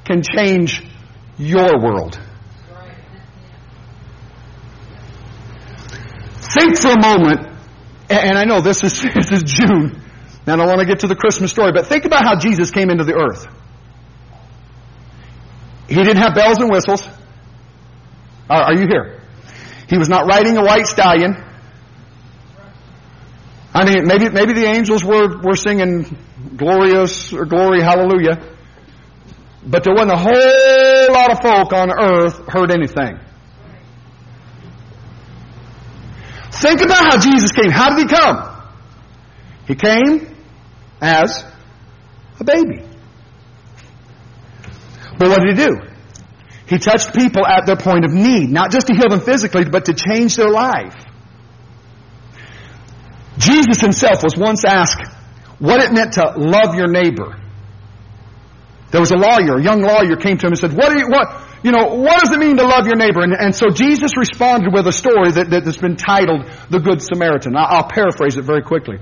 can 0.06 0.24
change 0.24 0.82
your 1.38 1.76
world. 1.84 2.18
Think 6.56 6.80
for 6.80 6.96
a 6.96 7.02
moment, 7.02 7.52
and 8.10 8.38
I 8.38 8.46
know 8.46 8.62
this 8.62 8.82
is, 8.82 8.94
this 9.14 9.32
is 9.32 9.44
June, 9.44 10.02
and 10.50 10.60
I 10.60 10.66
don't 10.66 10.68
want 10.68 10.80
to 10.80 10.86
get 10.88 11.02
to 11.02 11.08
the 11.08 11.16
Christmas 11.16 11.52
story, 11.52 11.72
but 11.72 11.86
think 11.86 12.06
about 12.06 12.24
how 12.24 12.36
Jesus 12.36 12.72
came 12.72 12.90
into 12.90 13.04
the 13.04 13.14
earth. 13.14 13.46
He 15.88 15.94
didn't 15.96 16.18
have 16.18 16.34
bells 16.34 16.58
and 16.58 16.72
whistles. 16.72 17.08
Are, 18.50 18.64
are 18.64 18.76
you 18.76 18.88
here? 18.88 19.22
He 19.88 19.98
was 20.00 20.10
not 20.10 20.26
riding 20.26 20.58
a 20.58 20.64
white 20.64 20.88
stallion. 20.88 21.36
I 23.76 23.86
mean, 23.86 24.08
maybe, 24.08 24.30
maybe 24.30 24.54
the 24.54 24.66
angels 24.66 25.04
were, 25.04 25.40
were 25.40 25.56
singing 25.56 26.18
glorious 26.56 27.32
or 27.32 27.46
glory 27.46 27.82
hallelujah. 27.82 28.42
But 29.64 29.84
there 29.84 29.94
wasn't 29.94 30.14
a 30.14 30.18
whole 30.18 31.14
lot 31.14 31.32
of 31.32 31.42
folk 31.44 31.74
on 31.74 31.92
earth 31.92 32.48
heard 32.48 32.72
anything. 32.72 33.20
Think 36.52 36.82
about 36.82 36.98
how 36.98 37.20
Jesus 37.20 37.52
came. 37.52 37.70
How 37.70 37.90
did 37.96 38.00
he 38.00 38.16
come? 38.16 38.66
He 39.68 39.76
came 39.76 40.29
as 41.02 41.44
a 42.40 42.44
baby. 42.44 42.84
But 45.18 45.30
what 45.30 45.42
did 45.42 45.58
he 45.58 45.66
do? 45.66 45.82
He 46.68 46.78
touched 46.78 47.16
people 47.16 47.46
at 47.46 47.66
their 47.66 47.76
point 47.76 48.06
of 48.06 48.14
need, 48.14 48.50
not 48.50 48.72
just 48.72 48.88
to 48.88 48.94
heal 48.94 49.10
them 49.10 49.22
physically, 49.22 49.66
but 49.66 49.86
to 49.86 49.94
change 49.94 50.36
their 50.36 50.50
life. 50.50 50.96
Jesus 53.38 53.82
himself 53.82 54.24
was 54.24 54.38
once 54.38 54.64
asked 54.66 55.02
what 55.58 55.82
it 55.82 55.92
meant 55.92 56.14
to 56.14 56.34
love 56.38 56.76
your 56.76 56.88
neighbor. 56.88 57.36
There 58.92 59.02
was 59.02 59.12
a 59.12 59.18
lawyer, 59.18 59.58
a 59.58 59.64
young 59.64 59.82
lawyer 59.82 60.16
came 60.16 60.38
to 60.38 60.48
him 60.48 60.54
and 60.54 60.60
said, 60.60 60.74
what, 60.74 60.96
you, 60.98 61.08
what, 61.10 61.42
you 61.64 61.72
know, 61.72 61.96
what 61.96 62.22
does 62.22 62.32
it 62.32 62.40
mean 62.40 62.58
to 62.58 62.64
love 62.64 62.88
your 62.88 62.96
neighbor? 62.96 63.22
And, 63.22 63.34
and 63.34 63.56
so 63.56 63.70
Jesus 63.70 64.12
responded 64.18 64.74
with 64.74 64.88
a 64.88 64.92
story 64.92 65.32
that, 65.32 65.50
that 65.50 65.64
has 65.64 65.78
been 65.78 65.96
titled 65.96 66.46
The 66.70 66.80
Good 66.80 67.02
Samaritan. 67.02 67.56
I'll 67.56 67.88
paraphrase 67.88 68.38
it 68.38 68.44
very 68.44 68.62
quickly. 68.62 68.98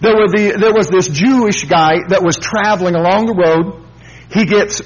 There, 0.00 0.14
were 0.14 0.28
the, 0.28 0.56
there 0.60 0.74
was 0.74 0.88
this 0.88 1.08
Jewish 1.08 1.64
guy 1.64 2.00
that 2.08 2.22
was 2.22 2.36
traveling 2.36 2.94
along 2.94 3.26
the 3.26 3.34
road. 3.34 3.84
He 4.30 4.44
gets 4.44 4.82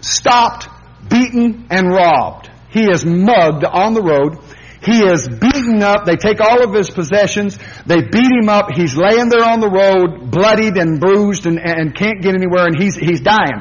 stopped, 0.00 0.68
beaten, 1.08 1.66
and 1.70 1.88
robbed. 1.88 2.50
He 2.70 2.84
is 2.84 3.04
mugged 3.04 3.64
on 3.64 3.94
the 3.94 4.02
road. 4.02 4.38
He 4.82 5.04
is 5.04 5.28
beaten 5.28 5.82
up. 5.82 6.04
They 6.04 6.16
take 6.16 6.40
all 6.40 6.64
of 6.64 6.72
his 6.72 6.90
possessions. 6.90 7.58
They 7.84 8.00
beat 8.00 8.30
him 8.32 8.48
up. 8.48 8.70
He's 8.72 8.96
laying 8.96 9.28
there 9.28 9.44
on 9.44 9.60
the 9.60 9.68
road, 9.68 10.30
bloodied 10.30 10.76
and 10.76 11.00
bruised 11.00 11.46
and, 11.46 11.58
and 11.58 11.94
can't 11.94 12.22
get 12.22 12.34
anywhere 12.34 12.66
and 12.66 12.80
he's, 12.80 12.96
he's 12.96 13.20
dying. 13.20 13.60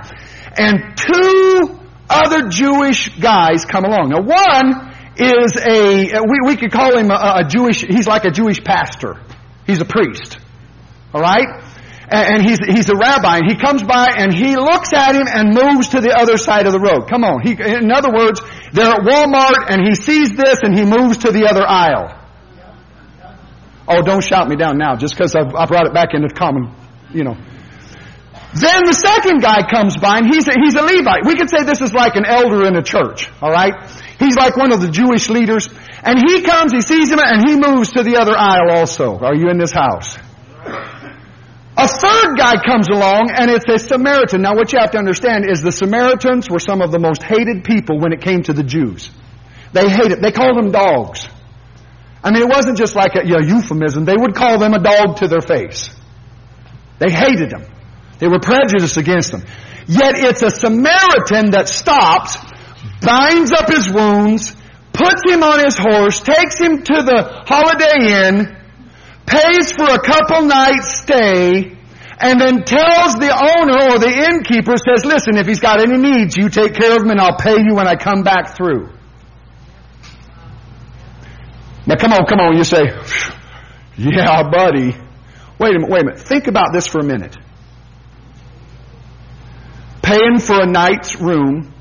And 0.58 0.98
two 0.98 1.80
other 2.10 2.50
Jewish 2.50 3.10
guys 3.20 3.66
come 3.66 3.84
along. 3.84 4.10
Now 4.10 4.22
one 4.22 4.96
is 5.18 5.58
a, 5.58 6.22
we, 6.22 6.40
we 6.46 6.56
could 6.56 6.72
call 6.72 6.98
him 6.98 7.12
a, 7.12 7.44
a 7.44 7.48
Jewish, 7.48 7.82
he's 7.82 8.08
like 8.08 8.24
a 8.24 8.32
Jewish 8.32 8.64
pastor. 8.64 9.22
He's 9.68 9.82
a 9.82 9.86
priest. 9.86 10.38
Alright? 11.14 11.48
and 12.12 12.42
he's, 12.42 12.58
he's 12.60 12.90
a 12.90 12.96
rabbi, 12.96 13.38
and 13.38 13.50
he 13.50 13.56
comes 13.56 13.84
by 13.84 14.08
and 14.18 14.34
he 14.34 14.56
looks 14.56 14.90
at 14.94 15.14
him 15.14 15.28
and 15.28 15.54
moves 15.54 15.90
to 15.90 16.02
the 16.02 16.18
other 16.18 16.38
side 16.38 16.66
of 16.66 16.74
the 16.74 16.80
road. 16.80 17.08
Come 17.08 17.24
on. 17.24 17.42
He, 17.42 17.52
in 17.52 17.92
other 17.92 18.10
words, 18.12 18.42
they're 18.74 18.90
at 18.90 19.02
Walmart 19.02 19.70
and 19.70 19.86
he 19.86 19.94
sees 19.96 20.34
this 20.34 20.60
and 20.64 20.78
he 20.78 20.86
moves 20.86 21.20
to 21.20 21.32
the 21.32 21.46
other 21.46 21.66
aisle. 21.66 22.16
Oh, 23.88 24.02
don't 24.02 24.24
shout 24.24 24.48
me 24.48 24.56
down 24.56 24.78
now 24.78 24.96
just 24.96 25.16
because 25.16 25.36
I've, 25.36 25.50
brought 25.70 25.88
it 25.88 25.94
back 25.94 26.14
into 26.14 26.30
common, 26.30 26.74
you 27.14 27.24
know. 27.24 27.38
Then 28.54 28.82
the 28.86 28.94
second 28.94 29.42
guy 29.42 29.62
comes 29.70 29.98
by 29.98 30.18
and 30.18 30.26
he's 30.26 30.48
a, 30.48 30.54
he's 30.58 30.74
a 30.74 30.82
Levite. 30.82 31.26
We 31.26 31.36
could 31.36 31.50
say 31.50 31.64
this 31.64 31.82
is 31.82 31.94
like 31.94 32.16
an 32.16 32.26
elder 32.26 32.66
in 32.66 32.76
a 32.76 32.82
church, 32.82 33.30
alright? 33.42 33.74
He's 34.18 34.36
like 34.36 34.58
one 34.58 34.74
of 34.74 34.82
the 34.82 34.90
Jewish 34.90 35.30
leaders. 35.30 35.70
And 36.02 36.18
he 36.18 36.42
comes, 36.42 36.72
he 36.72 36.82
sees 36.82 37.12
him, 37.12 37.20
and 37.22 37.48
he 37.48 37.56
moves 37.56 37.92
to 37.92 38.04
the 38.04 38.18
other 38.18 38.36
aisle 38.36 38.72
also. 38.72 39.20
Are 39.20 39.36
you 39.36 39.50
in 39.50 39.58
this 39.58 39.72
house? 39.72 40.18
A 41.80 41.88
third 41.88 42.38
guy 42.38 42.56
comes 42.62 42.90
along 42.90 43.32
and 43.34 43.50
it's 43.50 43.64
a 43.70 43.80
Samaritan. 43.80 44.42
Now 44.42 44.54
what 44.54 44.74
you 44.74 44.80
have 44.80 44.92
to 44.92 44.98
understand 44.98 45.50
is 45.50 45.62
the 45.62 45.72
Samaritans 45.72 46.50
were 46.50 46.60
some 46.60 46.82
of 46.82 46.92
the 46.92 47.00
most 47.00 47.24
hated 47.24 47.64
people 47.64 47.98
when 48.00 48.12
it 48.12 48.20
came 48.20 48.44
to 48.44 48.54
the 48.54 48.64
Jews. 48.64 49.10
They 49.72 49.88
hated, 49.88 50.22
they 50.22 50.34
called 50.34 50.58
them 50.58 50.72
dogs. 50.72 51.26
I 52.22 52.32
mean, 52.32 52.44
it 52.44 52.50
wasn't 52.50 52.78
just 52.78 52.98
like 52.98 53.16
a 53.16 53.26
euphemism. 53.26 54.04
They 54.04 54.18
would 54.18 54.36
call 54.36 54.60
them 54.60 54.74
a 54.74 54.84
dog 54.84 55.18
to 55.24 55.30
their 55.30 55.40
face. 55.40 55.96
They 57.00 57.10
hated 57.10 57.50
them. 57.50 57.64
They 58.18 58.28
were 58.28 58.40
prejudiced 58.40 58.98
against 58.98 59.32
them. 59.32 59.46
Yet 59.88 60.20
it's 60.20 60.42
a 60.42 60.50
Samaritan 60.50 61.52
that 61.52 61.70
stops, 61.70 62.38
binds 63.02 63.54
up 63.54 63.70
his 63.72 63.90
wounds, 63.90 64.54
puts 64.92 65.22
him 65.26 65.44
on 65.44 65.64
his 65.64 65.78
horse, 65.78 66.20
takes 66.20 66.60
him 66.60 66.84
to 66.84 67.04
the 67.04 67.44
Holiday 67.48 68.28
Inn, 68.28 68.59
pays 69.30 69.72
for 69.72 69.86
a 69.86 70.00
couple 70.00 70.48
nights 70.48 71.02
stay, 71.02 71.78
and 72.20 72.42
then 72.42 72.64
tells 72.64 73.16
the 73.16 73.32
owner 73.32 73.94
or 73.94 74.00
the 74.00 74.12
innkeeper, 74.12 74.76
says, 74.76 75.06
listen, 75.06 75.38
if 75.38 75.48
he's 75.48 75.60
got 75.60 75.80
any 75.80 75.98
needs, 75.98 76.36
you 76.36 76.50
take 76.50 76.74
care 76.74 76.96
of 76.96 77.04
him 77.04 77.12
and 77.12 77.22
I'll 77.22 77.38
pay 77.38 77.58
you 77.58 77.76
when 77.76 77.88
I 77.88 77.96
come 77.96 78.24
back 78.24 78.58
through. 78.58 78.90
Now 81.86 81.96
come 81.96 82.12
on, 82.12 82.26
come 82.26 82.40
on, 82.40 82.58
you 82.58 82.64
say, 82.64 82.84
yeah, 83.98 84.50
buddy. 84.50 84.96
Wait 85.60 85.76
a 85.76 85.80
minute, 85.80 85.90
wait 85.90 86.02
a 86.02 86.06
minute. 86.06 86.20
Think 86.20 86.48
about 86.48 86.74
this 86.74 86.88
for 86.88 87.00
a 87.00 87.04
minute. 87.04 87.38
Paying 90.02 90.40
for 90.40 90.62
a 90.62 90.66
night's 90.66 91.20
room. 91.20 91.74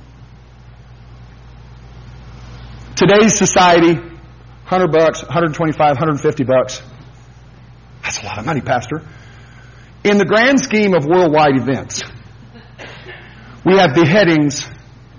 Today's 2.95 3.37
society, 3.37 3.95
100 3.95 4.93
bucks, 4.93 5.23
125, 5.23 5.79
150 5.79 6.45
bucks. 6.45 6.83
That's 8.09 8.23
a 8.23 8.25
lot 8.25 8.39
of 8.39 8.47
money, 8.47 8.63
Pastor. 8.63 9.03
In 10.03 10.17
the 10.17 10.25
grand 10.25 10.61
scheme 10.61 10.95
of 10.95 11.05
worldwide 11.05 11.59
events, 11.59 12.03
we 13.67 13.77
have 13.77 13.95
beheadings 13.95 14.67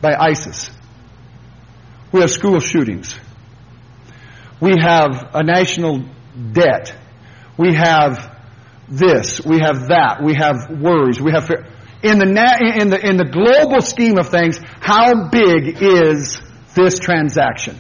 by 0.02 0.16
ISIS. 0.16 0.72
We 2.12 2.22
have 2.22 2.32
school 2.32 2.60
shootings. 2.60 3.16
We 4.60 4.72
have 4.82 5.30
a 5.36 5.44
national 5.44 6.04
debt. 6.52 6.96
We 7.60 7.76
have 7.76 8.36
this. 8.88 9.40
We 9.46 9.60
have 9.60 9.90
that. 9.90 10.24
We 10.24 10.34
have 10.34 10.82
worries. 10.82 11.22
We 11.22 11.32
have 11.32 11.46
fear. 11.46 11.68
In 12.02 12.18
the, 12.18 12.26
na- 12.26 12.58
in 12.58 12.90
the, 12.90 13.08
in 13.08 13.18
the 13.18 13.26
global 13.26 13.82
scheme 13.82 14.18
of 14.18 14.30
things, 14.30 14.60
how 14.80 15.30
big 15.30 15.80
is 15.80 16.42
this 16.74 16.98
transaction? 16.98 17.78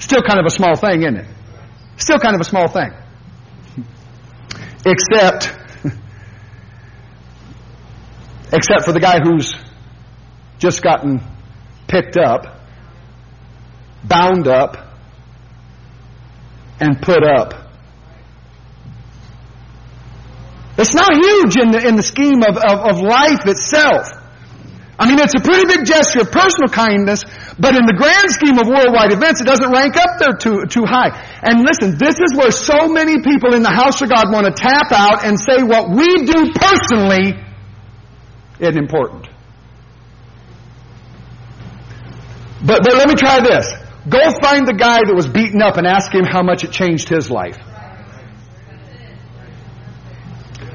Still 0.00 0.20
kind 0.20 0.38
of 0.38 0.44
a 0.44 0.50
small 0.50 0.74
thing, 0.76 1.00
isn't 1.00 1.16
it? 1.16 1.26
Still 1.96 2.18
kind 2.18 2.34
of 2.34 2.42
a 2.42 2.44
small 2.44 2.68
thing. 2.68 2.92
Except, 4.88 5.50
except 8.52 8.84
for 8.84 8.92
the 8.92 9.00
guy 9.00 9.18
who's 9.18 9.52
just 10.58 10.80
gotten 10.80 11.20
picked 11.88 12.16
up, 12.16 12.60
bound 14.04 14.46
up, 14.46 14.76
and 16.78 17.02
put 17.02 17.24
up. 17.24 17.66
It's 20.78 20.94
not 20.94 21.10
huge 21.14 21.56
in 21.56 21.72
the, 21.72 21.84
in 21.84 21.96
the 21.96 22.02
scheme 22.02 22.42
of, 22.42 22.56
of, 22.56 22.96
of 22.96 23.00
life 23.00 23.46
itself. 23.46 24.12
I 24.98 25.08
mean, 25.08 25.18
it's 25.18 25.34
a 25.34 25.40
pretty 25.40 25.66
big 25.66 25.84
gesture 25.84 26.20
of 26.20 26.30
personal 26.30 26.68
kindness, 26.68 27.24
but 27.58 27.74
in 27.74 27.86
the 27.88 27.96
grand 27.96 28.28
scheme 28.28 28.58
of 28.60 28.68
worldwide 28.68 29.12
events, 29.12 29.40
it 29.40 29.48
doesn't 29.48 29.72
rank 29.72 29.96
up 29.96 30.20
there 30.20 30.36
too, 30.36 30.66
too 30.68 30.84
high. 30.84 31.08
And 31.40 31.64
listen, 31.64 31.96
this 31.96 32.20
is 32.20 32.36
where 32.36 32.50
so 32.50 32.88
many 32.88 33.22
people 33.24 33.54
in 33.54 33.62
the 33.62 33.72
house 33.72 34.02
of 34.02 34.10
God 34.10 34.28
want 34.28 34.44
to 34.44 34.52
tap 34.52 34.92
out 34.92 35.24
and 35.24 35.40
say 35.40 35.64
what 35.64 35.88
we 35.88 36.28
do 36.28 36.52
personally 36.52 37.32
isn't 38.60 38.76
important. 38.76 39.28
But, 42.60 42.84
but 42.84 42.94
let 42.94 43.08
me 43.08 43.14
try 43.14 43.40
this. 43.40 43.72
Go 44.08 44.20
find 44.42 44.68
the 44.68 44.76
guy 44.76 45.00
that 45.00 45.14
was 45.14 45.26
beaten 45.26 45.62
up 45.62 45.78
and 45.78 45.86
ask 45.86 46.12
him 46.12 46.24
how 46.24 46.42
much 46.42 46.62
it 46.62 46.72
changed 46.72 47.08
his 47.08 47.30
life. 47.30 47.56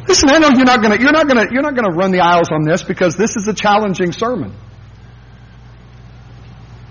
Listen, 0.08 0.30
I 0.30 0.40
know 0.40 0.50
you're 0.50 0.66
not 0.66 0.82
gonna, 0.82 1.00
you're 1.00 1.14
not 1.14 1.28
gonna, 1.28 1.46
you're 1.52 1.62
not 1.62 1.76
gonna 1.76 1.96
run 1.96 2.12
the 2.12 2.22
aisles 2.22 2.50
on 2.52 2.64
this 2.64 2.82
because 2.82 3.16
this 3.16 3.36
is 3.38 3.48
a 3.48 3.54
challenging 3.54 4.12
sermon. 4.12 4.56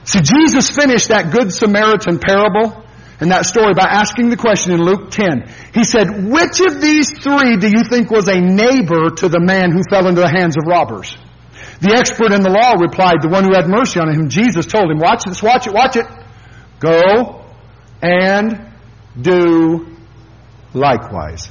See, 0.04 0.20
Jesus 0.20 0.70
finished 0.70 1.08
that 1.08 1.30
Good 1.32 1.52
Samaritan 1.52 2.18
parable 2.18 2.84
and 3.20 3.30
that 3.30 3.44
story 3.44 3.74
by 3.74 3.84
asking 3.84 4.30
the 4.30 4.36
question 4.36 4.72
in 4.72 4.80
Luke 4.80 5.10
10. 5.10 5.46
He 5.74 5.84
said, 5.84 6.24
which 6.24 6.60
of 6.60 6.80
these 6.80 7.12
three 7.12 7.56
do 7.58 7.68
you 7.68 7.84
think 7.84 8.10
was 8.10 8.28
a 8.28 8.40
neighbor 8.40 9.10
to 9.10 9.28
the 9.28 9.40
man 9.40 9.72
who 9.72 9.82
fell 9.90 10.08
into 10.08 10.22
the 10.22 10.28
hands 10.28 10.56
of 10.56 10.64
robbers? 10.66 11.16
The 11.80 11.94
expert 11.96 12.32
in 12.32 12.42
the 12.42 12.50
law 12.50 12.74
replied, 12.80 13.20
the 13.20 13.28
one 13.28 13.44
who 13.44 13.54
had 13.54 13.68
mercy 13.68 14.00
on 14.00 14.12
him. 14.12 14.28
Jesus 14.28 14.66
told 14.66 14.90
him, 14.90 14.98
watch 14.98 15.24
this, 15.24 15.42
watch 15.42 15.66
it, 15.66 15.74
watch 15.74 15.96
it. 15.96 16.06
Go 16.78 17.44
and 18.02 18.72
do 19.20 19.96
likewise. 20.72 21.48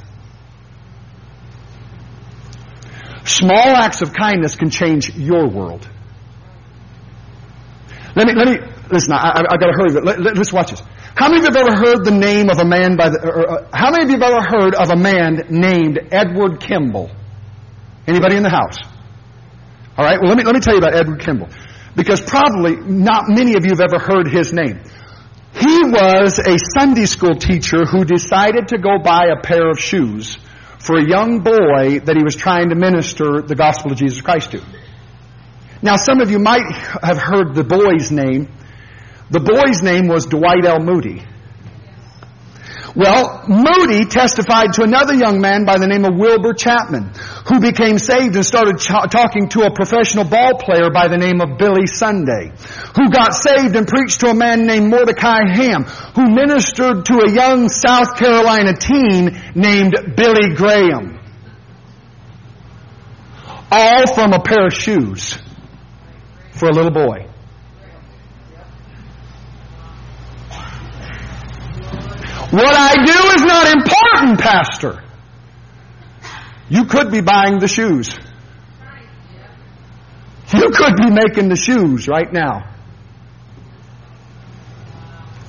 Small 3.25 3.75
acts 3.75 4.01
of 4.01 4.13
kindness 4.13 4.55
can 4.55 4.71
change 4.71 5.15
your 5.15 5.47
world. 5.47 5.87
Let 8.15 8.27
me, 8.27 8.33
let 8.33 8.47
me, 8.47 8.57
listen, 8.91 9.13
I, 9.13 9.17
I, 9.17 9.39
I 9.39 9.57
gotta 9.57 9.73
hurry, 9.73 9.93
but 9.93 10.03
let, 10.03 10.19
let, 10.19 10.37
let's 10.37 10.51
watch 10.51 10.71
this. 10.71 10.81
How 11.15 11.29
many 11.29 11.45
of 11.45 11.53
you 11.53 11.59
have 11.59 11.67
ever 11.67 11.75
heard 11.75 12.05
the 12.05 12.11
name 12.11 12.49
of 12.49 12.59
a 12.59 12.65
man 12.65 12.95
by 12.95 13.09
the, 13.09 13.19
or, 13.21 13.51
uh, 13.51 13.69
how 13.73 13.91
many 13.91 14.05
of 14.05 14.09
you 14.09 14.17
have 14.19 14.31
ever 14.31 14.41
heard 14.41 14.75
of 14.75 14.89
a 14.89 14.95
man 14.95 15.47
named 15.49 15.99
Edward 16.11 16.59
Kimball? 16.59 17.11
Anybody 18.07 18.37
in 18.37 18.43
the 18.43 18.49
house? 18.49 18.77
Alright, 19.97 20.19
well 20.21 20.29
let 20.29 20.37
me, 20.37 20.43
let 20.43 20.55
me 20.55 20.61
tell 20.61 20.73
you 20.73 20.79
about 20.79 20.95
Edward 20.95 21.19
Kimball. 21.19 21.49
Because 21.95 22.21
probably 22.21 22.77
not 22.77 23.25
many 23.27 23.55
of 23.55 23.65
you 23.65 23.71
have 23.71 23.81
ever 23.81 23.99
heard 23.99 24.27
his 24.31 24.53
name. 24.53 24.81
He 25.53 25.83
was 25.83 26.39
a 26.39 26.57
Sunday 26.79 27.05
school 27.05 27.35
teacher 27.35 27.85
who 27.85 28.05
decided 28.05 28.69
to 28.69 28.77
go 28.77 28.99
buy 29.03 29.27
a 29.27 29.41
pair 29.41 29.69
of 29.69 29.79
shoes 29.79 30.37
for 30.79 30.97
a 30.97 31.05
young 31.05 31.41
boy 31.41 31.99
that 31.99 32.15
he 32.15 32.23
was 32.23 32.35
trying 32.35 32.69
to 32.69 32.75
minister 32.75 33.41
the 33.41 33.55
gospel 33.55 33.91
of 33.91 33.97
Jesus 33.97 34.21
Christ 34.21 34.51
to. 34.51 34.63
Now, 35.81 35.95
some 35.95 36.19
of 36.19 36.29
you 36.29 36.39
might 36.39 36.65
have 37.01 37.17
heard 37.17 37.55
the 37.55 37.63
boy's 37.63 38.11
name. 38.11 38.49
The 39.29 39.39
boy's 39.39 39.81
name 39.81 40.07
was 40.07 40.25
Dwight 40.25 40.65
L. 40.65 40.79
Moody. 40.79 41.23
Well, 42.95 43.45
Moody 43.47 44.05
testified 44.05 44.73
to 44.73 44.83
another 44.83 45.13
young 45.13 45.39
man 45.39 45.63
by 45.63 45.77
the 45.77 45.87
name 45.87 46.05
of 46.05 46.15
Wilbur 46.15 46.53
Chapman, 46.53 47.11
who 47.47 47.61
became 47.61 47.99
saved 47.99 48.35
and 48.35 48.45
started 48.45 48.79
ch- 48.79 49.11
talking 49.11 49.47
to 49.49 49.61
a 49.61 49.71
professional 49.71 50.25
ball 50.25 50.57
player 50.57 50.89
by 50.89 51.07
the 51.07 51.17
name 51.17 51.39
of 51.39 51.57
Billy 51.57 51.85
Sunday, 51.85 52.51
who 52.97 53.09
got 53.11 53.33
saved 53.33 53.75
and 53.75 53.87
preached 53.87 54.21
to 54.21 54.29
a 54.29 54.33
man 54.33 54.65
named 54.65 54.89
Mordecai 54.89 55.47
Ham, 55.47 55.83
who 55.83 56.33
ministered 56.33 57.05
to 57.05 57.19
a 57.19 57.31
young 57.31 57.69
South 57.69 58.17
Carolina 58.17 58.73
teen 58.73 59.39
named 59.53 59.95
Billy 60.17 60.55
Graham. 60.55 61.19
All 63.71 64.13
from 64.13 64.33
a 64.33 64.41
pair 64.41 64.65
of 64.65 64.73
shoes 64.73 65.37
for 66.59 66.67
a 66.67 66.73
little 66.73 66.91
boy. 66.91 67.25
What 72.51 72.75
I 72.75 73.05
do 73.05 73.19
is 73.35 73.41
not 73.43 73.67
important, 73.67 74.39
Pastor. 74.39 75.03
You 76.67 76.85
could 76.85 77.11
be 77.11 77.21
buying 77.21 77.59
the 77.59 77.67
shoes. 77.67 78.17
You 80.53 80.71
could 80.71 80.95
be 80.97 81.11
making 81.11 81.49
the 81.49 81.55
shoes 81.55 82.07
right 82.07 82.31
now. 82.31 82.75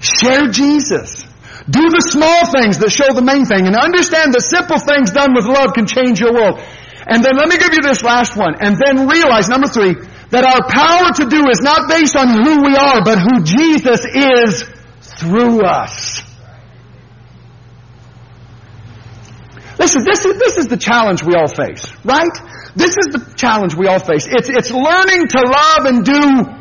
Share 0.01 0.49
Jesus. 0.49 1.25
Do 1.69 1.89
the 1.89 2.01
small 2.01 2.51
things 2.53 2.79
that 2.79 2.91
show 2.91 3.13
the 3.15 3.23
main 3.23 3.45
thing 3.45 3.67
and 3.67 3.77
understand 3.77 4.35
that 4.35 4.43
simple 4.43 4.79
things 4.79 5.11
done 5.11 5.35
with 5.35 5.47
love 5.47 5.73
can 5.73 5.87
change 5.87 6.21
your 6.21 6.35
world. 6.35 6.61
And 7.07 7.25
then 7.25 7.37
let 7.37 7.49
me 7.49 7.57
give 7.57 7.73
you 7.73 7.83
this 7.83 8.03
last 8.03 8.37
one. 8.37 8.57
And 8.61 8.77
then 8.77 9.09
realize, 9.09 9.49
number 9.49 9.69
three, 9.69 9.97
that 10.31 10.45
our 10.45 10.63
power 10.69 11.13
to 11.13 11.27
do 11.29 11.49
is 11.51 11.61
not 11.61 11.89
based 11.89 12.17
on 12.17 12.29
who 12.29 12.63
we 12.65 12.77
are, 12.77 13.03
but 13.05 13.19
who 13.19 13.43
Jesus 13.43 14.07
is 14.07 14.65
through 15.19 15.63
us. 15.63 16.23
Listen, 19.79 20.05
this 20.05 20.25
is, 20.25 20.39
this 20.39 20.57
is 20.59 20.69
the 20.69 20.77
challenge 20.77 21.23
we 21.23 21.35
all 21.35 21.49
face, 21.49 21.85
right? 22.05 22.31
This 22.77 22.97
is 22.97 23.07
the 23.13 23.35
challenge 23.35 23.75
we 23.75 23.87
all 23.87 23.99
face. 23.99 24.29
It's, 24.31 24.49
it's 24.49 24.71
learning 24.71 25.29
to 25.29 25.41
love 25.41 25.87
and 25.87 26.05
do 26.05 26.61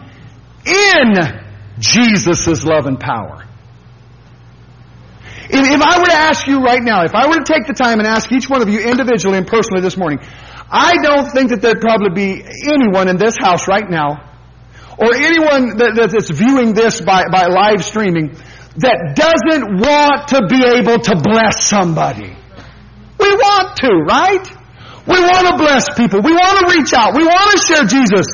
in 0.66 1.14
Jesus' 1.80 2.64
love 2.64 2.86
and 2.86 3.00
power. 3.00 3.46
If, 5.50 5.66
if 5.66 5.82
I 5.82 6.00
were 6.00 6.06
to 6.06 6.14
ask 6.14 6.48
you 6.48 6.60
right 6.62 6.82
now, 6.82 7.04
if 7.04 7.14
I 7.14 7.28
were 7.28 7.36
to 7.36 7.44
take 7.44 7.68
the 7.68 7.74
time 7.74 8.00
and 8.00 8.08
ask 8.08 8.32
each 8.32 8.50
one 8.50 8.62
of 8.62 8.70
you 8.70 8.80
individually 8.80 9.38
and 9.38 9.48
personally 9.48 9.82
this 9.82 9.98
morning, 9.98 10.20
I 10.72 10.98
don't 11.02 11.32
think 11.32 11.50
that 11.50 11.62
there'd 11.62 11.82
probably 11.82 12.14
be 12.14 12.44
anyone 12.66 13.08
in 13.08 13.18
this 13.18 13.36
house 13.38 13.68
right 13.68 13.90
now, 13.90 14.30
or 14.98 15.16
anyone 15.16 15.78
that, 15.78 16.10
that's 16.12 16.30
viewing 16.30 16.74
this 16.74 17.02
by, 17.02 17.26
by 17.32 17.48
live 17.48 17.84
streaming, 17.84 18.36
that 18.78 19.16
doesn't 19.16 19.82
want 19.82 20.30
to 20.30 20.46
be 20.46 20.62
able 20.62 21.00
to 21.00 21.16
bless 21.18 21.66
somebody. 21.66 22.36
We 23.18 23.30
want 23.34 23.78
to, 23.78 23.92
right? 24.06 24.46
We 25.08 25.20
want 25.20 25.48
to 25.50 25.58
bless 25.58 25.90
people. 25.98 26.22
We 26.22 26.32
want 26.32 26.60
to 26.62 26.78
reach 26.78 26.94
out. 26.94 27.16
We 27.16 27.26
want 27.26 27.52
to 27.52 27.58
share 27.66 27.86
Jesus. 27.86 28.28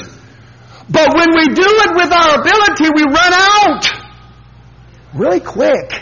But 0.89 1.15
when 1.15 1.29
we 1.33 1.55
do 1.55 1.65
it 1.65 1.91
with 1.95 2.11
our 2.11 2.41
ability, 2.41 2.91
we 2.93 3.03
run 3.03 3.33
out 3.33 3.83
really 5.15 5.39
quick. 5.39 5.93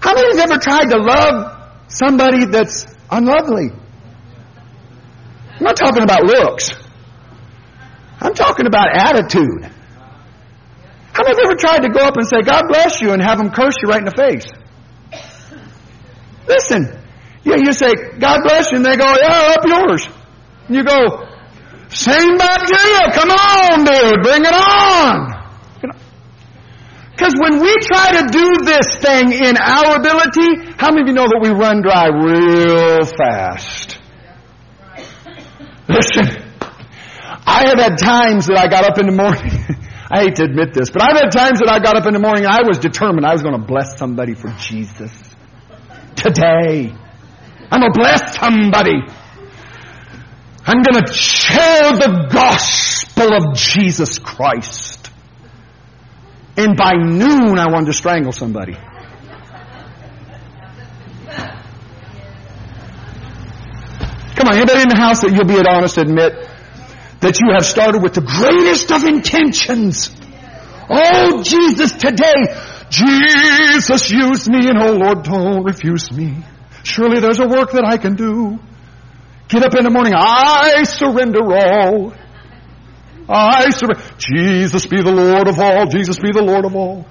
How 0.00 0.14
many 0.14 0.38
have 0.38 0.50
ever 0.50 0.60
tried 0.60 0.90
to 0.90 0.98
love 0.98 1.72
somebody 1.88 2.46
that's 2.46 2.86
unlovely? 3.10 3.70
I'm 5.60 5.64
not 5.64 5.76
talking 5.76 6.02
about 6.02 6.24
looks. 6.24 6.74
I'm 8.18 8.32
talking 8.32 8.66
about 8.66 8.96
attitude. 8.96 9.70
How 11.12 11.22
many 11.22 11.36
have 11.36 11.44
ever 11.44 11.54
tried 11.54 11.80
to 11.80 11.90
go 11.90 12.00
up 12.00 12.16
and 12.16 12.26
say, 12.26 12.40
God 12.40 12.64
bless 12.68 13.02
you, 13.02 13.12
and 13.12 13.20
have 13.20 13.36
them 13.36 13.50
curse 13.50 13.74
you 13.82 13.88
right 13.90 13.98
in 13.98 14.06
the 14.06 14.16
face? 14.16 14.46
Listen, 16.48 16.98
yeah, 17.44 17.56
you 17.56 17.74
say, 17.74 17.92
God 18.18 18.40
bless 18.42 18.70
you, 18.70 18.78
and 18.78 18.86
they 18.86 18.96
go, 18.96 19.04
yeah, 19.04 19.54
up 19.54 19.66
yours. 19.66 20.08
And 20.66 20.76
you 20.76 20.82
go, 20.82 21.28
same 21.90 22.38
back 22.38 22.66
to 22.66 22.88
you. 22.88 23.00
Come 23.12 23.30
on, 23.30 23.84
dude, 23.84 24.22
bring 24.22 24.42
it 24.42 24.54
on. 24.54 25.40
Because 27.12 27.34
when 27.38 27.60
we 27.60 27.74
try 27.82 28.12
to 28.12 28.28
do 28.32 28.56
this 28.64 28.96
thing 28.96 29.30
in 29.32 29.58
our 29.58 29.96
ability, 29.96 30.72
how 30.78 30.88
many 30.88 31.02
of 31.02 31.08
you 31.08 31.12
know 31.12 31.28
that 31.28 31.38
we 31.42 31.50
run 31.50 31.82
dry 31.82 32.06
real 32.06 33.04
fast? 33.04 33.99
Listen, 35.90 36.26
I 37.46 37.66
have 37.66 37.78
had 37.78 37.98
times 37.98 38.46
that 38.46 38.56
I 38.56 38.68
got 38.68 38.84
up 38.84 38.98
in 38.98 39.06
the 39.06 39.12
morning. 39.12 39.50
I 40.10 40.22
hate 40.22 40.36
to 40.36 40.44
admit 40.44 40.72
this, 40.72 40.90
but 40.90 41.02
I've 41.02 41.16
had 41.16 41.30
times 41.30 41.58
that 41.58 41.68
I 41.68 41.78
got 41.80 41.96
up 41.96 42.06
in 42.06 42.14
the 42.14 42.20
morning 42.20 42.44
and 42.44 42.52
I 42.52 42.62
was 42.62 42.78
determined 42.78 43.26
I 43.26 43.32
was 43.32 43.42
going 43.42 43.58
to 43.58 43.66
bless 43.66 43.98
somebody 43.98 44.34
for 44.34 44.50
Jesus. 44.58 45.12
Today. 46.14 46.94
I'm 47.70 47.80
going 47.80 47.92
to 47.92 47.98
bless 47.98 48.38
somebody. 48.38 49.02
I'm 50.66 50.82
going 50.82 51.02
to 51.02 51.12
share 51.12 51.92
the 51.92 52.28
gospel 52.32 53.34
of 53.34 53.56
Jesus 53.56 54.18
Christ. 54.18 55.10
And 56.56 56.76
by 56.76 56.94
noon, 56.94 57.58
I 57.58 57.70
wanted 57.70 57.86
to 57.86 57.92
strangle 57.94 58.32
somebody. 58.32 58.76
Come 64.40 64.48
on, 64.48 64.56
anybody 64.56 64.80
in 64.80 64.88
the 64.88 64.96
house 64.96 65.20
that 65.20 65.34
you'll 65.34 65.44
be 65.44 65.60
honest 65.68 65.98
admit 65.98 66.32
that 67.20 67.38
you 67.40 67.52
have 67.52 67.66
started 67.66 68.02
with 68.02 68.14
the 68.14 68.22
greatest 68.22 68.90
of 68.90 69.04
intentions. 69.04 70.16
Oh, 70.88 71.42
Jesus, 71.42 71.92
today, 71.92 72.48
Jesus, 72.88 74.10
use 74.10 74.48
me, 74.48 74.66
and 74.70 74.78
oh 74.80 74.96
Lord, 74.96 75.24
don't 75.24 75.62
refuse 75.62 76.10
me. 76.10 76.42
Surely 76.84 77.20
there's 77.20 77.38
a 77.38 77.46
work 77.46 77.72
that 77.72 77.84
I 77.84 77.98
can 77.98 78.16
do. 78.16 78.58
Get 79.48 79.62
up 79.62 79.74
in 79.74 79.84
the 79.84 79.90
morning. 79.90 80.14
I 80.16 80.84
surrender 80.84 81.44
all. 81.44 82.14
I 83.28 83.68
surrender. 83.68 84.02
Jesus 84.16 84.86
be 84.86 85.02
the 85.02 85.12
Lord 85.12 85.48
of 85.48 85.60
all. 85.60 85.84
Jesus 85.84 86.18
be 86.18 86.32
the 86.32 86.40
Lord 86.40 86.64
of 86.64 86.74
all. 86.74 87.06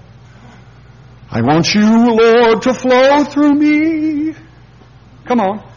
I 1.30 1.41
want 1.41 1.75
you, 1.75 2.09
Lord, 2.09 2.63
to 2.63 2.73
flow 2.73 3.23
through 3.23 3.53
me. 3.53 4.34
Come 5.25 5.41
on. 5.41 5.69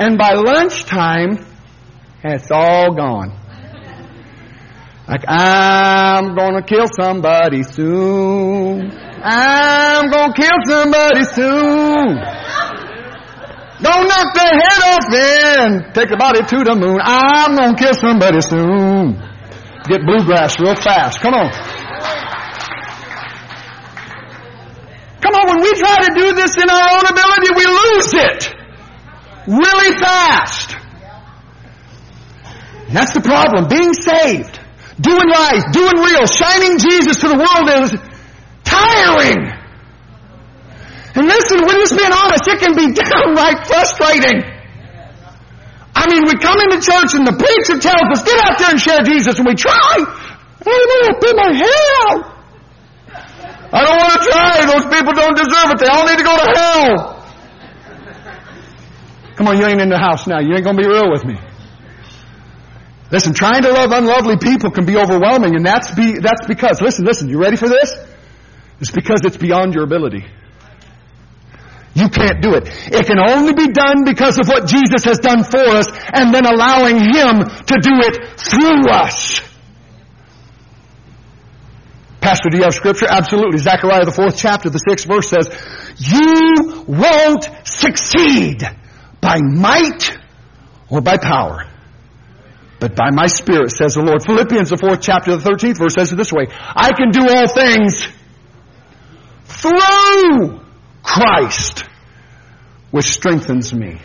And 0.00 0.16
by 0.16 0.32
lunchtime, 0.32 1.44
it's 2.24 2.50
all 2.50 2.94
gone. 2.94 3.36
Like, 5.06 5.24
I'm 5.28 6.34
gonna 6.34 6.62
kill 6.62 6.86
somebody 6.98 7.62
soon. 7.64 8.90
I'm 9.22 10.08
gonna 10.08 10.32
kill 10.32 10.56
somebody 10.64 11.22
soon. 11.24 12.16
Don't 13.84 14.08
knock 14.08 14.32
the 14.32 14.48
head 14.56 14.80
off 14.88 15.04
and 15.12 15.94
take 15.94 16.08
the 16.08 16.16
body 16.16 16.40
to 16.48 16.64
the 16.64 16.76
moon. 16.76 16.98
I'm 17.02 17.56
gonna 17.56 17.76
kill 17.76 17.92
somebody 17.92 18.40
soon. 18.40 19.20
Get 19.84 20.00
bluegrass 20.00 20.58
real 20.58 20.76
fast. 20.76 21.20
Come 21.20 21.34
on. 21.34 21.52
Come 25.20 25.34
on, 25.34 25.46
when 25.46 25.60
we 25.60 25.72
try 25.76 25.96
to 26.00 26.10
do 26.16 26.32
this 26.32 26.56
in 26.56 26.70
our 26.70 26.88
own 26.88 27.04
ability, 27.04 27.52
we 27.54 27.66
lose 27.66 28.14
it 28.14 28.49
really 29.50 29.98
fast. 29.98 30.76
That's 32.90 33.14
the 33.14 33.22
problem. 33.22 33.66
Being 33.70 33.94
saved, 33.94 34.58
doing 34.98 35.28
right, 35.30 35.62
doing 35.70 35.98
real, 35.98 36.26
shining 36.26 36.78
Jesus 36.78 37.18
to 37.22 37.28
the 37.28 37.38
world 37.38 37.66
is 37.82 37.90
tiring. 38.64 39.60
And 41.14 41.26
listen, 41.26 41.66
when 41.66 41.76
just 41.82 41.98
being 41.98 42.14
honest, 42.14 42.46
it 42.46 42.58
can 42.58 42.74
be 42.74 42.94
downright 42.94 43.66
frustrating. 43.66 44.42
I 45.94 46.06
mean, 46.06 46.22
we 46.26 46.38
come 46.38 46.58
into 46.62 46.78
church 46.78 47.14
and 47.18 47.26
the 47.26 47.34
preacher 47.34 47.78
tells 47.78 48.06
us, 48.14 48.22
get 48.22 48.38
out 48.46 48.58
there 48.58 48.70
and 48.70 48.80
share 48.80 49.02
Jesus, 49.02 49.38
and 49.38 49.46
we 49.46 49.54
try. 49.54 49.74
I 49.74 50.66
want 50.66 51.02
to 51.10 51.18
put 51.18 51.34
my 51.36 51.50
hair 51.52 51.86
out. 52.08 52.22
I 53.72 53.84
don't 53.86 53.98
want 53.98 54.12
to 54.18 54.22
try. 54.30 54.66
Those 54.66 54.86
people 54.90 55.12
don't 55.14 55.36
deserve 55.36 55.74
it. 55.74 55.78
They 55.78 55.86
all 55.86 56.06
need 56.06 56.18
to 56.18 56.24
go 56.24 56.36
to 56.36 56.46
hell. 56.58 57.09
Come 59.40 59.48
on, 59.48 59.56
you 59.56 59.64
ain't 59.64 59.80
in 59.80 59.88
the 59.88 59.96
house 59.96 60.26
now. 60.26 60.38
You 60.38 60.52
ain't 60.52 60.64
going 60.64 60.76
to 60.76 60.82
be 60.82 60.86
real 60.86 61.10
with 61.10 61.24
me. 61.24 61.40
Listen, 63.10 63.32
trying 63.32 63.62
to 63.62 63.72
love 63.72 63.90
unlovely 63.90 64.36
people 64.36 64.70
can 64.70 64.84
be 64.84 64.98
overwhelming, 64.98 65.56
and 65.56 65.64
that's 65.64 65.94
be, 65.94 66.20
that's 66.20 66.44
because, 66.46 66.82
listen, 66.82 67.06
listen, 67.06 67.30
you 67.30 67.40
ready 67.40 67.56
for 67.56 67.66
this? 67.66 67.96
It's 68.80 68.90
because 68.90 69.20
it's 69.24 69.38
beyond 69.38 69.72
your 69.72 69.84
ability. 69.84 70.26
You 71.94 72.10
can't 72.10 72.42
do 72.42 72.52
it. 72.52 72.68
It 72.92 73.06
can 73.06 73.16
only 73.18 73.54
be 73.54 73.72
done 73.72 74.04
because 74.04 74.36
of 74.36 74.46
what 74.46 74.68
Jesus 74.68 75.04
has 75.04 75.20
done 75.20 75.42
for 75.42 75.72
us 75.72 75.86
and 76.12 76.34
then 76.34 76.44
allowing 76.44 77.00
Him 77.00 77.40
to 77.40 77.76
do 77.80 77.96
it 78.04 78.36
through 78.36 78.92
us. 78.92 79.40
Pastor, 82.20 82.50
do 82.50 82.58
you 82.58 82.64
have 82.64 82.74
scripture? 82.74 83.06
Absolutely. 83.08 83.56
Zechariah, 83.56 84.04
the 84.04 84.12
fourth 84.12 84.36
chapter, 84.36 84.68
the 84.68 84.76
sixth 84.76 85.08
verse 85.08 85.30
says, 85.30 85.48
You 85.96 86.84
won't 86.86 87.48
succeed 87.64 88.68
by 89.20 89.38
might 89.40 90.16
or 90.88 91.00
by 91.00 91.16
power, 91.16 91.66
but 92.78 92.96
by 92.96 93.10
my 93.10 93.26
spirit, 93.26 93.70
says 93.70 93.94
the 93.94 94.02
Lord. 94.02 94.22
Philippians, 94.24 94.70
the 94.70 94.76
fourth 94.76 95.02
chapter, 95.02 95.36
the 95.36 95.42
thirteenth 95.42 95.78
verse 95.78 95.94
says 95.94 96.12
it 96.12 96.16
this 96.16 96.32
way, 96.32 96.46
I 96.50 96.92
can 96.92 97.10
do 97.10 97.28
all 97.28 97.46
things 97.48 98.06
through 99.44 100.60
Christ, 101.02 101.84
which 102.90 103.06
strengthens 103.06 103.74
me. 103.74 104.00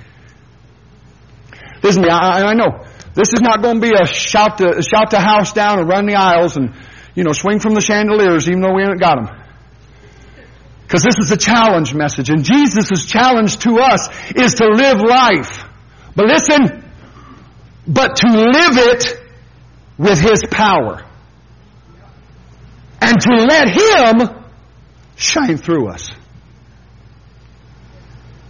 Listen, 1.82 2.04
I, 2.10 2.42
I 2.42 2.54
know 2.54 2.86
this 3.14 3.32
is 3.32 3.42
not 3.42 3.62
going 3.62 3.80
to 3.80 3.82
be 3.82 3.94
a 3.94 4.06
shout 4.06 4.58
to 4.58 4.82
shout 4.82 5.12
the 5.12 5.20
house 5.20 5.54
down 5.54 5.80
and 5.80 5.88
run 5.88 6.06
the 6.06 6.16
aisles 6.16 6.58
and 6.58 6.74
you 7.16 7.24
know 7.24 7.32
swing 7.32 7.60
from 7.60 7.74
the 7.74 7.82
chandeliers, 7.82 8.50
even 8.50 8.62
though 8.62 8.74
we 8.74 8.82
haven't 8.82 9.00
got 9.00 9.16
them. 9.16 9.45
Because 10.86 11.02
this 11.02 11.18
is 11.18 11.32
a 11.32 11.38
challenge 11.38 11.96
message, 11.96 12.30
and 12.30 12.44
Jesus' 12.44 13.06
challenge 13.06 13.58
to 13.60 13.80
us 13.80 14.08
is 14.36 14.54
to 14.56 14.68
live 14.68 15.02
life. 15.02 15.66
But 16.16 16.28
listen, 16.28 16.84
but 17.88 18.18
to 18.18 18.28
live 18.30 18.78
it 18.78 19.20
with 19.98 20.20
His 20.20 20.46
power. 20.50 21.04
And 23.02 23.20
to 23.20 23.34
let 23.34 23.68
Him 23.70 24.44
shine 25.16 25.58
through 25.58 25.88
us. 25.88 26.12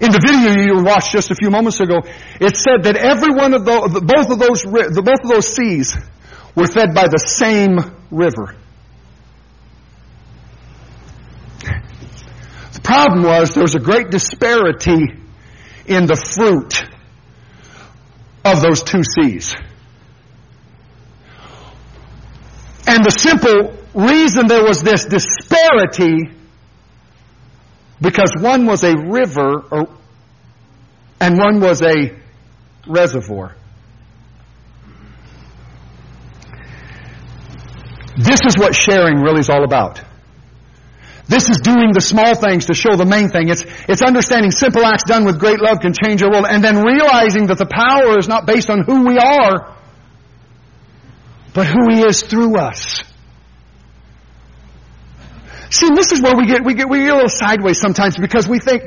In 0.01 0.11
the 0.11 0.19
video 0.19 0.61
you 0.61 0.83
watched 0.83 1.11
just 1.11 1.31
a 1.31 1.36
few 1.36 1.49
moments 1.49 1.79
ago, 1.79 2.01
it 2.41 2.57
said 2.57 2.83
that 2.83 2.97
every 2.97 3.33
one 3.33 3.53
of 3.53 3.63
those, 3.63 3.93
both 4.01 4.29
of 4.29 4.39
those, 4.39 4.65
both 4.65 5.23
of 5.23 5.29
those 5.29 5.47
seas 5.47 5.95
were 6.53 6.67
fed 6.67 6.93
by 6.93 7.07
the 7.07 7.17
same 7.17 7.79
river. 8.11 8.55
Problem 12.86 13.23
was 13.23 13.53
there 13.55 13.63
was 13.63 13.75
a 13.75 13.79
great 13.79 14.11
disparity 14.11 15.05
in 15.88 16.05
the 16.05 16.15
fruit 16.15 16.83
of 18.45 18.61
those 18.61 18.83
two 18.83 19.01
seas. 19.03 19.55
And 22.88 23.03
the 23.03 23.09
simple 23.09 23.75
reason 23.95 24.47
there 24.47 24.63
was 24.63 24.83
this 24.83 25.05
disparity 25.05 26.29
because 27.99 28.31
one 28.39 28.67
was 28.67 28.83
a 28.83 28.95
river 28.95 29.63
or, 29.71 29.89
and 31.19 31.38
one 31.38 31.59
was 31.59 31.81
a 31.81 32.15
reservoir. 32.88 33.55
This 38.17 38.41
is 38.45 38.57
what 38.57 38.75
sharing 38.75 39.21
really 39.21 39.39
is 39.39 39.49
all 39.49 39.63
about. 39.63 40.01
This 41.28 41.49
is 41.49 41.57
doing 41.57 41.91
the 41.91 42.01
small 42.01 42.36
things 42.36 42.67
to 42.67 42.76
show 42.76 42.95
the 42.95 43.05
main 43.05 43.30
thing. 43.30 43.49
It's, 43.49 43.63
it's 43.89 44.03
understanding 44.03 44.51
simple 44.51 44.86
acts 44.86 45.03
done 45.05 45.26
with 45.26 45.39
great 45.39 45.59
love 45.59 45.80
can 45.80 45.93
change 45.93 46.21
our 46.21 46.30
world 46.30 46.45
and 46.47 46.63
then 46.63 46.84
realizing 46.84 47.47
that 47.47 47.57
the 47.57 47.65
power 47.65 48.19
is 48.19 48.28
not 48.28 48.45
based 48.45 48.69
on 48.69 48.84
who 48.84 49.07
we 49.07 49.17
are, 49.17 49.76
but 51.53 51.65
who 51.65 51.89
He 51.89 52.01
is 52.03 52.21
through 52.21 52.57
us. 52.57 53.03
See, 55.71 55.89
this 55.95 56.11
is 56.11 56.21
where 56.21 56.36
we 56.36 56.45
get, 56.45 56.63
we 56.63 56.76
get, 56.76 56.88
we 56.88 56.99
get 56.99 57.09
a 57.09 57.15
little 57.15 57.30
sideways 57.30 57.80
sometimes 57.80 58.17
because 58.17 58.47
we 58.47 58.59
think, 58.59 58.84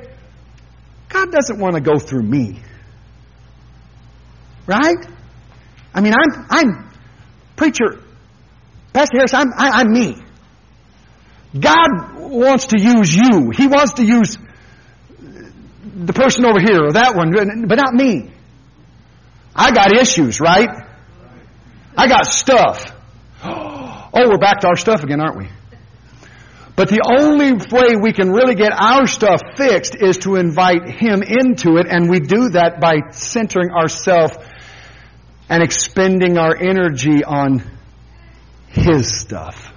God 1.09 1.33
doesn't 1.33 1.59
want 1.59 1.75
to 1.75 1.81
go 1.81 1.99
through 1.99 2.23
me. 2.23 2.61
Right? 4.67 4.97
I 5.93 6.01
mean, 6.01 6.13
I'm, 6.13 6.47
I'm, 6.51 6.91
preacher, 7.57 8.01
Pastor 8.93 9.17
Harris, 9.17 9.35
I'm, 9.35 9.53
I, 9.53 9.81
I'm 9.81 9.91
me. 9.91 10.23
God 11.59 12.19
wants 12.19 12.67
to 12.69 12.81
use 12.81 13.15
you. 13.15 13.51
He 13.51 13.67
wants 13.67 13.95
to 13.95 14.05
use 14.05 14.37
the 15.83 16.13
person 16.13 16.45
over 16.45 16.61
here 16.61 16.85
or 16.85 16.93
that 16.93 17.17
one, 17.17 17.33
but 17.67 17.77
not 17.77 17.95
me. 17.95 18.31
I 19.55 19.73
got 19.73 19.93
issues, 19.97 20.41
right? 20.41 20.69
I 21.97 22.09
got 22.09 22.27
stuff. 22.27 22.93
Oh, 23.43 24.11
we're 24.15 24.39
back 24.39 24.61
to 24.61 24.69
our 24.69 24.77
stuff 24.77 25.03
again, 25.03 25.21
aren't 25.21 25.39
we? 25.39 25.49
But 26.77 26.91
the 26.91 27.03
only 27.05 27.53
way 27.53 27.97
we 28.01 28.13
can 28.13 28.31
really 28.31 28.55
get 28.55 28.73
our 28.73 29.07
stuff 29.09 29.41
fixed 29.57 29.97
is 30.01 30.19
to 30.19 30.37
invite 30.37 30.89
Him 30.89 31.23
into 31.23 31.77
it, 31.77 31.87
and 31.91 32.09
we 32.09 32.21
do 32.21 32.51
that 32.51 32.79
by 32.81 33.11
centering 33.11 33.71
ourselves 33.71 34.37
and 35.49 35.63
expending 35.63 36.39
our 36.39 36.55
energy 36.55 37.25
on 37.25 37.65
His 38.69 39.19
stuff. 39.19 39.73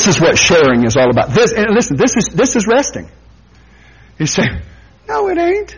This 0.00 0.16
is 0.16 0.20
what 0.20 0.38
sharing 0.38 0.86
is 0.86 0.96
all 0.96 1.10
about. 1.10 1.28
This, 1.28 1.52
listen, 1.52 1.98
this 1.98 2.16
is, 2.16 2.30
this 2.32 2.56
is 2.56 2.66
resting. 2.66 3.10
You 4.18 4.24
say, 4.24 4.44
no, 5.06 5.28
it 5.28 5.36
ain't. 5.36 5.76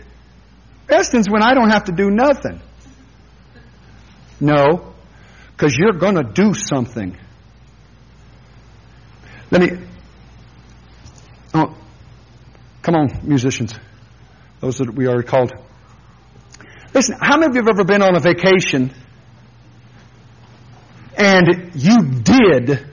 Resting's 0.87 1.29
when 1.29 1.43
I 1.43 1.53
don't 1.53 1.69
have 1.69 1.83
to 1.85 1.91
do 1.91 2.09
nothing. 2.09 2.61
No, 4.39 4.93
because 5.51 5.75
you're 5.75 5.99
going 5.99 6.15
to 6.15 6.23
do 6.23 6.53
something. 6.53 7.17
Let 9.51 9.61
me. 9.61 9.87
Oh, 11.53 11.75
come 12.81 12.95
on, 12.95 13.09
musicians. 13.23 13.73
Those 14.61 14.77
that 14.77 14.95
we 14.95 15.05
already 15.05 15.27
called. 15.27 15.51
Listen, 16.93 17.17
how 17.19 17.35
many 17.35 17.49
of 17.49 17.55
you 17.55 17.61
have 17.61 17.75
ever 17.75 17.83
been 17.83 18.01
on 18.01 18.15
a 18.15 18.21
vacation 18.21 18.93
and 21.17 21.73
you 21.75 22.21
did 22.21 22.92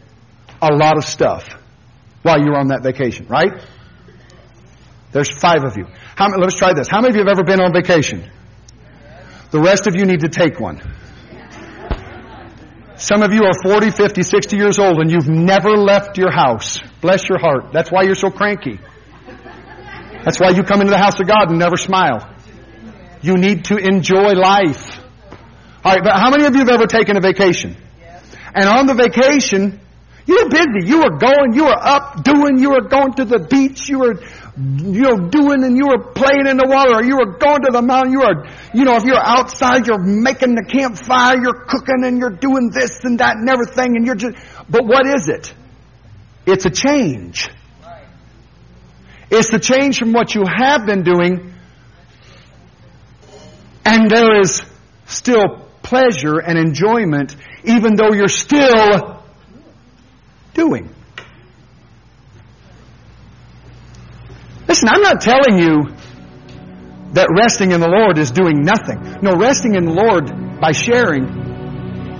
a 0.62 0.72
lot 0.72 0.96
of 0.96 1.04
stuff 1.04 1.48
while 2.22 2.38
you 2.38 2.50
were 2.50 2.58
on 2.58 2.68
that 2.68 2.82
vacation, 2.82 3.26
right? 3.26 3.52
There's 5.12 5.30
five 5.30 5.64
of 5.64 5.76
you. 5.76 5.86
How, 6.16 6.28
let's 6.38 6.56
try 6.56 6.72
this. 6.74 6.88
How 6.88 7.00
many 7.00 7.10
of 7.10 7.16
you 7.16 7.22
have 7.22 7.38
ever 7.38 7.44
been 7.44 7.60
on 7.60 7.72
vacation? 7.72 8.30
The 9.50 9.60
rest 9.60 9.86
of 9.86 9.96
you 9.96 10.04
need 10.04 10.20
to 10.20 10.28
take 10.28 10.60
one. 10.60 10.80
Some 12.96 13.22
of 13.22 13.32
you 13.32 13.44
are 13.44 13.52
40, 13.64 13.90
50, 13.90 14.22
60 14.22 14.56
years 14.56 14.78
old 14.78 15.00
and 15.00 15.10
you've 15.10 15.28
never 15.28 15.70
left 15.70 16.18
your 16.18 16.30
house. 16.30 16.80
Bless 17.00 17.28
your 17.28 17.38
heart. 17.38 17.72
That's 17.72 17.90
why 17.90 18.02
you're 18.02 18.14
so 18.14 18.30
cranky. 18.30 18.78
That's 20.22 20.38
why 20.38 20.50
you 20.50 20.62
come 20.62 20.82
into 20.82 20.90
the 20.90 20.98
house 20.98 21.18
of 21.18 21.26
God 21.26 21.48
and 21.48 21.58
never 21.58 21.78
smile. 21.78 22.30
You 23.22 23.36
need 23.38 23.64
to 23.66 23.76
enjoy 23.78 24.34
life. 24.34 25.00
Alright, 25.84 26.04
but 26.04 26.12
how 26.12 26.30
many 26.30 26.44
of 26.44 26.52
you 26.54 26.60
have 26.60 26.68
ever 26.68 26.86
taken 26.86 27.16
a 27.16 27.20
vacation? 27.20 27.74
And 28.54 28.68
on 28.68 28.86
the 28.86 28.94
vacation, 28.94 29.80
you 30.30 30.44
were 30.44 30.48
busy. 30.48 30.86
You 30.86 30.98
were 30.98 31.18
going, 31.18 31.54
you 31.54 31.64
were 31.64 31.76
up 31.76 32.22
doing, 32.22 32.60
you 32.60 32.70
were 32.70 32.86
going 32.88 33.14
to 33.14 33.24
the 33.24 33.40
beach, 33.40 33.88
you 33.88 33.98
were 33.98 34.14
you 34.56 35.02
know, 35.02 35.28
doing 35.28 35.64
and 35.64 35.76
you 35.76 35.88
were 35.88 36.12
playing 36.12 36.46
in 36.46 36.56
the 36.56 36.68
water 36.68 36.98
or 36.98 37.02
you 37.02 37.16
were 37.16 37.36
going 37.36 37.62
to 37.62 37.70
the 37.72 37.82
mountain, 37.82 38.12
you 38.12 38.22
are, 38.22 38.46
you 38.72 38.84
know, 38.84 38.94
if 38.94 39.02
you're 39.02 39.16
outside, 39.16 39.88
you're 39.88 39.98
making 39.98 40.54
the 40.54 40.64
campfire, 40.64 41.36
you're 41.42 41.64
cooking 41.66 42.04
and 42.04 42.18
you're 42.18 42.30
doing 42.30 42.70
this 42.70 43.00
and 43.02 43.18
that 43.18 43.38
and 43.38 43.48
everything 43.48 43.96
and 43.96 44.06
you're 44.06 44.14
just, 44.14 44.36
but 44.68 44.86
what 44.86 45.04
is 45.04 45.28
it? 45.28 45.52
It's 46.46 46.64
a 46.64 46.70
change. 46.70 47.48
It's 49.30 49.50
the 49.50 49.58
change 49.58 49.98
from 49.98 50.12
what 50.12 50.36
you 50.36 50.44
have 50.46 50.86
been 50.86 51.02
doing 51.02 51.54
and 53.84 54.08
there 54.08 54.40
is 54.40 54.62
still 55.06 55.66
pleasure 55.82 56.38
and 56.38 56.56
enjoyment 56.56 57.34
even 57.64 57.96
though 57.96 58.12
you're 58.12 58.28
still 58.28 59.19
doing. 60.60 60.94
Listen, 64.68 64.88
I'm 64.90 65.00
not 65.00 65.22
telling 65.22 65.58
you 65.58 65.96
that 67.14 67.28
resting 67.34 67.72
in 67.72 67.80
the 67.80 67.88
Lord 67.88 68.18
is 68.18 68.30
doing 68.30 68.62
nothing. 68.62 69.22
No, 69.22 69.34
resting 69.36 69.74
in 69.74 69.86
the 69.86 69.92
Lord 69.92 70.60
by 70.60 70.72
sharing 70.72 71.24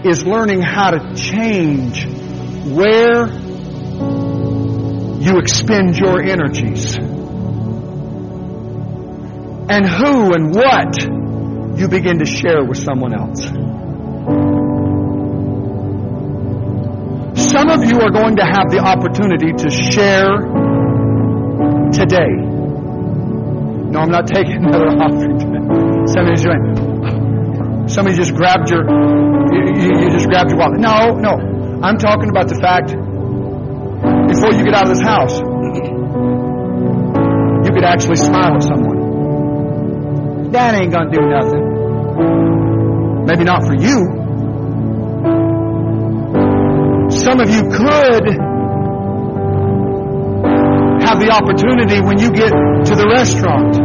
is 0.05 0.25
learning 0.25 0.63
how 0.63 0.91
to 0.93 1.15
change 1.15 2.07
where 2.65 3.27
you 5.21 5.39
expend 5.39 5.99
your 5.99 6.23
energies 6.23 6.97
and 9.69 9.87
who 9.87 10.33
and 10.35 10.55
what 10.55 11.79
you 11.79 11.89
begin 11.89 12.19
to 12.21 12.27
share 12.27 12.65
with 12.65 12.79
someone 12.79 13.13
else. 13.15 13.47
Some 17.51 17.69
of 17.69 17.83
you 17.85 17.99
are 17.99 18.11
going 18.11 18.37
to 18.37 18.45
have 18.45 18.71
the 18.71 18.79
opportunity 18.79 19.51
to 19.51 19.69
share 19.71 20.39
today. 21.91 22.31
No, 23.91 24.07
I'm 24.07 24.11
not 24.11 24.29
taking 24.29 24.63
another 24.71 24.95
offering 24.95 25.35
today. 25.35 25.59
Somebody's 26.15 26.47
doing. 26.47 27.89
Somebody 27.89 28.17
just 28.17 28.35
grabbed 28.35 28.71
your. 28.71 28.87
You, 28.87 29.67
you 29.99 30.11
just 30.15 30.29
grabbed 30.29 30.51
your 30.51 30.61
wallet. 30.61 30.79
No, 30.79 31.19
no. 31.19 31.35
I'm 31.83 31.99
talking 31.99 32.31
about 32.31 32.47
the 32.47 32.55
fact. 32.55 32.95
Before 32.95 34.53
you 34.55 34.63
get 34.63 34.75
out 34.75 34.87
of 34.87 34.95
this 34.95 35.03
house, 35.03 35.41
you 37.67 37.73
could 37.75 37.83
actually 37.83 38.15
smile 38.15 38.55
at 38.55 38.63
someone. 38.63 40.53
That 40.53 40.75
ain't 40.77 40.93
gonna 40.93 41.11
do 41.11 41.21
nothing. 41.27 41.67
Maybe 43.27 43.43
not 43.43 43.67
for 43.67 43.75
you. 43.75 44.20
Some 47.21 47.39
of 47.41 47.51
you 47.51 47.63
could 47.69 48.25
have 51.05 51.19
the 51.21 51.31
opportunity 51.31 52.01
when 52.01 52.19
you 52.19 52.31
get 52.31 52.49
to 52.49 52.95
the 52.97 53.07
restaurant 53.13 53.77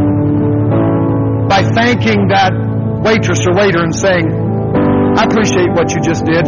by 1.48 1.62
thanking 1.62 2.28
that 2.28 2.52
waitress 3.04 3.46
or 3.46 3.54
waiter 3.54 3.82
and 3.82 3.94
saying, 3.94 4.26
I 5.18 5.24
appreciate 5.24 5.68
what 5.72 5.92
you 5.92 6.00
just 6.00 6.24
did. 6.24 6.46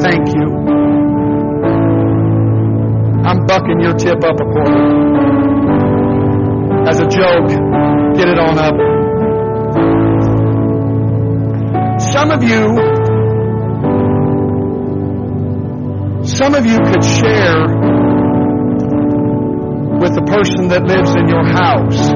Thank 0.00 0.32
you. 0.32 0.48
I'm 3.28 3.46
bucking 3.46 3.80
your 3.80 3.94
tip 3.94 4.24
up 4.24 4.40
a 4.40 4.44
quarter. 4.44 4.82
As 6.88 6.98
a 7.00 7.06
joke, 7.06 7.48
get 8.16 8.28
it 8.28 8.38
on 8.38 8.58
up. 8.58 8.74
Some 12.00 12.30
of 12.30 12.42
you, 12.42 13.01
some 16.42 16.54
of 16.56 16.66
you 16.66 16.76
could 16.76 17.04
share 17.04 17.68
with 20.00 20.12
the 20.12 20.24
person 20.26 20.66
that 20.66 20.82
lives 20.82 21.14
in 21.14 21.28
your 21.28 21.44
house. 21.44 22.10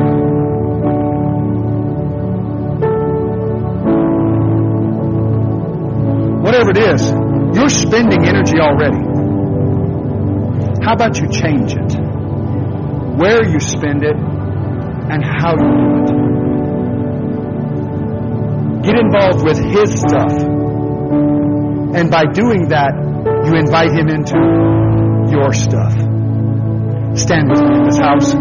Whatever 6.43 6.71
it 6.71 6.79
is, 6.79 7.13
you're 7.57 7.69
spending 7.69 8.27
energy 8.27 8.59
already. 8.59 8.99
How 10.85 10.95
about 10.95 11.21
you 11.21 11.29
change 11.29 11.75
it? 11.75 11.95
Where 13.21 13.47
you 13.49 13.61
spend 13.61 14.03
it 14.03 14.17
and 14.17 15.23
how 15.23 15.53
you 15.53 15.71
do 16.05 16.19
it. 18.75 18.83
Get 18.87 18.99
involved 18.99 19.45
with 19.45 19.59
His 19.59 20.01
stuff. 20.01 21.46
And 21.97 22.11
by 22.11 22.25
doing 22.27 22.69
that, 22.69 22.93
you 23.47 23.55
invite 23.57 23.91
Him 23.91 24.11
into 24.11 24.37
your 25.33 25.55
stuff. 25.55 25.95
Stand 27.19 27.49
with 27.49 27.63
me 27.63 27.75
in 27.75 27.85
this 27.85 27.99
house. 27.99 28.35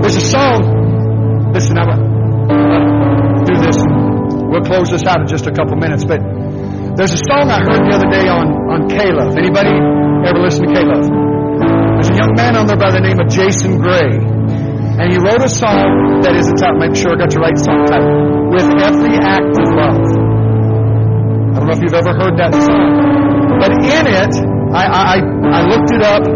There's 0.00 0.16
a 0.16 0.20
song. 0.30 1.52
Listen, 1.52 1.76
I'm 1.76 1.86
going 1.88 3.44
to 3.44 3.52
do 3.52 3.60
this. 3.60 3.76
We'll 4.48 4.64
close 4.64 4.88
this 4.88 5.04
out 5.04 5.20
in 5.20 5.26
just 5.26 5.46
a 5.46 5.52
couple 5.52 5.76
minutes, 5.76 6.06
but 6.06 6.20
there's 6.96 7.12
a 7.12 7.22
song 7.24 7.48
I 7.48 7.64
heard 7.64 7.88
the 7.88 7.92
other 7.96 8.10
day 8.12 8.28
on, 8.28 8.52
on 8.68 8.88
K-LOVE. 8.88 9.32
Anybody 9.36 9.72
ever 10.28 10.40
listen 10.44 10.68
to 10.68 10.70
K-LOVE? 10.76 11.08
There's 11.08 12.10
a 12.12 12.18
young 12.20 12.36
man 12.36 12.52
on 12.56 12.68
there 12.68 12.76
by 12.76 12.92
the 12.92 13.00
name 13.00 13.16
of 13.16 13.32
Jason 13.32 13.80
Gray. 13.80 14.12
And 15.00 15.08
he 15.08 15.16
wrote 15.16 15.40
a 15.40 15.48
song 15.48 16.20
that 16.20 16.36
is 16.36 16.52
entitled, 16.52 16.84
make 16.84 16.92
sure 16.92 17.16
I 17.16 17.24
got 17.24 17.32
the 17.32 17.40
right 17.40 17.56
song 17.56 17.88
title, 17.88 18.52
With 18.52 18.68
Every 18.76 19.16
Act 19.16 19.56
of 19.56 19.68
Love. 19.72 20.04
I 21.52 21.64
don't 21.64 21.66
know 21.72 21.76
if 21.76 21.80
you've 21.80 21.96
ever 21.96 22.12
heard 22.12 22.36
that 22.36 22.52
song. 22.52 22.92
But 23.56 23.72
in 23.88 24.04
it, 24.04 24.32
I, 24.76 24.84
I, 24.84 25.16
I 25.48 25.60
looked 25.64 25.96
it 25.96 26.04
up 26.04 26.28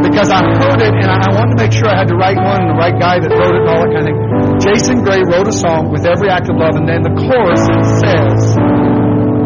because 0.00 0.32
I 0.32 0.40
heard 0.56 0.80
it 0.80 0.92
and 0.92 1.08
I 1.08 1.36
wanted 1.36 1.56
to 1.56 1.58
make 1.68 1.72
sure 1.72 1.88
I 1.88 2.00
had 2.00 2.08
the 2.08 2.16
right 2.16 2.36
one, 2.36 2.64
the 2.64 2.80
right 2.80 2.96
guy 2.96 3.20
that 3.20 3.28
wrote 3.28 3.54
it 3.54 3.60
and 3.60 3.68
all 3.68 3.80
that 3.84 3.92
kind 3.92 4.08
of 4.08 4.08
thing. 4.08 4.18
Jason 4.60 5.04
Gray 5.04 5.20
wrote 5.20 5.48
a 5.48 5.56
song 5.56 5.92
with 5.92 6.08
every 6.08 6.32
act 6.32 6.48
of 6.48 6.56
love 6.56 6.80
and 6.80 6.88
then 6.88 7.04
the 7.04 7.12
chorus 7.12 7.60
says, 8.00 8.56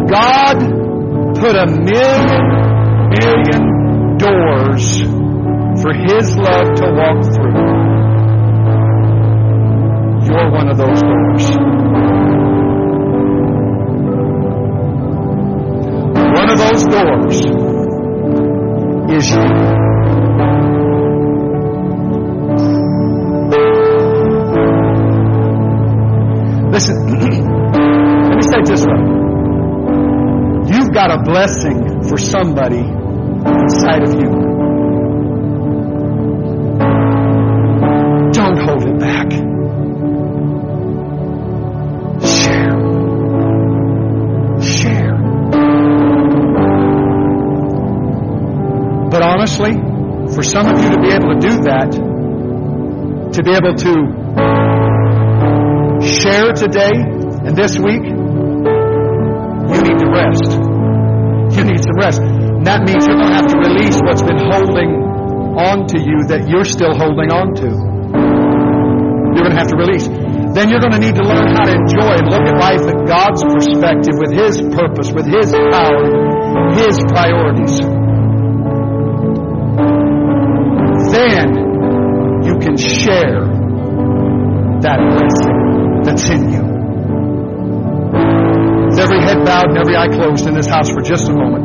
God 0.09 0.59
put 1.37 1.57
a 1.57 1.67
million, 1.67 2.45
million 3.21 4.19
doors 4.19 5.01
for 5.83 5.93
His 5.93 6.37
love 6.37 6.75
to 6.77 6.87
walk 6.95 7.25
through. 7.35 7.97
You're 10.27 10.51
one 10.51 10.69
of 10.69 10.77
those 10.77 11.03
doors. 11.03 11.57
One 16.35 16.51
of 16.51 16.59
those 16.59 16.85
doors 16.87 17.37
is 19.11 19.31
you. 19.31 19.86
Blessing 31.37 32.03
for 32.09 32.16
somebody 32.16 32.78
inside 32.78 34.03
of 34.03 34.14
you. 34.14 34.30
Don't 38.32 38.59
hold 38.66 38.82
it 38.91 38.99
back. 38.99 39.30
Share. 42.37 42.78
Share. 44.62 45.16
But 49.11 49.22
honestly, 49.22 49.74
for 50.34 50.43
some 50.43 50.66
of 50.72 50.82
you 50.82 50.89
to 50.89 51.01
be 51.03 51.11
able 51.11 51.34
to 51.34 51.41
do 51.49 51.59
that, 51.64 51.93
to 53.34 53.43
be 53.43 53.51
able 53.51 53.74
to 53.74 53.93
share 56.01 56.53
today 56.55 56.95
and 57.47 57.55
this 57.55 57.78
week, 57.78 58.05
you 59.74 59.82
need 59.82 59.99
to 59.99 60.07
rest. 60.11 60.56
You 61.57 61.65
need 61.65 61.81
some 61.81 61.97
rest. 61.97 62.21
And 62.21 62.67
that 62.69 62.85
means 62.85 63.09
you're 63.09 63.17
going 63.17 63.33
to 63.33 63.39
have 63.41 63.49
to 63.49 63.59
release 63.59 63.99
what's 64.05 64.23
been 64.23 64.39
holding 64.39 64.93
on 65.57 65.89
to 65.91 65.99
you 65.99 66.29
that 66.29 66.47
you're 66.47 66.69
still 66.69 66.93
holding 66.93 67.33
on 67.33 67.57
to. 67.65 67.69
You're 67.73 69.45
going 69.45 69.57
to 69.57 69.61
have 69.61 69.73
to 69.73 69.79
release. 69.81 70.07
Then 70.53 70.69
you're 70.69 70.81
going 70.81 70.97
to 70.97 71.01
need 71.01 71.17
to 71.17 71.25
learn 71.25 71.53
how 71.57 71.65
to 71.65 71.73
enjoy 71.73 72.21
and 72.21 72.29
look 72.29 72.45
at 72.45 72.57
life 72.57 72.85
in 72.85 73.05
God's 73.05 73.41
perspective, 73.45 74.17
with 74.21 74.33
His 74.33 74.61
purpose, 74.73 75.13
with 75.13 75.29
His 75.29 75.53
power, 75.53 76.05
His 76.77 76.97
priorities. 77.09 77.85
then 81.17 81.49
you 82.45 82.55
can 82.59 82.77
share 82.77 83.45
that 84.85 84.99
blessing 85.13 86.03
that's 86.05 86.29
in 86.29 86.53
you. 86.53 86.56
Every 89.07 89.21
head 89.21 89.45
bowed 89.45 89.69
and 89.69 89.79
every 89.79 89.95
eye 89.95 90.09
closed 90.09 90.49
in 90.49 90.55
this 90.55 90.67
house 90.67 90.91
for 90.91 91.01
just 91.01 91.29
a 91.29 91.33
moment. 91.33 91.63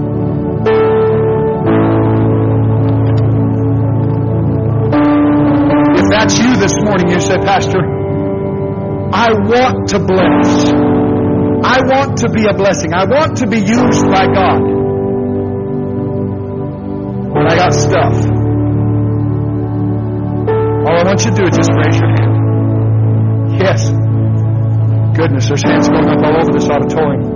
If 5.98 6.06
that's 6.12 6.38
you 6.38 6.56
this 6.58 6.76
morning, 6.84 7.10
you 7.10 7.20
said, 7.20 7.42
Pastor, 7.42 7.80
I 9.12 9.34
want 9.34 9.89
to 9.89 9.98
bless. 9.98 10.70
I 11.66 11.82
want 11.82 12.18
to 12.20 12.30
be 12.30 12.46
a 12.46 12.54
blessing. 12.54 12.94
I 12.94 13.06
want 13.06 13.38
to 13.38 13.48
be 13.48 13.58
used 13.58 14.06
by 14.06 14.28
God. 14.28 14.62
But 17.34 17.52
I 17.52 17.56
got 17.56 17.74
stuff. 17.74 18.14
All 20.86 20.96
I 20.96 21.04
want 21.10 21.26
you 21.26 21.32
to 21.32 21.38
do 21.38 21.44
is 21.50 21.58
just 21.58 21.72
raise 21.74 21.98
your 21.98 22.08
hand. 22.08 23.58
Yes. 23.60 23.89
Goodness, 25.18 25.48
there's 25.48 25.64
hands 25.64 25.89
going 25.89 26.08
up 26.08 26.24
all 26.24 26.38
over 26.39 26.52
this 26.54 26.70
auditorium. 26.70 27.31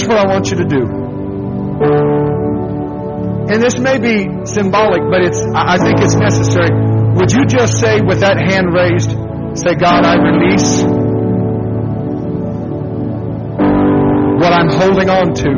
Here's 0.00 0.08
what 0.08 0.18
I 0.18 0.32
want 0.32 0.50
you 0.50 0.56
to 0.56 0.64
do. 0.64 0.80
And 3.52 3.62
this 3.62 3.78
may 3.78 3.98
be 3.98 4.46
symbolic, 4.46 5.02
but 5.10 5.20
it's, 5.20 5.38
I 5.54 5.76
think 5.76 6.00
it's 6.00 6.14
necessary. 6.14 6.70
Would 7.16 7.30
you 7.30 7.44
just 7.44 7.78
say 7.78 8.00
with 8.00 8.20
that 8.20 8.38
hand 8.38 8.72
raised, 8.72 9.10
say, 9.60 9.74
God, 9.74 10.06
I 10.06 10.16
release 10.16 10.80
what 14.40 14.54
I'm 14.54 14.70
holding 14.70 15.10
on 15.10 15.34
to 15.34 15.50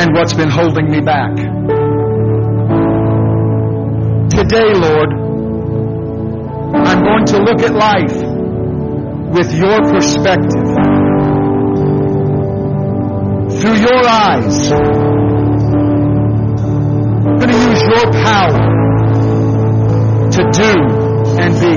and 0.00 0.12
what's 0.12 0.34
been 0.34 0.50
holding 0.50 0.90
me 0.90 1.00
back. 1.00 1.36
Today, 4.30 4.74
Lord, 4.74 5.12
I'm 6.74 7.04
going 7.04 7.24
to 7.26 7.38
look 7.38 7.60
at 7.60 7.72
life 7.72 8.20
with 9.30 9.54
your 9.54 9.80
perspective, 9.82 10.99
through 13.60 13.76
your 13.76 14.08
eyes. 14.08 14.72
I'm 17.22 17.36
going 17.38 17.50
to 17.50 17.58
use 17.68 17.82
your 17.82 18.10
power 18.24 18.62
to 20.30 20.42
do 20.50 20.72
and 21.38 21.52
be. 21.60 21.76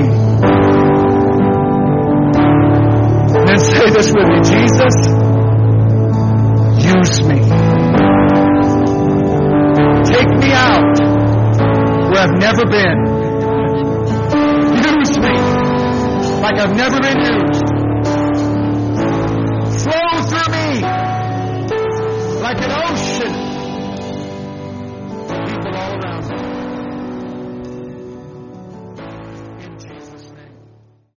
And 3.36 3.44
then 3.48 3.58
say 3.58 3.90
this 3.90 4.08
with 4.14 4.28
me 4.28 4.40
Jesus, 4.40 4.96
use 6.80 7.20
me. 7.28 7.38
Take 10.08 10.30
me 10.40 10.52
out 10.52 10.94
where 12.08 12.22
I've 12.22 12.38
never 12.40 12.64
been. 12.64 12.98
Use 14.72 15.18
me 15.18 15.34
like 16.40 16.56
I've 16.58 16.74
never 16.74 16.98
been 17.00 17.20
used. 17.20 17.64
Flow 19.82 20.22
through 20.22 20.48
me 20.50 21.03
like 22.54 22.70
an 22.70 22.92
ocean 22.92 23.43